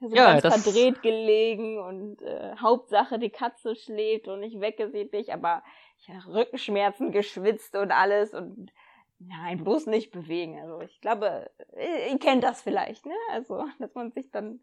so 0.00 0.14
ja, 0.14 0.38
ganz 0.38 0.62
verdreht 0.62 1.02
gelegen 1.02 1.78
und 1.78 2.22
äh, 2.22 2.54
Hauptsache 2.60 3.18
die 3.18 3.30
Katze 3.30 3.74
schläft 3.74 4.28
und 4.28 4.42
ich 4.42 4.60
wecke 4.60 4.90
sie 4.90 5.08
nicht, 5.12 5.30
aber 5.30 5.62
ich 5.98 6.08
habe 6.08 6.34
Rückenschmerzen 6.34 7.12
geschwitzt 7.12 7.74
und 7.76 7.90
alles 7.90 8.34
und 8.34 8.72
nein, 9.18 9.62
bloß 9.64 9.86
nicht 9.86 10.10
bewegen. 10.10 10.58
Also 10.60 10.80
ich 10.80 11.00
glaube, 11.00 11.50
ihr, 11.76 12.12
ihr 12.12 12.18
kennt 12.18 12.44
das 12.44 12.62
vielleicht, 12.62 13.04
ne? 13.06 13.14
Also, 13.32 13.64
dass 13.78 13.94
man 13.94 14.12
sich 14.12 14.30
dann 14.30 14.60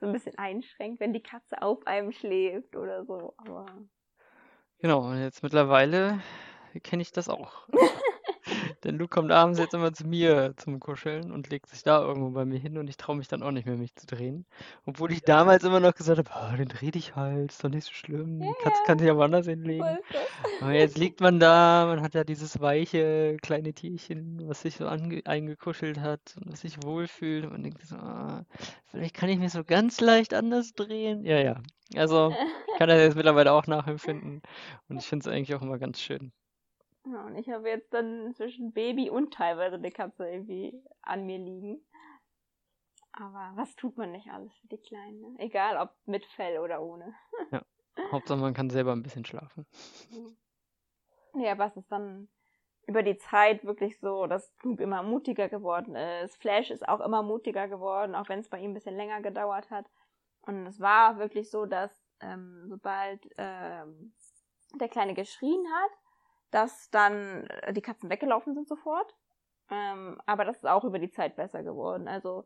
so 0.00 0.06
ein 0.06 0.12
bisschen 0.12 0.36
einschränkt, 0.38 1.00
wenn 1.00 1.12
die 1.12 1.22
Katze 1.22 1.62
auf 1.62 1.86
einem 1.86 2.12
schläft 2.12 2.76
oder 2.76 3.04
so. 3.04 3.34
Aber 3.36 3.66
genau, 4.78 5.08
und 5.08 5.20
jetzt 5.20 5.42
mittlerweile 5.42 6.20
kenne 6.82 7.02
ich 7.02 7.12
das 7.12 7.28
auch. 7.28 7.68
Denn 8.84 8.98
Luke 8.98 9.10
kommt 9.10 9.30
abends 9.30 9.58
jetzt 9.60 9.74
immer 9.74 9.92
zu 9.92 10.06
mir 10.06 10.54
zum 10.56 10.80
Kuscheln 10.80 11.30
und 11.30 11.50
legt 11.50 11.68
sich 11.68 11.84
da 11.84 12.02
irgendwo 12.02 12.30
bei 12.30 12.44
mir 12.44 12.58
hin 12.58 12.78
und 12.78 12.88
ich 12.88 12.96
traue 12.96 13.16
mich 13.16 13.28
dann 13.28 13.42
auch 13.42 13.52
nicht 13.52 13.66
mehr, 13.66 13.76
mich 13.76 13.94
zu 13.94 14.06
drehen. 14.06 14.44
Obwohl 14.86 15.12
ich 15.12 15.22
damals 15.22 15.62
immer 15.62 15.78
noch 15.78 15.94
gesagt 15.94 16.18
habe, 16.18 16.30
oh, 16.34 16.56
dann 16.56 16.68
dreh 16.68 16.90
dich 16.90 17.14
halt, 17.14 17.52
ist 17.52 17.62
doch 17.62 17.68
nicht 17.68 17.84
so 17.84 17.92
schlimm. 17.92 18.40
Die 18.40 18.52
Katze 18.62 18.82
kann 18.84 18.98
sich 18.98 19.06
ja 19.06 19.16
woanders 19.16 19.46
hinlegen. 19.46 19.98
Aber 20.60 20.72
jetzt 20.72 20.98
liegt 20.98 21.20
man 21.20 21.38
da, 21.38 21.86
man 21.86 22.02
hat 22.02 22.14
ja 22.14 22.24
dieses 22.24 22.60
weiche 22.60 23.36
kleine 23.40 23.72
Tierchen, 23.72 24.48
was 24.48 24.62
sich 24.62 24.76
so 24.76 24.86
eingekuschelt 24.86 26.00
hat 26.00 26.36
und 26.40 26.52
was 26.52 26.62
sich 26.62 26.82
wohlfühlt. 26.82 27.44
Und 27.44 27.52
man 27.52 27.62
denkt 27.62 27.82
so, 27.86 27.96
ah, 27.96 28.44
vielleicht 28.86 29.14
kann 29.14 29.28
ich 29.28 29.38
mich 29.38 29.52
so 29.52 29.62
ganz 29.62 30.00
leicht 30.00 30.34
anders 30.34 30.72
drehen. 30.72 31.24
Ja, 31.24 31.38
ja. 31.38 31.62
Also 31.94 32.30
ich 32.72 32.78
kann 32.78 32.88
das 32.88 32.98
jetzt 32.98 33.16
mittlerweile 33.16 33.52
auch 33.52 33.66
nachempfinden 33.66 34.42
und 34.88 34.98
ich 34.98 35.06
finde 35.06 35.28
es 35.28 35.32
eigentlich 35.32 35.54
auch 35.54 35.62
immer 35.62 35.78
ganz 35.78 36.00
schön. 36.00 36.32
Ja, 37.04 37.26
und 37.26 37.36
ich 37.36 37.48
habe 37.50 37.68
jetzt 37.68 37.92
dann 37.92 38.32
zwischen 38.34 38.72
Baby 38.72 39.10
und 39.10 39.34
teilweise 39.34 39.76
eine 39.76 39.90
Katze 39.90 40.28
irgendwie 40.28 40.82
an 41.02 41.26
mir 41.26 41.38
liegen. 41.38 41.84
Aber 43.12 43.52
was 43.56 43.74
tut 43.76 43.96
man 43.96 44.12
nicht 44.12 44.30
alles 44.30 44.52
für 44.58 44.68
die 44.68 44.78
Kleinen? 44.78 45.20
Ne? 45.20 45.34
Egal 45.38 45.76
ob 45.76 45.90
mit 46.06 46.24
Fell 46.24 46.58
oder 46.58 46.80
ohne. 46.82 47.14
ja. 47.50 47.62
Hauptsache 48.10 48.38
man 48.38 48.54
kann 48.54 48.70
selber 48.70 48.92
ein 48.92 49.02
bisschen 49.02 49.24
schlafen. 49.24 49.66
Ja, 51.34 51.56
was 51.56 51.74
ist 51.78 51.90
dann 51.90 52.28
über 52.86 53.02
die 53.02 53.16
Zeit 53.16 53.64
wirklich 53.64 53.98
so, 54.00 54.26
dass 54.26 54.54
Luke 54.62 54.82
immer 54.82 55.02
mutiger 55.02 55.48
geworden 55.48 55.96
ist. 55.96 56.36
Flash 56.36 56.70
ist 56.70 56.86
auch 56.86 57.00
immer 57.00 57.22
mutiger 57.22 57.68
geworden, 57.68 58.14
auch 58.14 58.28
wenn 58.28 58.40
es 58.40 58.50
bei 58.50 58.58
ihm 58.58 58.72
ein 58.72 58.74
bisschen 58.74 58.96
länger 58.96 59.22
gedauert 59.22 59.70
hat. 59.70 59.86
Und 60.42 60.66
es 60.66 60.78
war 60.78 61.18
wirklich 61.18 61.50
so, 61.50 61.64
dass 61.64 61.90
ähm, 62.20 62.66
sobald 62.68 63.26
ähm, 63.38 64.12
der 64.78 64.88
Kleine 64.88 65.14
geschrien 65.14 65.64
hat, 65.74 65.90
dass 66.52 66.90
dann 66.90 67.46
äh, 67.48 67.72
die 67.72 67.82
Katzen 67.82 68.08
weggelaufen 68.08 68.54
sind 68.54 68.68
sofort. 68.68 69.12
Ähm, 69.70 70.20
aber 70.26 70.44
das 70.44 70.58
ist 70.58 70.66
auch 70.66 70.84
über 70.84 71.00
die 71.00 71.10
Zeit 71.10 71.34
besser 71.34 71.64
geworden. 71.64 72.06
Also 72.06 72.44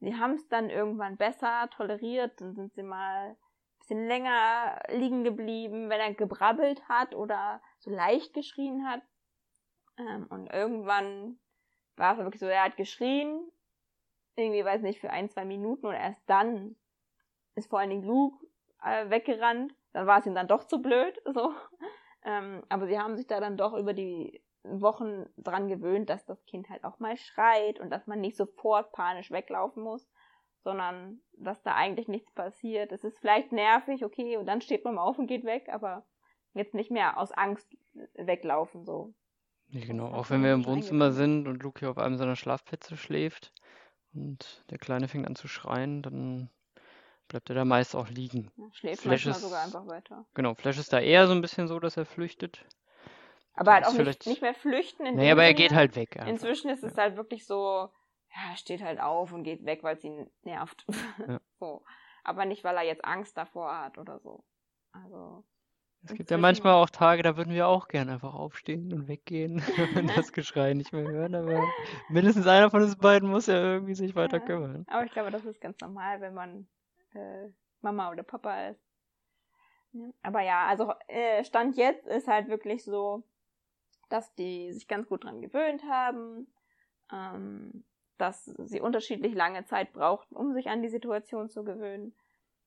sie 0.00 0.14
haben 0.14 0.34
es 0.34 0.46
dann 0.48 0.70
irgendwann 0.70 1.16
besser 1.16 1.68
toleriert, 1.70 2.40
dann 2.40 2.54
sind 2.54 2.74
sie 2.74 2.82
mal 2.84 3.30
ein 3.30 3.36
bisschen 3.80 4.06
länger 4.06 4.80
liegen 4.90 5.24
geblieben, 5.24 5.88
wenn 5.88 6.00
er 6.00 6.14
gebrabbelt 6.14 6.88
hat 6.88 7.14
oder 7.14 7.60
so 7.78 7.90
leicht 7.90 8.34
geschrien 8.34 8.86
hat. 8.86 9.02
Ähm, 9.96 10.26
und 10.28 10.46
irgendwann 10.52 11.38
war 11.96 12.12
es 12.12 12.18
wirklich 12.18 12.40
so, 12.40 12.46
er 12.46 12.64
hat 12.64 12.76
geschrien, 12.76 13.50
irgendwie, 14.36 14.64
weiß 14.64 14.82
nicht, 14.82 15.00
für 15.00 15.10
ein, 15.10 15.28
zwei 15.30 15.44
Minuten 15.44 15.86
und 15.86 15.94
erst 15.94 16.22
dann 16.26 16.76
ist 17.54 17.70
vor 17.70 17.80
allen 17.80 17.90
Dingen 17.90 18.04
Luke 18.04 18.46
äh, 18.82 19.10
weggerannt. 19.10 19.74
Dann 19.92 20.06
war 20.06 20.20
es 20.20 20.26
ihm 20.26 20.34
dann 20.34 20.48
doch 20.48 20.64
zu 20.64 20.80
blöd, 20.80 21.20
so. 21.34 21.54
Ähm, 22.28 22.62
aber 22.68 22.86
sie 22.86 22.98
haben 22.98 23.16
sich 23.16 23.26
da 23.26 23.40
dann 23.40 23.56
doch 23.56 23.72
über 23.72 23.94
die 23.94 24.42
Wochen 24.62 25.24
dran 25.38 25.66
gewöhnt, 25.66 26.10
dass 26.10 26.26
das 26.26 26.44
Kind 26.44 26.68
halt 26.68 26.84
auch 26.84 26.98
mal 26.98 27.16
schreit 27.16 27.80
und 27.80 27.88
dass 27.88 28.06
man 28.06 28.20
nicht 28.20 28.36
sofort 28.36 28.92
panisch 28.92 29.30
weglaufen 29.30 29.82
muss, 29.82 30.06
sondern 30.62 31.22
dass 31.38 31.62
da 31.62 31.74
eigentlich 31.74 32.06
nichts 32.06 32.30
passiert. 32.32 32.92
Es 32.92 33.02
ist 33.02 33.18
vielleicht 33.18 33.50
nervig, 33.50 34.04
okay, 34.04 34.36
und 34.36 34.44
dann 34.44 34.60
steht 34.60 34.84
man 34.84 34.96
mal 34.96 35.04
auf 35.04 35.18
und 35.18 35.26
geht 35.26 35.44
weg, 35.44 35.70
aber 35.72 36.04
jetzt 36.52 36.74
nicht 36.74 36.90
mehr 36.90 37.16
aus 37.16 37.32
Angst 37.32 37.74
weglaufen, 38.14 38.84
so. 38.84 39.14
Ja, 39.68 39.86
genau, 39.86 40.08
auch 40.08 40.28
wenn 40.28 40.42
wir 40.42 40.52
im 40.52 40.66
Wohnzimmer 40.66 41.12
sind 41.12 41.48
und 41.48 41.62
Luke 41.62 41.80
hier 41.80 41.90
auf 41.90 41.98
einem 41.98 42.18
seiner 42.18 42.36
Schlafplätze 42.36 42.98
schläft 42.98 43.54
und 44.12 44.66
der 44.68 44.78
Kleine 44.78 45.08
fängt 45.08 45.26
an 45.26 45.34
zu 45.34 45.48
schreien, 45.48 46.02
dann 46.02 46.50
bleibt 47.28 47.48
er 47.50 47.54
da 47.54 47.64
meist 47.64 47.94
auch 47.94 48.08
liegen. 48.08 48.50
Ja, 48.56 48.64
schläft 48.72 49.02
Flash 49.02 49.26
manchmal 49.26 49.34
ist- 49.36 49.42
sogar 49.42 49.64
einfach 49.64 49.86
weiter. 49.86 50.26
Genau, 50.34 50.54
Flash 50.54 50.78
ist 50.78 50.92
da 50.92 50.98
eher 51.00 51.26
so 51.26 51.32
ein 51.32 51.40
bisschen 51.40 51.68
so, 51.68 51.78
dass 51.78 51.96
er 51.96 52.06
flüchtet. 52.06 52.64
Aber 53.54 53.72
halt 53.74 53.86
auch 53.86 53.92
nicht, 53.92 54.26
nicht 54.26 54.42
mehr 54.42 54.54
flüchten. 54.54 55.04
In 55.04 55.16
dem 55.16 55.32
aber 55.32 55.44
er 55.44 55.54
geht 55.54 55.72
halt 55.74 55.96
weg. 55.96 56.16
einfach. 56.16 56.28
Inzwischen 56.28 56.70
ist 56.70 56.84
es 56.84 56.96
halt 56.96 57.16
wirklich 57.16 57.44
so, 57.46 57.88
ja, 58.34 58.50
er 58.52 58.56
steht 58.56 58.82
halt 58.82 59.00
auf 59.00 59.32
und 59.32 59.42
geht 59.42 59.64
weg, 59.64 59.82
weil 59.82 59.96
es 59.96 60.04
ihn 60.04 60.30
nervt. 60.42 60.86
Ja. 61.26 61.40
so. 61.58 61.82
Aber 62.24 62.44
nicht, 62.44 62.62
weil 62.62 62.76
er 62.76 62.84
jetzt 62.84 63.04
Angst 63.04 63.36
davor 63.36 63.76
hat 63.78 63.98
oder 63.98 64.20
so. 64.20 64.44
Also, 64.92 65.44
Es 66.04 66.14
gibt 66.14 66.30
ja 66.30 66.38
manchmal 66.38 66.74
auch 66.74 66.88
Tage, 66.90 67.22
da 67.22 67.36
würden 67.36 67.52
wir 67.52 67.66
auch 67.66 67.88
gern 67.88 68.08
einfach 68.08 68.34
aufstehen 68.34 68.92
und 68.92 69.08
weggehen 69.08 69.62
und 69.96 70.08
das 70.16 70.32
Geschrei 70.32 70.74
nicht 70.74 70.92
mehr 70.92 71.08
hören, 71.08 71.34
aber 71.34 71.66
mindestens 72.08 72.46
einer 72.46 72.70
von 72.70 72.82
uns 72.82 72.96
beiden 72.96 73.28
muss 73.28 73.46
ja 73.46 73.54
irgendwie 73.60 73.94
sich 73.94 74.14
weiter 74.14 74.38
kümmern. 74.40 74.84
aber 74.88 75.04
ich 75.04 75.12
glaube, 75.12 75.30
das 75.30 75.44
ist 75.44 75.60
ganz 75.60 75.80
normal, 75.80 76.20
wenn 76.20 76.34
man 76.34 76.68
äh, 77.14 77.48
Mama 77.80 78.10
oder 78.10 78.22
Papa 78.22 78.68
ist. 78.68 78.82
Ja. 79.92 80.10
Aber 80.22 80.40
ja, 80.42 80.66
also 80.66 80.92
äh, 81.06 81.44
Stand 81.44 81.76
jetzt 81.76 82.06
ist 82.06 82.28
halt 82.28 82.48
wirklich 82.48 82.84
so, 82.84 83.24
dass 84.08 84.34
die 84.34 84.72
sich 84.72 84.88
ganz 84.88 85.08
gut 85.08 85.24
dran 85.24 85.40
gewöhnt 85.40 85.82
haben, 85.84 86.52
ähm, 87.12 87.84
dass 88.16 88.44
sie 88.44 88.80
unterschiedlich 88.80 89.34
lange 89.34 89.64
Zeit 89.64 89.92
brauchten, 89.92 90.36
um 90.36 90.52
sich 90.52 90.68
an 90.68 90.82
die 90.82 90.88
Situation 90.88 91.48
zu 91.48 91.64
gewöhnen. 91.64 92.14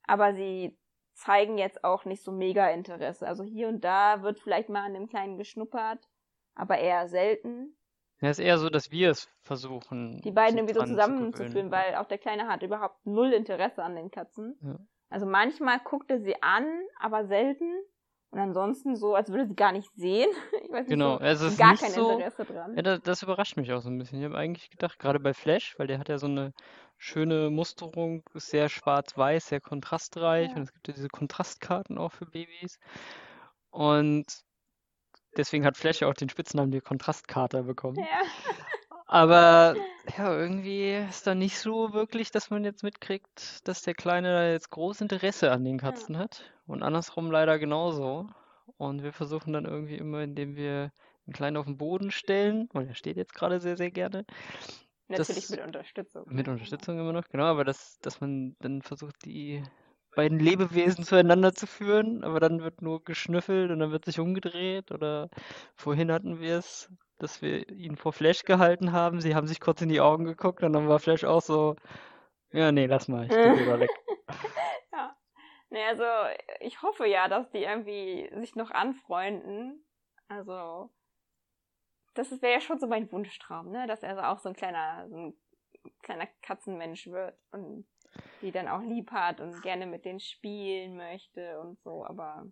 Aber 0.03 0.33
sie 0.33 0.77
zeigen 1.13 1.57
jetzt 1.57 1.83
auch 1.83 2.05
nicht 2.05 2.23
so 2.23 2.31
mega 2.31 2.69
Interesse. 2.69 3.27
Also 3.27 3.43
hier 3.43 3.67
und 3.67 3.83
da 3.83 4.23
wird 4.23 4.39
vielleicht 4.39 4.69
mal 4.69 4.85
an 4.85 4.93
dem 4.93 5.07
Kleinen 5.07 5.37
geschnuppert, 5.37 6.09
aber 6.55 6.77
eher 6.77 7.07
selten. 7.07 7.75
Ja, 8.21 8.29
ist 8.29 8.39
eher 8.39 8.57
so, 8.59 8.69
dass 8.69 8.91
wir 8.91 9.09
es 9.09 9.27
versuchen, 9.41 10.21
Die 10.21 10.31
beiden 10.31 10.57
irgendwie 10.57 10.75
so 10.75 10.81
zu 10.81 10.89
zusammenzuführen, 10.89 11.71
weil 11.71 11.95
auch 11.95 12.05
der 12.05 12.19
Kleine 12.19 12.47
hat 12.47 12.61
überhaupt 12.61 13.05
null 13.05 13.33
Interesse 13.33 13.83
an 13.83 13.95
den 13.95 14.11
Katzen. 14.11 14.57
Ja. 14.61 14.77
Also 15.09 15.25
manchmal 15.25 15.79
guckt 15.79 16.09
er 16.11 16.19
sie 16.19 16.41
an, 16.41 16.65
aber 16.99 17.25
selten. 17.25 17.73
Und 18.29 18.39
ansonsten 18.39 18.95
so, 18.95 19.13
als 19.15 19.29
würde 19.29 19.45
sie 19.47 19.55
gar 19.55 19.73
nicht 19.73 19.89
sehen. 19.95 20.29
Ich 20.63 20.71
weiß 20.71 20.87
nicht, 20.87 20.89
Genau, 20.89 21.17
so, 21.17 21.23
es 21.25 21.41
ist 21.41 21.57
gar 21.57 21.75
kein 21.75 21.91
so, 21.91 22.11
Interesse 22.11 22.45
dran. 22.45 22.75
Ja, 22.75 22.81
das, 22.81 23.01
das 23.01 23.23
überrascht 23.23 23.57
mich 23.57 23.73
auch 23.73 23.81
so 23.81 23.89
ein 23.89 23.97
bisschen. 23.97 24.19
Ich 24.19 24.25
habe 24.25 24.37
eigentlich 24.37 24.69
gedacht, 24.69 24.99
gerade 24.99 25.19
bei 25.19 25.33
Flash, 25.33 25.77
weil 25.77 25.87
der 25.87 25.99
hat 25.99 26.07
ja 26.07 26.17
so 26.17 26.27
eine 26.27 26.53
schöne 26.97 27.49
Musterung, 27.49 28.23
ist 28.33 28.47
sehr 28.49 28.69
schwarz-weiß, 28.69 29.47
sehr 29.47 29.59
kontrastreich 29.59 30.51
Ja. 30.51 30.55
und 30.55 30.61
es 30.61 30.71
gibt 30.71 30.87
ja 30.87 30.93
diese 30.93 31.09
Kontrastkarten 31.09 31.97
auch 31.97 32.13
für 32.13 32.25
Babys. 32.25 32.79
Und 33.71 34.25
deswegen 35.37 35.65
hat 35.65 35.77
Flash 35.77 36.01
ja 36.01 36.07
auch 36.07 36.13
den 36.13 36.29
Spitznamen 36.29 36.71
der 36.71 36.81
Kontrastkater 36.81 37.63
bekommen. 37.63 37.97
Ja. 37.99 38.05
Aber 39.07 39.75
ja, 40.17 40.37
irgendwie 40.37 40.95
ist 41.09 41.27
da 41.27 41.35
nicht 41.35 41.59
so 41.59 41.91
wirklich, 41.91 42.31
dass 42.31 42.49
man 42.49 42.63
jetzt 42.63 42.81
mitkriegt, 42.81 43.67
dass 43.67 43.81
der 43.81 43.93
Kleine 43.93 44.31
da 44.31 44.47
jetzt 44.49 44.69
groß 44.69 45.01
Interesse 45.01 45.51
an 45.51 45.65
den 45.65 45.79
Katzen 45.79 46.17
hat. 46.17 46.45
Und 46.65 46.81
andersrum 46.81 47.29
leider 47.29 47.59
genauso. 47.59 48.29
Und 48.77 49.03
wir 49.03 49.11
versuchen 49.11 49.51
dann 49.51 49.65
irgendwie 49.65 49.97
immer, 49.97 50.21
indem 50.21 50.55
wir 50.55 50.91
den 51.27 51.33
Kleinen 51.33 51.57
auf 51.57 51.65
den 51.65 51.77
Boden 51.77 52.11
stellen, 52.11 52.69
weil 52.71 52.87
er 52.87 52.95
steht 52.95 53.17
jetzt 53.17 53.33
gerade 53.33 53.59
sehr, 53.59 53.75
sehr 53.75 53.91
gerne. 53.91 54.25
Natürlich 55.09 55.47
das- 55.47 55.49
mit 55.49 55.61
Unterstützung. 55.61 56.23
Mit 56.27 56.47
Unterstützung 56.47 56.97
immer 56.97 57.11
noch, 57.11 57.27
genau, 57.27 57.45
aber 57.45 57.65
dass, 57.65 57.99
dass 57.99 58.21
man 58.21 58.55
dann 58.59 58.81
versucht, 58.81 59.25
die 59.25 59.61
beiden 60.15 60.39
Lebewesen 60.39 61.03
zueinander 61.03 61.53
zu 61.53 61.67
führen, 61.67 62.23
aber 62.23 62.39
dann 62.39 62.61
wird 62.61 62.81
nur 62.81 63.03
geschnüffelt 63.03 63.71
und 63.71 63.79
dann 63.79 63.91
wird 63.91 64.05
sich 64.05 64.19
umgedreht. 64.19 64.91
Oder 64.91 65.29
vorhin 65.75 66.11
hatten 66.11 66.39
wir 66.39 66.57
es, 66.57 66.89
dass 67.17 67.41
wir 67.41 67.69
ihn 67.69 67.95
vor 67.95 68.13
Flash 68.13 68.43
gehalten 68.43 68.91
haben. 68.91 69.21
Sie 69.21 69.35
haben 69.35 69.47
sich 69.47 69.59
kurz 69.59 69.81
in 69.81 69.89
die 69.89 70.01
Augen 70.01 70.25
geguckt 70.25 70.63
und 70.63 70.73
dann 70.73 70.87
war 70.87 70.99
Flash 70.99 71.23
auch 71.23 71.41
so, 71.41 71.75
ja, 72.51 72.71
nee, 72.71 72.85
lass 72.85 73.07
mal, 73.07 73.23
ich 73.23 73.29
geh 73.29 73.51
lieber 73.51 73.79
weg. 73.79 73.89
Ja. 74.93 75.15
Nee, 75.69 75.83
also 75.83 76.03
ich 76.59 76.81
hoffe 76.81 77.05
ja, 77.05 77.27
dass 77.27 77.49
die 77.51 77.63
irgendwie 77.63 78.29
sich 78.35 78.55
noch 78.55 78.71
anfreunden. 78.71 79.85
Also 80.27 80.89
das 82.13 82.41
wäre 82.41 82.53
ja 82.53 82.61
schon 82.61 82.79
so 82.79 82.87
mein 82.87 83.11
Wunschtraum, 83.11 83.71
ne? 83.71 83.87
Dass 83.87 84.03
er 84.03 84.15
so 84.15 84.21
auch 84.21 84.39
so 84.39 84.49
ein 84.49 84.55
kleiner, 84.55 85.07
so 85.09 85.15
ein 85.17 85.33
kleiner 86.01 86.27
Katzenmensch 86.41 87.07
wird 87.07 87.37
und 87.51 87.85
die 88.41 88.51
dann 88.51 88.67
auch 88.67 88.81
lieb 88.81 89.11
hat 89.11 89.39
und 89.41 89.61
gerne 89.61 89.85
mit 89.87 90.05
denen 90.05 90.19
spielen 90.19 90.97
möchte 90.97 91.59
und 91.61 91.79
so, 91.83 92.05
aber 92.05 92.45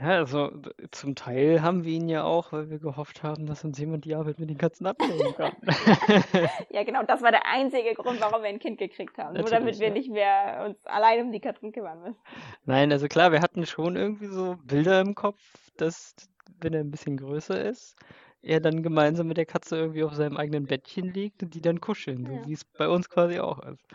Ja, 0.00 0.16
also 0.16 0.50
zum 0.92 1.14
Teil 1.14 1.62
haben 1.62 1.84
wir 1.84 1.92
ihn 1.92 2.08
ja 2.08 2.24
auch, 2.24 2.52
weil 2.52 2.70
wir 2.70 2.78
gehofft 2.78 3.22
haben, 3.22 3.46
dass 3.46 3.64
uns 3.64 3.78
jemand 3.78 4.04
die 4.04 4.14
Arbeit 4.14 4.38
mit 4.38 4.48
den 4.50 4.56
Katzen 4.58 4.86
abnehmen 4.86 5.34
kann. 5.34 5.52
ja 6.70 6.84
genau, 6.84 7.02
das 7.02 7.22
war 7.22 7.30
der 7.30 7.46
einzige 7.46 7.94
Grund, 7.94 8.20
warum 8.20 8.42
wir 8.42 8.48
ein 8.48 8.58
Kind 8.58 8.78
gekriegt 8.78 9.18
haben. 9.18 9.38
Nur 9.38 9.50
damit 9.50 9.78
Natürlich, 9.78 9.78
wir 9.78 9.88
ja. 9.88 9.92
nicht 9.92 10.10
mehr 10.10 10.64
uns 10.66 10.84
allein 10.86 11.22
um 11.26 11.32
die 11.32 11.40
Katzen 11.40 11.72
kümmern 11.72 12.00
müssen. 12.02 12.20
Nein, 12.64 12.92
also 12.92 13.08
klar, 13.08 13.32
wir 13.32 13.40
hatten 13.42 13.66
schon 13.66 13.96
irgendwie 13.96 14.26
so 14.28 14.56
Bilder 14.64 15.00
im 15.00 15.14
Kopf, 15.14 15.40
dass, 15.76 16.14
wenn 16.60 16.74
er 16.74 16.80
ein 16.80 16.90
bisschen 16.90 17.16
größer 17.16 17.60
ist, 17.62 17.96
er 18.42 18.60
dann 18.60 18.82
gemeinsam 18.82 19.26
mit 19.28 19.36
der 19.36 19.46
Katze 19.46 19.76
irgendwie 19.76 20.04
auf 20.04 20.14
seinem 20.14 20.36
eigenen 20.36 20.66
Bettchen 20.66 21.12
liegt 21.12 21.42
und 21.42 21.54
die 21.54 21.60
dann 21.60 21.80
kuscheln, 21.80 22.26
so 22.26 22.36
Ja. 22.36 22.44
wie 22.44 22.52
es 22.52 22.64
bei 22.64 22.88
uns 22.88 23.08
quasi 23.08 23.38
auch 23.40 23.60
ist. 23.66 23.86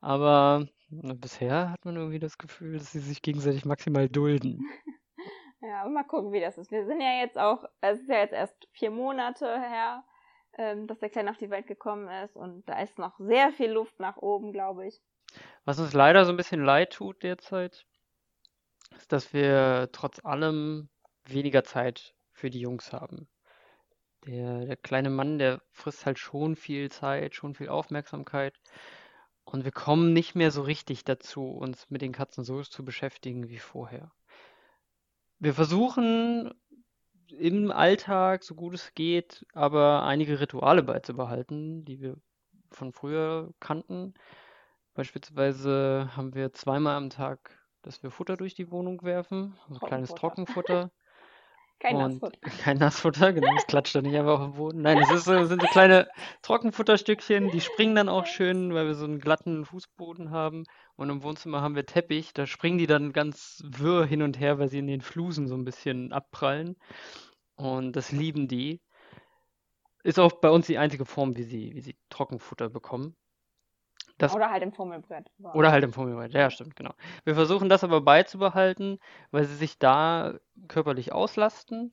Aber 0.00 0.66
bisher 1.02 1.70
hat 1.70 1.84
man 1.84 1.96
irgendwie 1.96 2.18
das 2.18 2.38
Gefühl, 2.38 2.78
dass 2.78 2.92
sie 2.92 3.00
sich 3.00 3.22
gegenseitig 3.22 3.64
maximal 3.64 4.08
dulden. 4.08 4.60
Ja, 5.66 5.80
aber 5.80 5.90
mal 5.90 6.04
gucken, 6.04 6.32
wie 6.32 6.40
das 6.40 6.58
ist. 6.58 6.70
Wir 6.70 6.84
sind 6.84 7.00
ja 7.00 7.20
jetzt 7.20 7.38
auch, 7.38 7.64
es 7.80 7.98
ist 7.98 8.10
ja 8.10 8.18
jetzt 8.18 8.34
erst 8.34 8.68
vier 8.72 8.90
Monate 8.90 9.46
her, 9.46 10.04
ähm, 10.58 10.86
dass 10.86 10.98
der 10.98 11.08
Kleine 11.08 11.30
auf 11.30 11.38
die 11.38 11.48
Welt 11.48 11.66
gekommen 11.66 12.06
ist 12.22 12.36
und 12.36 12.68
da 12.68 12.82
ist 12.82 12.98
noch 12.98 13.18
sehr 13.18 13.50
viel 13.50 13.70
Luft 13.70 13.98
nach 13.98 14.18
oben, 14.18 14.52
glaube 14.52 14.86
ich. 14.86 15.00
Was 15.64 15.78
uns 15.78 15.94
leider 15.94 16.26
so 16.26 16.32
ein 16.32 16.36
bisschen 16.36 16.62
leid 16.62 16.92
tut 16.92 17.22
derzeit, 17.22 17.86
ist, 18.94 19.10
dass 19.10 19.32
wir 19.32 19.88
trotz 19.92 20.22
allem 20.22 20.90
weniger 21.24 21.64
Zeit 21.64 22.14
für 22.32 22.50
die 22.50 22.60
Jungs 22.60 22.92
haben. 22.92 23.26
Der, 24.26 24.66
der 24.66 24.76
kleine 24.76 25.10
Mann, 25.10 25.38
der 25.38 25.62
frisst 25.72 26.04
halt 26.04 26.18
schon 26.18 26.56
viel 26.56 26.90
Zeit, 26.90 27.34
schon 27.34 27.54
viel 27.54 27.68
Aufmerksamkeit. 27.68 28.54
Und 29.54 29.64
wir 29.64 29.70
kommen 29.70 30.12
nicht 30.12 30.34
mehr 30.34 30.50
so 30.50 30.62
richtig 30.62 31.04
dazu, 31.04 31.46
uns 31.46 31.88
mit 31.88 32.02
den 32.02 32.10
Katzen 32.10 32.42
so 32.42 32.60
zu 32.62 32.84
beschäftigen 32.84 33.48
wie 33.48 33.60
vorher. 33.60 34.10
Wir 35.38 35.54
versuchen 35.54 36.52
im 37.28 37.70
Alltag, 37.70 38.42
so 38.42 38.56
gut 38.56 38.74
es 38.74 38.94
geht, 38.94 39.46
aber 39.52 40.02
einige 40.02 40.40
Rituale 40.40 40.82
beizubehalten, 40.82 41.84
die 41.84 42.00
wir 42.00 42.16
von 42.72 42.92
früher 42.92 43.54
kannten. 43.60 44.14
Beispielsweise 44.94 46.10
haben 46.16 46.34
wir 46.34 46.52
zweimal 46.52 46.96
am 46.96 47.10
Tag, 47.10 47.56
dass 47.82 48.02
wir 48.02 48.10
Futter 48.10 48.36
durch 48.36 48.56
die 48.56 48.72
Wohnung 48.72 49.04
werfen, 49.04 49.56
also 49.68 49.78
kleines 49.78 50.08
Trockenfutter. 50.16 50.90
Kein 51.84 51.96
Und 51.96 52.02
Nassfutter. 52.02 52.38
kein 52.62 52.78
Nassfutter, 52.78 53.32
genau, 53.34 53.54
das 53.54 53.66
klatscht 53.66 53.94
dann 53.94 54.04
nicht 54.04 54.16
einfach 54.16 54.40
auf 54.40 54.46
den 54.52 54.56
Boden. 54.56 54.80
Nein, 54.80 55.02
es 55.02 55.10
ist 55.10 55.24
sind 55.24 55.60
so 55.60 55.66
kleine 55.66 56.08
Trockenfutterstückchen, 56.40 57.50
die 57.50 57.60
springen 57.60 57.94
dann 57.94 58.08
auch 58.08 58.24
schön, 58.24 58.72
weil 58.72 58.86
wir 58.86 58.94
so 58.94 59.04
einen 59.04 59.20
glatten 59.20 59.66
Fußboden 59.66 60.30
haben. 60.30 60.64
Und 60.96 61.10
im 61.10 61.22
Wohnzimmer 61.22 61.60
haben 61.60 61.74
wir 61.74 61.84
Teppich, 61.84 62.32
da 62.32 62.46
springen 62.46 62.78
die 62.78 62.86
dann 62.86 63.12
ganz 63.12 63.62
wirr 63.66 64.06
hin 64.06 64.22
und 64.22 64.40
her, 64.40 64.58
weil 64.58 64.68
sie 64.68 64.78
in 64.78 64.86
den 64.86 65.02
Flusen 65.02 65.46
so 65.46 65.56
ein 65.56 65.66
bisschen 65.66 66.10
abprallen. 66.14 66.76
Und 67.56 67.92
das 67.96 68.12
lieben 68.12 68.48
die. 68.48 68.80
Ist 70.04 70.18
auch 70.18 70.32
bei 70.40 70.48
uns 70.48 70.66
die 70.66 70.78
einzige 70.78 71.04
Form, 71.04 71.36
wie 71.36 71.42
sie, 71.42 71.74
wie 71.74 71.82
sie 71.82 71.96
Trockenfutter 72.08 72.70
bekommen. 72.70 73.14
Das, 74.18 74.32
Oder 74.32 74.50
halt 74.50 74.62
im 74.62 74.72
Fummelbrett. 74.72 75.28
oder 75.54 75.72
halt 75.72 75.82
im 75.82 75.92
Fummelbrett, 75.92 76.32
ja, 76.34 76.48
stimmt, 76.48 76.76
genau. 76.76 76.94
Wir 77.24 77.34
versuchen 77.34 77.68
das 77.68 77.82
aber 77.82 78.00
beizubehalten, 78.00 79.00
weil 79.32 79.44
sie 79.44 79.56
sich 79.56 79.78
da 79.78 80.34
körperlich 80.68 81.12
auslasten. 81.12 81.92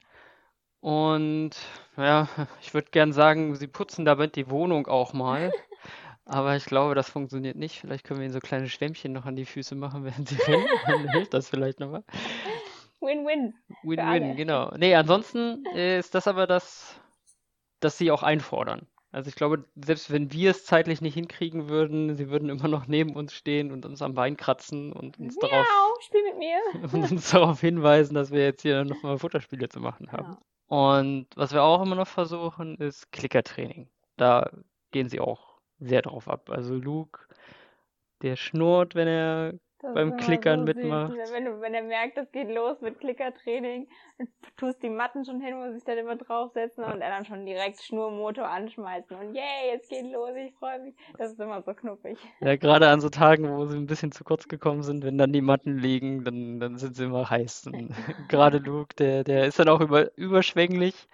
Und 0.82 1.52
ja, 1.98 2.28
ich 2.62 2.74
würde 2.74 2.92
gern 2.92 3.14
sagen, 3.14 3.56
sie 3.56 3.68
putzen 3.68 4.06
damit 4.06 4.36
die 4.36 4.50
Wohnung 4.50 4.88
auch 4.88 5.14
mal. 5.14 5.52
Aber 6.26 6.56
ich 6.56 6.66
glaube, 6.66 6.96
das 6.96 7.10
funktioniert 7.10 7.58
nicht. 7.58 7.82
Vielleicht 7.82 8.06
können 8.06 8.20
wir 8.20 8.26
ihnen 8.26 8.34
so 8.34 8.40
kleine 8.40 8.70
Schwämmchen 8.70 9.12
noch 9.12 9.26
an 9.26 9.36
die 9.36 9.44
Füße 9.46 9.76
machen, 9.76 10.06
während 10.06 10.30
sie 10.30 10.38
rennen. 10.44 10.66
Dann 10.88 11.10
hilft 11.10 11.34
das 11.34 11.50
vielleicht 11.50 11.80
nochmal. 11.80 12.04
Win-win. 13.02 13.54
Win-win, 13.84 14.36
genau. 14.36 14.72
Nee, 14.78 14.96
ansonsten 14.96 15.66
äh, 15.76 15.98
ist 15.98 16.14
das 16.14 16.28
aber 16.28 16.46
das, 16.46 16.96
das 17.80 17.98
sie 17.98 18.12
auch 18.12 18.24
einfordern. 18.24 18.88
Also 19.12 19.28
ich 19.28 19.36
glaube, 19.36 19.66
selbst 19.76 20.10
wenn 20.10 20.32
wir 20.32 20.52
es 20.52 20.66
zeitlich 20.66 21.02
nicht 21.02 21.16
hinkriegen 21.16 21.68
würden, 21.68 22.16
sie 22.16 22.30
würden 22.30 22.50
immer 22.50 22.70
noch 22.70 22.88
neben 22.88 23.16
uns 23.16 23.34
stehen 23.34 23.72
und 23.72 23.86
uns 23.86 24.02
am 24.02 24.14
Bein 24.14 24.38
kratzen 24.38 24.94
und 24.94 25.20
uns 25.20 25.36
darauf, 25.38 25.66
Miau, 25.68 26.02
spiel 26.02 26.24
mit 26.24 26.38
mir. 26.38 26.60
und 26.94 27.12
uns 27.12 27.30
darauf 27.32 27.60
hinweisen, 27.60 28.14
dass 28.14 28.32
wir 28.32 28.44
jetzt 28.44 28.62
hier 28.62 28.86
nochmal 28.86 29.18
Futterspiele 29.18 29.68
zu 29.68 29.82
machen 29.82 30.12
haben. 30.14 30.34
Ja. 30.34 30.40
Und 30.68 31.28
was 31.36 31.52
wir 31.52 31.64
auch 31.64 31.82
immer 31.82 31.96
noch 31.96 32.08
versuchen, 32.08 32.78
ist 32.78 33.12
Klickertraining. 33.12 33.90
Da 34.16 34.50
gehen 34.92 35.10
sie 35.10 35.20
auch 35.20 35.58
sehr 35.80 36.02
drauf 36.02 36.30
ab. 36.30 36.50
Also 36.50 36.76
Luke, 36.76 37.28
der 38.22 38.38
schnurrt, 38.38 38.96
wenn 38.96 39.10
er 39.10 39.54
Das 39.82 39.94
beim 39.96 40.18
Klickern 40.18 40.62
so 40.62 40.66
süß, 40.68 40.76
mitmacht. 40.76 41.14
Wenn, 41.32 41.46
du, 41.46 41.60
wenn 41.62 41.74
er 41.74 41.84
merkt, 41.84 42.18
es 42.18 42.32
geht 42.32 42.50
los 42.50 42.80
mit 42.82 43.00
Klickertraining, 43.00 43.88
tust 44.58 44.84
die 44.84 44.90
Matten 44.90 45.26
schon 45.26 45.42
hin, 45.42 45.58
muss 45.58 45.74
sich 45.74 45.84
dann 45.84 45.98
immer 45.98 46.16
draufsetzen 46.16 46.84
und 46.84 47.02
er 47.02 47.10
dann 47.10 47.26
schon 47.26 47.46
direkt 47.46 47.82
Schnurmotor 47.82 48.48
anschmeißen 48.48 49.16
und 49.18 49.34
yay, 49.34 49.72
jetzt 49.72 49.90
geht 49.90 50.06
los, 50.12 50.30
ich 50.36 50.54
freue 50.56 50.80
mich. 50.80 50.94
Das 51.18 51.32
ist 51.32 51.40
immer 51.40 51.62
so 51.64 51.74
knuffig. 51.74 52.18
Ja, 52.42 52.56
gerade 52.58 52.90
an 52.90 53.02
so 53.02 53.10
Tagen, 53.10 53.50
wo 53.50 53.66
sie 53.66 53.78
ein 53.78 53.88
bisschen 53.88 54.12
zu 54.12 54.24
kurz 54.24 54.48
gekommen 54.48 54.84
sind, 54.84 55.04
wenn 55.04 55.18
dann 55.18 55.34
die 55.34 55.42
Matten 55.42 55.78
liegen, 55.78 56.24
dann, 56.24 56.60
dann 56.60 56.78
sind 56.78 56.96
sie 56.96 57.06
immer 57.06 57.30
heiß. 57.30 57.70
Gerade 58.30 58.60
Luke, 58.60 58.96
der, 58.96 59.24
der 59.24 59.46
ist 59.48 59.58
dann 59.60 59.70
auch 59.70 59.82
über, 59.82 60.16
überschwänglich. 60.18 61.08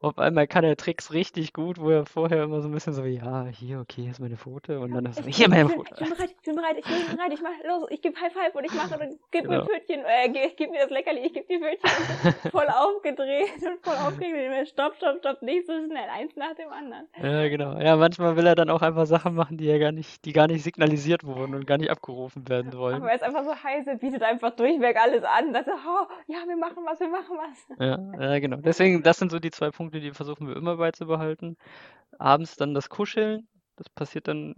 Auf 0.00 0.18
einmal 0.18 0.46
kann 0.46 0.64
er 0.64 0.76
Tricks 0.76 1.12
richtig 1.12 1.52
gut, 1.52 1.78
wo 1.78 1.90
er 1.90 2.06
vorher 2.06 2.44
immer 2.44 2.62
so 2.62 2.68
ein 2.68 2.72
bisschen 2.72 2.94
so, 2.94 3.04
ja, 3.04 3.44
hier, 3.46 3.80
okay, 3.80 4.02
hier 4.02 4.10
ist 4.12 4.20
meine 4.20 4.36
Pfote. 4.36 4.80
Und 4.80 4.92
dann 4.92 5.06
ist 5.06 5.16
so, 5.16 5.28
Ich, 5.28 5.36
hier 5.36 5.46
ich, 5.46 5.50
meine 5.50 5.68
Pfote. 5.68 5.94
ich 5.98 6.00
bin 6.00 6.10
bereit, 6.16 6.30
ich 6.30 6.42
bin 6.42 6.56
bereit, 6.56 6.76
ich 6.78 6.84
bin 6.84 7.16
bereit, 7.16 7.32
ich 7.32 7.42
mach 7.42 7.68
los, 7.68 7.88
ich 7.90 8.02
gebe 8.02 8.13
High 8.20 8.32
Five 8.32 8.54
und 8.54 8.64
ich 8.64 8.72
mache 8.74 8.94
und 8.98 9.18
gib 9.30 9.44
mir 9.44 9.50
Genau. 9.50 9.62
ein 9.62 9.68
Pfötchen, 9.68 10.04
äh, 10.04 10.28
gib, 10.30 10.56
gib 10.56 10.70
mir 10.70 10.80
das 10.80 10.90
Leckerli, 10.90 11.20
ich 11.20 11.32
gebe 11.34 11.46
die 11.48 11.58
Pfötchen. 11.58 12.50
voll 12.50 12.66
aufgedreht 12.68 13.52
und 13.62 13.84
voll 13.84 13.94
aufgeregt. 13.96 14.68
Stopp, 14.68 14.96
stopp, 14.96 15.18
stopp, 15.18 15.42
nicht 15.42 15.66
so 15.66 15.72
schnell, 15.72 16.08
eins 16.10 16.34
nach 16.36 16.54
dem 16.54 16.70
anderen. 16.70 17.06
Ja, 17.22 17.48
genau. 17.48 17.78
Ja, 17.80 17.96
manchmal 17.96 18.36
will 18.36 18.46
er 18.46 18.54
dann 18.54 18.70
auch 18.70 18.82
einfach 18.82 19.06
Sachen 19.06 19.34
machen, 19.34 19.56
die 19.56 19.68
er 19.68 19.78
gar 19.78 19.92
nicht, 19.92 20.24
die 20.24 20.32
gar 20.32 20.46
nicht 20.46 20.62
signalisiert 20.62 21.24
wurden 21.24 21.54
und 21.54 21.66
gar 21.66 21.78
nicht 21.78 21.90
abgerufen 21.90 22.48
werden 22.48 22.72
wollen. 22.74 22.96
Aber 22.96 23.08
er 23.08 23.16
ist 23.16 23.22
einfach 23.22 23.44
so 23.44 23.54
heiß, 23.54 23.86
er 23.86 23.96
bietet 23.96 24.22
einfach 24.22 24.50
durchweg 24.56 24.96
alles 25.00 25.24
an. 25.24 25.52
Dass 25.52 25.66
er, 25.66 25.74
oh, 25.74 26.06
ja, 26.26 26.38
wir 26.46 26.56
machen 26.56 26.84
was, 26.86 27.00
wir 27.00 27.08
machen 27.08 27.36
was. 27.36 27.78
Ja, 27.78 27.98
ja, 28.32 28.38
genau. 28.38 28.56
Deswegen, 28.58 29.02
das 29.02 29.18
sind 29.18 29.30
so 29.30 29.38
die 29.38 29.50
zwei 29.50 29.70
Punkte, 29.70 30.00
die 30.00 30.12
versuchen 30.12 30.48
wir 30.48 30.56
immer 30.56 30.76
beizubehalten. 30.76 31.56
Abends 32.18 32.56
dann 32.56 32.74
das 32.74 32.88
Kuscheln. 32.88 33.46
Das 33.76 33.88
passiert 33.90 34.28
dann 34.28 34.54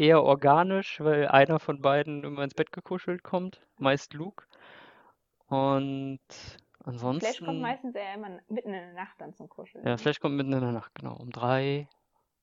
eher 0.00 0.22
organisch, 0.22 1.00
weil 1.00 1.28
einer 1.28 1.60
von 1.60 1.80
beiden 1.80 2.24
immer 2.24 2.42
ins 2.42 2.54
Bett 2.54 2.72
gekuschelt 2.72 3.22
kommt. 3.22 3.60
Meist 3.78 4.14
Luke. 4.14 4.44
Und 5.48 6.20
Flash 7.18 7.42
kommt 7.44 7.60
ansonsten, 7.60 7.60
meistens 7.60 7.94
eher 7.94 8.14
immer 8.14 8.40
mitten 8.48 8.68
in 8.68 8.80
der 8.80 8.92
Nacht 8.94 9.20
dann 9.20 9.34
zum 9.34 9.48
Kuscheln. 9.48 9.86
ja, 9.86 9.96
Flash 9.96 10.20
kommt 10.20 10.36
mitten 10.36 10.52
in 10.52 10.60
der 10.60 10.72
Nacht, 10.72 10.94
genau. 10.94 11.16
Um 11.16 11.30
drei 11.30 11.88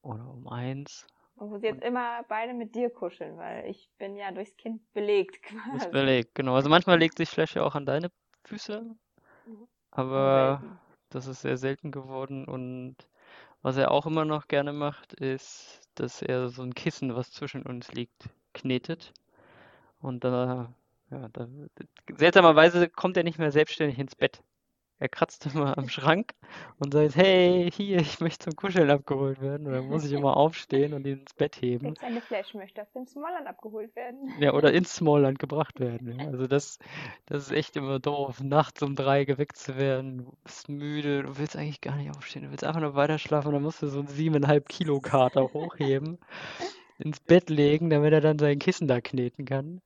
oder 0.01 0.27
um 0.29 0.47
eins. 0.47 1.07
Und 1.35 1.51
wo 1.51 1.57
sie 1.57 1.67
jetzt 1.67 1.83
immer 1.83 2.23
beide 2.29 2.53
mit 2.53 2.75
dir 2.75 2.89
kuscheln, 2.89 3.37
weil 3.37 3.65
ich 3.69 3.89
bin 3.97 4.15
ja 4.15 4.31
durchs 4.31 4.55
Kind 4.57 4.81
belegt 4.93 5.41
Ist 5.75 5.89
quasi. 5.89 5.91
belegt, 5.91 6.35
genau. 6.35 6.55
Also 6.55 6.69
manchmal 6.69 6.99
legt 6.99 7.17
sich 7.17 7.29
Flash 7.29 7.55
ja 7.55 7.63
auch 7.63 7.75
an 7.75 7.85
deine 7.85 8.09
Füße, 8.45 8.83
Mhm. 9.45 9.67
aber 9.91 10.59
Selten. 10.59 10.79
das 11.09 11.27
ist 11.27 11.41
sehr 11.41 11.57
selten 11.57 11.91
geworden. 11.91 12.45
Und 12.45 12.95
was 13.61 13.77
er 13.77 13.91
auch 13.91 14.05
immer 14.05 14.25
noch 14.25 14.47
gerne 14.47 14.73
macht, 14.73 15.13
ist, 15.13 15.86
dass 15.99 16.21
er 16.21 16.49
so 16.49 16.63
ein 16.63 16.73
Kissen, 16.75 17.15
was 17.15 17.31
zwischen 17.31 17.63
uns 17.63 17.91
liegt, 17.93 18.29
knetet. 18.53 19.13
Und 19.99 20.23
da, 20.23 20.73
ja, 21.11 21.29
da, 21.29 21.47
seltsamerweise 22.17 22.89
kommt 22.89 23.17
er 23.17 23.23
nicht 23.23 23.39
mehr 23.39 23.51
selbstständig 23.51 23.99
ins 23.99 24.15
Bett. 24.15 24.41
Er 24.99 25.09
kratzt 25.09 25.45
immer 25.53 25.77
am 25.77 25.89
Schrank 25.89 26.33
und 26.79 26.93
sagt, 26.93 27.15
hey, 27.15 27.69
hier, 27.71 27.99
ich 27.99 28.19
möchte 28.19 28.45
zum 28.45 28.55
Kuscheln 28.55 28.89
abgeholt 28.89 29.41
werden. 29.41 29.67
Und 29.67 29.73
dann 29.73 29.87
muss 29.87 30.05
ich 30.05 30.11
immer 30.11 30.35
aufstehen 30.35 30.93
und 30.93 31.05
ihn 31.05 31.19
ins 31.19 31.33
Bett 31.33 31.55
heben. 31.61 31.87
Jetzt 31.87 32.03
eine 32.03 32.21
Flash 32.21 32.53
möchte 32.53 32.81
aus 32.81 32.91
dem 32.93 33.05
Smallland 33.05 33.47
abgeholt 33.47 33.95
werden. 33.95 34.33
Ja, 34.39 34.53
oder 34.53 34.71
ins 34.71 34.95
Smallland 34.95 35.39
gebracht 35.39 35.79
werden. 35.79 36.19
Ja. 36.19 36.27
Also 36.27 36.47
das, 36.47 36.79
das 37.25 37.43
ist 37.43 37.51
echt 37.51 37.75
immer 37.75 37.99
doof, 37.99 38.41
nachts 38.41 38.81
um 38.83 38.95
drei 38.95 39.25
geweckt 39.25 39.57
zu 39.57 39.77
werden. 39.77 40.19
Du 40.19 40.33
bist 40.43 40.69
müde, 40.69 41.23
du 41.23 41.37
willst 41.37 41.55
eigentlich 41.55 41.81
gar 41.81 41.95
nicht 41.95 42.15
aufstehen, 42.15 42.43
du 42.43 42.51
willst 42.51 42.63
einfach 42.63 42.81
nur 42.81 42.95
weiter 42.95 43.17
schlafen 43.17 43.47
und 43.47 43.53
dann 43.55 43.63
musst 43.63 43.81
du 43.81 43.87
so 43.87 43.99
einen 43.99 44.07
siebeneinhalb 44.07 44.69
Kilo 44.69 44.99
Kater 44.99 45.53
hochheben, 45.53 46.19
ins 46.99 47.19
Bett 47.19 47.49
legen, 47.49 47.89
damit 47.89 48.13
er 48.13 48.21
dann 48.21 48.39
sein 48.39 48.59
Kissen 48.59 48.87
da 48.87 49.01
kneten 49.01 49.45
kann. 49.45 49.81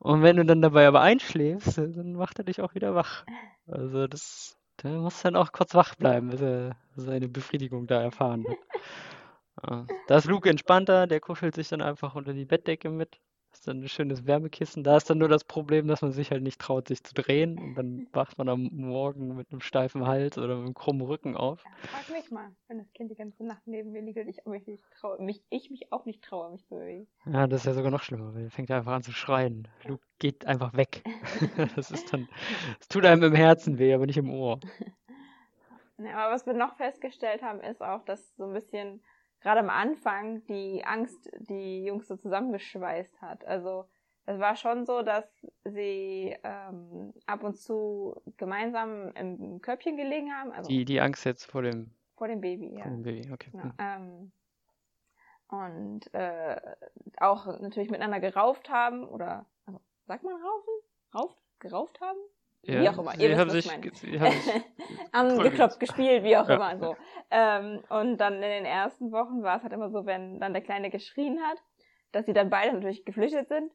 Und 0.00 0.22
wenn 0.22 0.36
du 0.36 0.44
dann 0.46 0.62
dabei 0.62 0.88
aber 0.88 1.02
einschläfst, 1.02 1.76
dann 1.76 2.14
macht 2.14 2.38
er 2.38 2.44
dich 2.44 2.62
auch 2.62 2.74
wieder 2.74 2.94
wach. 2.94 3.24
Also 3.66 4.06
das, 4.06 4.56
der 4.82 4.92
muss 4.92 5.20
dann 5.20 5.36
auch 5.36 5.52
kurz 5.52 5.74
wach 5.74 5.94
bleiben, 5.94 6.30
bis 6.30 6.40
er 6.40 6.76
seine 6.96 7.28
Befriedigung 7.28 7.86
da 7.86 8.02
erfahren 8.02 8.44
hat. 8.48 8.56
Da 10.06 10.16
ist 10.16 10.24
Luke 10.24 10.48
entspannter, 10.48 11.06
der 11.06 11.20
kuschelt 11.20 11.54
sich 11.54 11.68
dann 11.68 11.82
einfach 11.82 12.14
unter 12.14 12.32
die 12.32 12.46
Bettdecke 12.46 12.88
mit. 12.88 13.20
Ist 13.52 13.66
dann 13.66 13.82
ein 13.82 13.88
schönes 13.88 14.26
Wärmekissen. 14.26 14.84
Da 14.84 14.96
ist 14.96 15.10
dann 15.10 15.18
nur 15.18 15.28
das 15.28 15.44
Problem, 15.44 15.88
dass 15.88 16.02
man 16.02 16.12
sich 16.12 16.30
halt 16.30 16.42
nicht 16.42 16.60
traut, 16.60 16.86
sich 16.88 17.02
zu 17.02 17.14
drehen. 17.14 17.58
Und 17.58 17.74
dann 17.74 18.06
wacht 18.12 18.38
man 18.38 18.48
am 18.48 18.70
Morgen 18.72 19.36
mit 19.36 19.50
einem 19.50 19.60
steifen 19.60 20.06
Hals 20.06 20.38
oder 20.38 20.56
mit 20.56 20.66
einem 20.66 20.74
krummen 20.74 21.02
Rücken 21.02 21.36
auf. 21.36 21.64
Ja, 21.64 21.70
frag 21.88 22.16
mich 22.16 22.30
mal, 22.30 22.52
wenn 22.68 22.78
das 22.78 22.92
Kind 22.92 23.10
die 23.10 23.16
ganze 23.16 23.44
Nacht 23.44 23.62
neben 23.66 23.90
mir 23.90 24.02
liegt 24.02 24.18
und 24.18 24.28
ich 24.28 24.44
mich 24.46 24.66
nicht 24.66 24.84
traue, 24.98 25.20
mich, 25.20 25.42
ich 25.50 25.70
mich 25.70 25.92
auch 25.92 26.04
nicht 26.04 26.22
traue, 26.22 26.50
mich 26.52 26.64
zu 26.66 26.76
bewegen. 26.76 27.08
Ja, 27.26 27.46
das 27.48 27.62
ist 27.62 27.66
ja 27.66 27.74
sogar 27.74 27.90
noch 27.90 28.02
schlimmer, 28.02 28.34
weil 28.34 28.44
er 28.44 28.50
fängt 28.50 28.70
einfach 28.70 28.92
an 28.92 29.02
zu 29.02 29.12
schreien. 29.12 29.66
Luke 29.84 30.04
geht 30.18 30.46
einfach 30.46 30.74
weg. 30.74 31.02
Das 31.76 31.90
ist 31.90 32.12
dann, 32.12 32.28
es 32.80 32.88
tut 32.88 33.04
einem 33.04 33.22
im 33.22 33.34
Herzen 33.34 33.78
weh, 33.78 33.92
aber 33.92 34.06
nicht 34.06 34.16
im 34.16 34.30
Ohr. 34.30 34.60
Ja, 36.02 36.24
aber 36.24 36.34
was 36.34 36.46
wir 36.46 36.54
noch 36.54 36.76
festgestellt 36.76 37.42
haben, 37.42 37.60
ist 37.60 37.82
auch, 37.82 38.02
dass 38.06 38.34
so 38.36 38.44
ein 38.44 38.54
bisschen 38.54 39.02
gerade 39.40 39.60
am 39.60 39.70
Anfang 39.70 40.44
die 40.46 40.84
Angst 40.84 41.30
die 41.38 41.84
Jungs 41.84 42.08
so 42.08 42.16
zusammengeschweißt 42.16 43.20
hat. 43.22 43.44
Also 43.46 43.86
es 44.26 44.38
war 44.38 44.54
schon 44.56 44.86
so, 44.86 45.02
dass 45.02 45.24
sie 45.64 46.36
ähm, 46.44 47.12
ab 47.26 47.42
und 47.42 47.56
zu 47.58 48.20
gemeinsam 48.36 49.08
im 49.14 49.60
Körbchen 49.60 49.96
gelegen 49.96 50.32
haben, 50.32 50.52
also 50.52 50.68
Die, 50.68 50.84
die 50.84 51.00
Angst 51.00 51.24
jetzt 51.24 51.44
vor 51.44 51.62
dem, 51.62 51.90
vor 52.16 52.28
dem 52.28 52.40
Baby, 52.40 52.74
ja. 52.76 52.82
vor 52.82 52.90
dem 52.92 53.02
Baby, 53.02 53.32
okay. 53.32 53.50
Ja, 53.54 53.62
Hm. 53.62 53.72
ähm, 53.78 54.32
und 55.48 56.14
äh, 56.14 56.60
auch 57.16 57.46
natürlich 57.60 57.90
miteinander 57.90 58.20
gerauft 58.20 58.70
haben 58.70 59.04
oder 59.04 59.46
also, 59.66 59.80
sagt 60.06 60.22
man 60.22 60.34
raufen? 60.34 60.74
Rauft? 61.12 61.42
Gerauft 61.58 62.00
haben? 62.00 62.18
Wie 62.62 62.72
Ja, 62.72 62.90
auch 62.90 62.98
immer, 62.98 63.12
sie 63.12 63.22
ihr 63.22 63.30
wisst, 63.30 63.40
haben 63.40 63.48
was 63.48 63.56
ich 63.56 63.64
sich, 63.64 63.72
meine. 63.72 63.94
sie 63.94 64.20
haben 64.20 64.32
sich 64.40 64.62
haben 65.12 65.42
geklopft, 65.42 65.80
gespielt, 65.80 66.24
wie 66.24 66.36
auch 66.36 66.48
Ja. 66.48 66.54
immer 66.56 66.78
so. 66.78 66.96
Ähm, 67.30 67.82
und 67.88 68.18
dann 68.18 68.34
in 68.34 68.42
den 68.42 68.64
ersten 68.64 69.12
Wochen 69.12 69.42
war 69.42 69.56
es 69.56 69.62
halt 69.62 69.72
immer 69.72 69.90
so, 69.90 70.04
wenn 70.06 70.40
dann 70.40 70.52
der 70.52 70.62
Kleine 70.62 70.90
geschrien 70.90 71.40
hat, 71.42 71.58
dass 72.12 72.26
sie 72.26 72.32
dann 72.32 72.50
beide 72.50 72.72
natürlich 72.72 73.04
geflüchtet 73.04 73.48
sind 73.48 73.72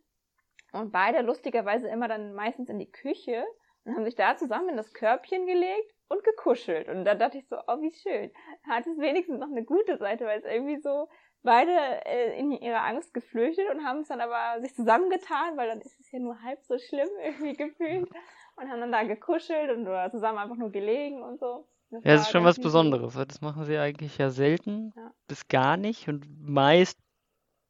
und 0.73 0.91
beide 0.91 1.21
lustigerweise 1.21 1.87
immer 1.87 2.07
dann 2.07 2.33
meistens 2.33 2.69
in 2.69 2.79
die 2.79 2.91
Küche 2.91 3.45
und 3.85 3.95
haben 3.95 4.05
sich 4.05 4.15
da 4.15 4.35
zusammen 4.37 4.69
in 4.69 4.77
das 4.77 4.93
Körbchen 4.93 5.45
gelegt 5.45 5.93
und 6.07 6.23
gekuschelt. 6.23 6.87
Und 6.89 7.05
da 7.05 7.15
dachte 7.15 7.37
ich 7.37 7.47
so, 7.47 7.55
oh, 7.67 7.81
wie 7.81 7.91
schön. 7.91 8.31
Hat 8.67 8.85
es 8.85 8.97
wenigstens 8.97 9.39
noch 9.39 9.47
eine 9.49 9.63
gute 9.63 9.97
Seite, 9.97 10.25
weil 10.25 10.39
es 10.39 10.45
irgendwie 10.45 10.79
so 10.79 11.07
beide 11.43 11.71
äh, 12.05 12.37
in 12.39 12.51
ihrer 12.51 12.83
Angst 12.83 13.13
geflüchtet 13.13 13.69
und 13.69 13.85
haben 13.85 13.99
es 13.99 14.07
dann 14.07 14.21
aber 14.21 14.61
sich 14.61 14.73
zusammengetan, 14.75 15.55
weil 15.57 15.67
dann 15.69 15.81
ist 15.81 15.99
es 15.99 16.11
ja 16.11 16.19
nur 16.19 16.41
halb 16.41 16.63
so 16.63 16.77
schlimm 16.77 17.09
irgendwie 17.23 17.53
gefühlt 17.53 18.09
und 18.55 18.69
haben 18.69 18.79
dann 18.79 18.91
da 18.91 19.03
gekuschelt 19.03 19.71
und 19.71 19.81
oder 19.87 20.09
zusammen 20.11 20.37
einfach 20.37 20.55
nur 20.55 20.71
gelegen 20.71 21.21
und 21.21 21.39
so. 21.39 21.67
Das 21.91 22.03
Ja, 22.03 22.11
es 22.13 22.19
war 22.19 22.21
ist 22.21 22.31
schon 22.31 22.43
was. 22.43 22.59
Besonderes, 22.59 23.15
weil 23.15 23.25
das 23.25 23.41
machen 23.41 23.65
sie 23.65 23.77
eigentlich 23.77 24.17
ja 24.17 24.29
selten 24.29 24.93
Ja. 24.95 25.11
bis 25.27 25.47
gar 25.47 25.77
nicht 25.77 26.07
und 26.07 26.25
meist 26.41 26.99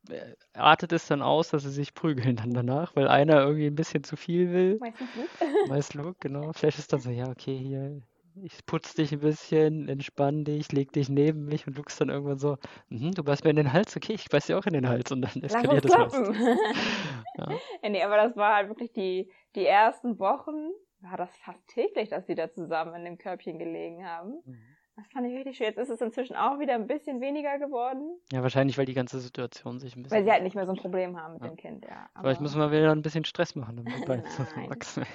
äh, 0.10 0.36
artet 0.54 0.92
es 0.94 1.08
dann 1.08 1.22
aus, 1.22 1.50
dass 1.50 1.64
sie 1.64 1.72
sich 1.72 1.94
prügeln 1.94 2.36
dann 2.38 2.54
danach, 2.54 2.96
weil 2.96 3.08
einer 3.08 3.42
irgendwie 3.42 3.68
ein 3.68 3.76
bisschen 3.76 4.04
zu 4.04 4.16
viel 4.18 4.52
will. 4.52 4.78
Meistens 4.80 5.16
nicht. 5.16 5.68
Meist 5.68 5.94
Luke, 5.96 6.16
genau. 6.20 6.54
Vielleicht 6.54 6.80
ist 6.80 6.94
dann 6.94 7.00
so, 7.00 7.10
ja, 7.10 7.28
okay, 7.30 7.58
hier, 7.58 8.02
ich 8.44 8.66
putz 8.66 8.94
dich 8.96 9.12
ein 9.14 9.20
bisschen, 9.20 9.88
entspann 9.90 10.44
dich, 10.44 10.72
leg 10.72 10.92
dich 10.92 11.10
neben 11.10 11.46
mich 11.46 11.68
und 11.68 11.76
Luke 11.78 11.90
ist 11.90 12.00
dann 12.02 12.10
irgendwann 12.10 12.38
so, 12.40 12.58
mhm, 12.90 13.12
du 13.14 13.24
beißt 13.24 13.44
mir 13.44 13.52
in 13.52 13.56
den 13.56 13.74
Hals, 13.74 13.96
okay, 13.96 14.14
ich 14.14 14.30
beiß 14.30 14.48
dir 14.48 14.58
auch 14.58 14.66
in 14.66 14.74
den 14.74 14.88
Hals 14.88 15.12
und 15.12 15.22
dann 15.22 15.42
Lass 15.48 15.54
eskaliert 15.54 15.86
es 15.86 15.98
meist. 15.98 16.22
kloppen. 16.22 16.58
Ja. 17.04 17.26
ja, 17.38 17.62
nee, 17.90 18.04
aber 18.04 18.18
das 18.18 18.36
war 18.36 18.56
halt 18.56 18.70
wirklich 18.70 18.92
die, 18.94 19.32
die 19.56 19.66
ersten 19.66 20.20
Wochen, 20.20 20.72
war 21.00 21.18
das 21.18 21.36
fast 21.38 21.68
täglich, 21.68 22.10
dass 22.10 22.26
sie 22.28 22.36
da 22.36 22.52
zusammen 22.52 22.96
in 22.96 23.06
dem 23.06 23.18
Körbchen 23.18 23.60
gelegen 23.60 24.06
haben. 24.06 24.44
Mhm. 24.46 24.75
Das 24.96 25.08
fand 25.12 25.28
ich 25.28 25.36
richtig 25.36 25.58
schön. 25.58 25.68
Jetzt 25.68 25.78
ist 25.78 25.90
es 25.90 26.00
inzwischen 26.02 26.36
auch 26.38 26.58
wieder 26.60 26.74
ein 26.76 26.88
bisschen 26.88 27.20
weniger 27.20 27.60
geworden. 27.60 28.18
Ja, 28.32 28.42
wahrscheinlich, 28.44 28.78
weil 28.78 28.86
die 28.86 28.94
ganze 28.94 29.20
Situation 29.20 29.80
sich 29.80 29.96
ein 29.96 30.04
bisschen. 30.04 30.18
Weil 30.18 30.24
sie 30.24 30.32
halt 30.32 30.44
nicht 30.44 30.56
mehr 30.56 30.66
so 30.66 30.72
ein 30.72 30.78
Problem 30.78 31.20
haben 31.20 31.34
mit 31.34 31.42
Ja. 31.44 31.50
dem 31.50 31.58
Kind, 31.58 31.86
ja. 31.86 32.10
Vielleicht 32.20 32.40
müssen 32.42 32.60
wir 32.60 32.72
wieder 32.72 32.92
ein 32.92 33.02
bisschen 33.02 33.26
Stress 33.26 33.56
machen, 33.56 33.76
damit 33.78 33.94
die 34.02 34.06
beiden 34.06 34.24
Nein. 34.24 34.32
zusammenwachsen. 34.32 35.06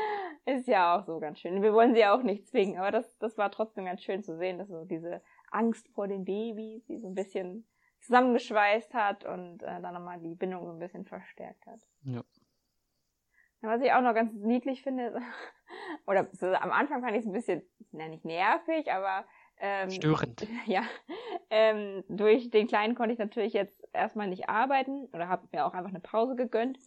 Ist 0.44 0.66
ja 0.66 0.96
auch 0.98 1.04
so 1.04 1.20
ganz 1.20 1.38
schön. 1.40 1.62
Wir 1.62 1.72
wollen 1.74 1.94
sie 1.94 2.00
ja 2.00 2.14
auch 2.16 2.22
nicht 2.22 2.48
zwingen, 2.48 2.78
aber 2.78 2.90
das, 2.90 3.16
das 3.18 3.36
war 3.36 3.50
trotzdem 3.50 3.84
ganz 3.84 4.02
schön 4.02 4.22
zu 4.22 4.36
sehen, 4.38 4.58
dass 4.58 4.68
so 4.68 4.84
diese 4.84 5.22
Angst 5.50 5.88
vor 5.90 6.08
den 6.08 6.24
Babys, 6.24 6.84
die 6.86 6.98
so 6.98 7.06
ein 7.08 7.14
bisschen 7.14 7.66
zusammengeschweißt 8.00 8.94
hat 8.94 9.24
und 9.24 9.62
äh, 9.62 9.80
dann 9.80 9.94
nochmal 9.94 10.18
die 10.20 10.34
Bindung 10.34 10.64
so 10.64 10.72
ein 10.72 10.78
bisschen 10.78 11.04
verstärkt 11.04 11.66
hat. 11.66 11.80
Ja. 12.02 12.22
Was 13.60 13.82
ich 13.82 13.92
auch 13.92 14.02
noch 14.02 14.14
ganz 14.14 14.32
niedlich 14.34 14.82
finde, 14.82 15.20
oder 16.06 16.28
so, 16.32 16.46
am 16.46 16.70
Anfang 16.70 17.02
fand 17.02 17.14
ich 17.14 17.20
es 17.20 17.26
ein 17.26 17.32
bisschen, 17.32 17.62
na 17.92 18.08
nicht 18.08 18.24
nervig, 18.24 18.92
aber 18.92 19.24
ähm, 19.60 19.90
Störend. 19.90 20.46
ja, 20.66 20.82
ähm, 21.50 22.04
durch 22.08 22.50
den 22.50 22.68
Kleinen 22.68 22.94
konnte 22.94 23.12
ich 23.12 23.18
natürlich 23.18 23.52
jetzt 23.52 23.82
erstmal 23.92 24.28
nicht 24.28 24.48
arbeiten 24.48 25.06
oder 25.12 25.28
habe 25.28 25.48
mir 25.52 25.66
auch 25.66 25.74
einfach 25.74 25.90
eine 25.90 26.00
Pause 26.00 26.36
gegönnt. 26.36 26.78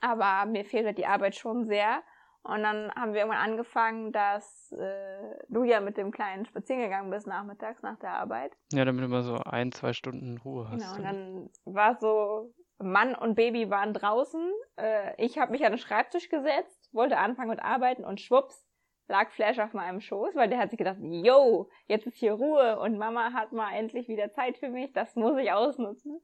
Aber 0.00 0.48
mir 0.50 0.64
fehlte 0.64 0.92
die 0.92 1.06
Arbeit 1.06 1.34
schon 1.34 1.66
sehr. 1.66 2.02
Und 2.42 2.62
dann 2.62 2.92
haben 2.94 3.12
wir 3.12 3.20
irgendwann 3.20 3.42
angefangen, 3.42 4.12
dass 4.12 4.70
äh, 4.70 5.34
du 5.48 5.64
ja 5.64 5.80
mit 5.80 5.96
dem 5.96 6.12
Kleinen 6.12 6.46
spazieren 6.46 6.80
gegangen 6.80 7.10
bist 7.10 7.26
nachmittags 7.26 7.82
nach 7.82 7.98
der 7.98 8.12
Arbeit. 8.12 8.52
Ja, 8.72 8.84
damit 8.84 9.02
du 9.02 9.08
mal 9.08 9.24
so 9.24 9.38
ein, 9.38 9.72
zwei 9.72 9.92
Stunden 9.92 10.38
Ruhe 10.38 10.68
hast. 10.70 10.78
Genau, 10.78 10.94
und 10.94 11.02
dann 11.02 11.50
war 11.64 11.98
so, 11.98 12.54
Mann 12.78 13.14
und 13.14 13.34
Baby 13.34 13.70
waren 13.70 13.94
draußen. 13.94 14.50
Äh, 14.76 15.24
ich 15.24 15.38
habe 15.38 15.52
mich 15.52 15.64
an 15.64 15.72
den 15.72 15.78
Schreibtisch 15.78 16.28
gesetzt, 16.28 16.88
wollte 16.92 17.18
anfangen 17.18 17.50
mit 17.50 17.62
Arbeiten 17.62 18.04
und 18.04 18.20
schwupps 18.20 18.66
lag 19.08 19.30
Flash 19.30 19.58
auf 19.58 19.72
meinem 19.72 20.00
Schoß, 20.00 20.34
weil 20.34 20.48
der 20.48 20.58
hat 20.58 20.70
sich 20.70 20.78
gedacht, 20.78 20.98
yo, 21.00 21.68
jetzt 21.86 22.06
ist 22.06 22.16
hier 22.16 22.32
Ruhe 22.32 22.78
und 22.80 22.98
Mama 22.98 23.32
hat 23.32 23.52
mal 23.52 23.72
endlich 23.72 24.08
wieder 24.08 24.32
Zeit 24.32 24.58
für 24.58 24.68
mich, 24.68 24.92
das 24.92 25.14
muss 25.14 25.38
ich 25.38 25.52
ausnutzen. 25.52 26.20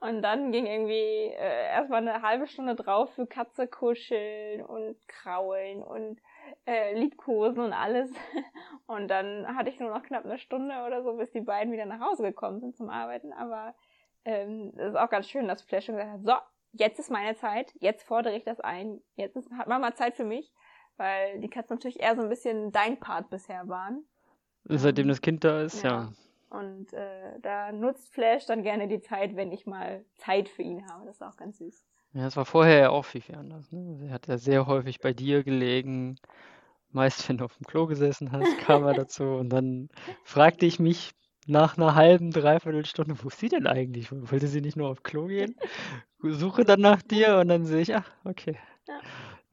Und 0.00 0.22
dann 0.22 0.50
ging 0.52 0.66
irgendwie 0.66 0.94
äh, 0.94 1.66
erstmal 1.68 2.00
eine 2.00 2.22
halbe 2.22 2.46
Stunde 2.46 2.74
drauf 2.74 3.12
für 3.14 3.26
Katze 3.26 3.66
kuscheln 3.66 4.64
und 4.64 4.96
kraulen 5.08 5.82
und 5.82 6.20
äh, 6.66 6.94
liebkosen 6.94 7.62
und 7.62 7.72
alles. 7.72 8.10
Und 8.86 9.08
dann 9.08 9.56
hatte 9.56 9.70
ich 9.70 9.80
nur 9.80 9.88
noch 9.90 10.02
knapp 10.02 10.24
eine 10.24 10.38
Stunde 10.38 10.74
oder 10.86 11.02
so, 11.02 11.14
bis 11.14 11.30
die 11.30 11.40
beiden 11.40 11.72
wieder 11.72 11.86
nach 11.86 12.00
Hause 12.00 12.24
gekommen 12.24 12.60
sind 12.60 12.76
zum 12.76 12.90
Arbeiten. 12.90 13.32
Aber 13.32 13.74
ähm, 14.24 14.72
es 14.76 14.90
ist 14.90 14.96
auch 14.96 15.10
ganz 15.10 15.28
schön, 15.28 15.48
dass 15.48 15.62
Flash 15.62 15.86
schon 15.86 15.96
gesagt 15.96 16.12
hat, 16.12 16.24
so, 16.24 16.32
jetzt 16.72 16.98
ist 16.98 17.10
meine 17.10 17.36
Zeit, 17.36 17.72
jetzt 17.80 18.04
fordere 18.04 18.36
ich 18.36 18.44
das 18.44 18.60
ein, 18.60 19.00
jetzt 19.16 19.36
ist, 19.36 19.50
hat 19.52 19.68
Mama 19.68 19.94
Zeit 19.94 20.16
für 20.16 20.24
mich, 20.24 20.52
weil 20.96 21.40
die 21.40 21.48
Katzen 21.48 21.76
natürlich 21.76 22.00
eher 22.00 22.16
so 22.16 22.22
ein 22.22 22.28
bisschen 22.28 22.72
dein 22.72 22.98
Part 22.98 23.30
bisher 23.30 23.68
waren. 23.68 24.04
Seitdem 24.64 25.08
das 25.08 25.20
Kind 25.20 25.44
da 25.44 25.62
ist, 25.62 25.82
ja. 25.82 26.12
Und 26.50 26.92
äh, 26.92 27.40
da 27.40 27.72
nutzt 27.72 28.12
Flash 28.12 28.46
dann 28.46 28.62
gerne 28.62 28.86
die 28.86 29.00
Zeit, 29.00 29.36
wenn 29.36 29.52
ich 29.52 29.66
mal 29.66 30.04
Zeit 30.16 30.48
für 30.48 30.62
ihn 30.62 30.86
habe. 30.86 31.06
Das 31.06 31.16
ist 31.16 31.22
auch 31.22 31.36
ganz 31.36 31.58
süß. 31.58 31.86
Ja, 32.12 32.26
es 32.26 32.36
war 32.36 32.44
vorher 32.44 32.78
ja 32.78 32.90
auch 32.90 33.06
viel, 33.06 33.22
viel 33.22 33.36
anders. 33.36 33.72
Ne? 33.72 33.96
Sie 33.96 34.10
hat 34.10 34.26
ja 34.26 34.36
sehr 34.36 34.66
häufig 34.66 35.00
bei 35.00 35.14
dir 35.14 35.44
gelegen. 35.44 36.18
Meist, 36.90 37.26
wenn 37.28 37.38
du 37.38 37.46
auf 37.46 37.56
dem 37.56 37.66
Klo 37.66 37.86
gesessen 37.86 38.32
hast, 38.32 38.58
kam 38.58 38.84
er 38.84 38.92
dazu. 38.92 39.24
Und 39.24 39.48
dann 39.48 39.88
fragte 40.24 40.66
ich 40.66 40.78
mich 40.78 41.12
nach 41.46 41.76
einer 41.76 41.94
halben, 41.94 42.30
dreiviertel 42.30 42.84
Stunde, 42.86 43.14
wo 43.22 43.28
ist 43.28 43.38
sie 43.38 43.48
denn 43.48 43.66
eigentlich? 43.66 44.10
Wollte 44.12 44.46
sie 44.46 44.60
nicht 44.60 44.76
nur 44.76 44.88
auf 44.90 45.02
Klo 45.02 45.26
gehen? 45.26 45.56
Suche 46.20 46.64
dann 46.64 46.80
nach 46.80 47.02
dir 47.02 47.38
und 47.38 47.48
dann 47.48 47.64
sehe 47.64 47.80
ich, 47.80 47.94
ach, 47.94 48.10
okay. 48.24 48.56
Ja. 48.88 49.00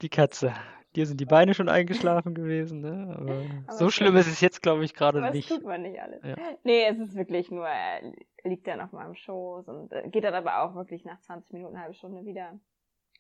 Die 0.02 0.10
Katze. 0.10 0.54
Dir 0.96 1.06
sind 1.06 1.20
die 1.20 1.26
Beine 1.26 1.54
schon 1.54 1.70
eingeschlafen 1.70 2.34
gewesen, 2.34 2.82
ne? 2.82 3.16
Aber 3.16 3.44
Aber 3.68 3.78
so 3.78 3.90
schlimm 3.92 4.16
ist 4.18 4.28
es 4.28 4.42
jetzt, 4.42 4.64
glaube 4.64 4.84
ich, 4.84 4.96
gerade 4.96 5.20
Aber 5.20 5.28
das 5.28 5.36
nicht. 5.36 5.50
tut 5.50 5.64
man 5.64 5.84
nicht 5.84 6.02
alles. 6.02 6.24
Ja. 6.24 6.36
Nee, 6.64 6.86
es 6.86 6.98
ist 6.98 7.16
wirklich 7.16 7.52
nur, 7.52 7.68
er 7.68 8.12
liegt 8.44 8.66
dann 8.68 8.82
auf 8.82 8.92
meinem 8.92 9.14
Schoß 9.14 9.68
und 9.68 9.92
äh, 9.92 10.10
geht 10.10 10.24
dann 10.24 10.34
aber 10.34 10.64
auch 10.64 10.74
wirklich 10.76 11.06
nach 11.06 11.20
20 11.22 11.54
Minuten, 11.54 11.76
eine 11.76 11.84
halbe 11.84 11.96
Stunde 11.96 12.26
wieder. 12.26 12.60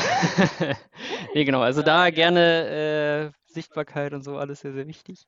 nee, 1.34 1.44
genau. 1.44 1.60
Also 1.60 1.82
da 1.82 2.10
gerne 2.10 3.32
äh, 3.32 3.52
Sichtbarkeit 3.52 4.12
und 4.12 4.22
so 4.22 4.36
alles 4.36 4.60
sehr, 4.60 4.72
sehr 4.72 4.86
wichtig. 4.86 5.26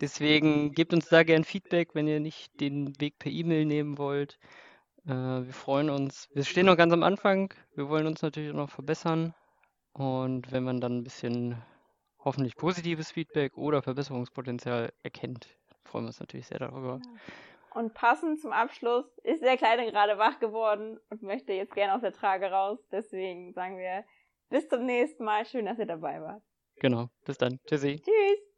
Deswegen 0.00 0.72
gebt 0.72 0.92
uns 0.92 1.08
da 1.08 1.22
gern 1.22 1.44
Feedback, 1.44 1.94
wenn 1.94 2.06
ihr 2.06 2.20
nicht 2.20 2.60
den 2.60 2.98
Weg 3.00 3.18
per 3.18 3.32
E-Mail 3.32 3.64
nehmen 3.64 3.98
wollt. 3.98 4.38
Äh, 5.06 5.10
wir 5.10 5.52
freuen 5.52 5.90
uns. 5.90 6.28
Wir 6.34 6.44
stehen 6.44 6.66
noch 6.66 6.76
ganz 6.76 6.92
am 6.92 7.02
Anfang. 7.02 7.52
Wir 7.74 7.88
wollen 7.88 8.06
uns 8.06 8.22
natürlich 8.22 8.50
auch 8.50 8.56
noch 8.56 8.70
verbessern. 8.70 9.34
Und 9.92 10.52
wenn 10.52 10.64
man 10.64 10.80
dann 10.80 10.98
ein 10.98 11.04
bisschen 11.04 11.60
hoffentlich 12.18 12.56
positives 12.56 13.10
Feedback 13.12 13.56
oder 13.56 13.82
Verbesserungspotenzial 13.82 14.92
erkennt, 15.02 15.48
freuen 15.84 16.04
wir 16.04 16.08
uns 16.08 16.20
natürlich 16.20 16.46
sehr 16.46 16.58
darüber. 16.58 17.00
Und 17.72 17.94
passend 17.94 18.40
zum 18.40 18.52
Abschluss 18.52 19.06
ist 19.22 19.42
der 19.42 19.56
Kleine 19.56 19.90
gerade 19.90 20.18
wach 20.18 20.40
geworden 20.40 20.98
und 21.08 21.22
möchte 21.22 21.52
jetzt 21.52 21.74
gerne 21.74 21.94
aus 21.94 22.00
der 22.00 22.12
Trage 22.12 22.50
raus. 22.50 22.78
Deswegen 22.90 23.52
sagen 23.52 23.78
wir 23.78 24.04
bis 24.48 24.68
zum 24.68 24.84
nächsten 24.84 25.24
Mal. 25.24 25.46
Schön, 25.46 25.66
dass 25.66 25.78
ihr 25.78 25.86
dabei 25.86 26.20
wart. 26.20 26.42
Genau. 26.76 27.08
Bis 27.24 27.38
dann. 27.38 27.60
Tschüssi. 27.66 28.00
Tschüss. 28.00 28.49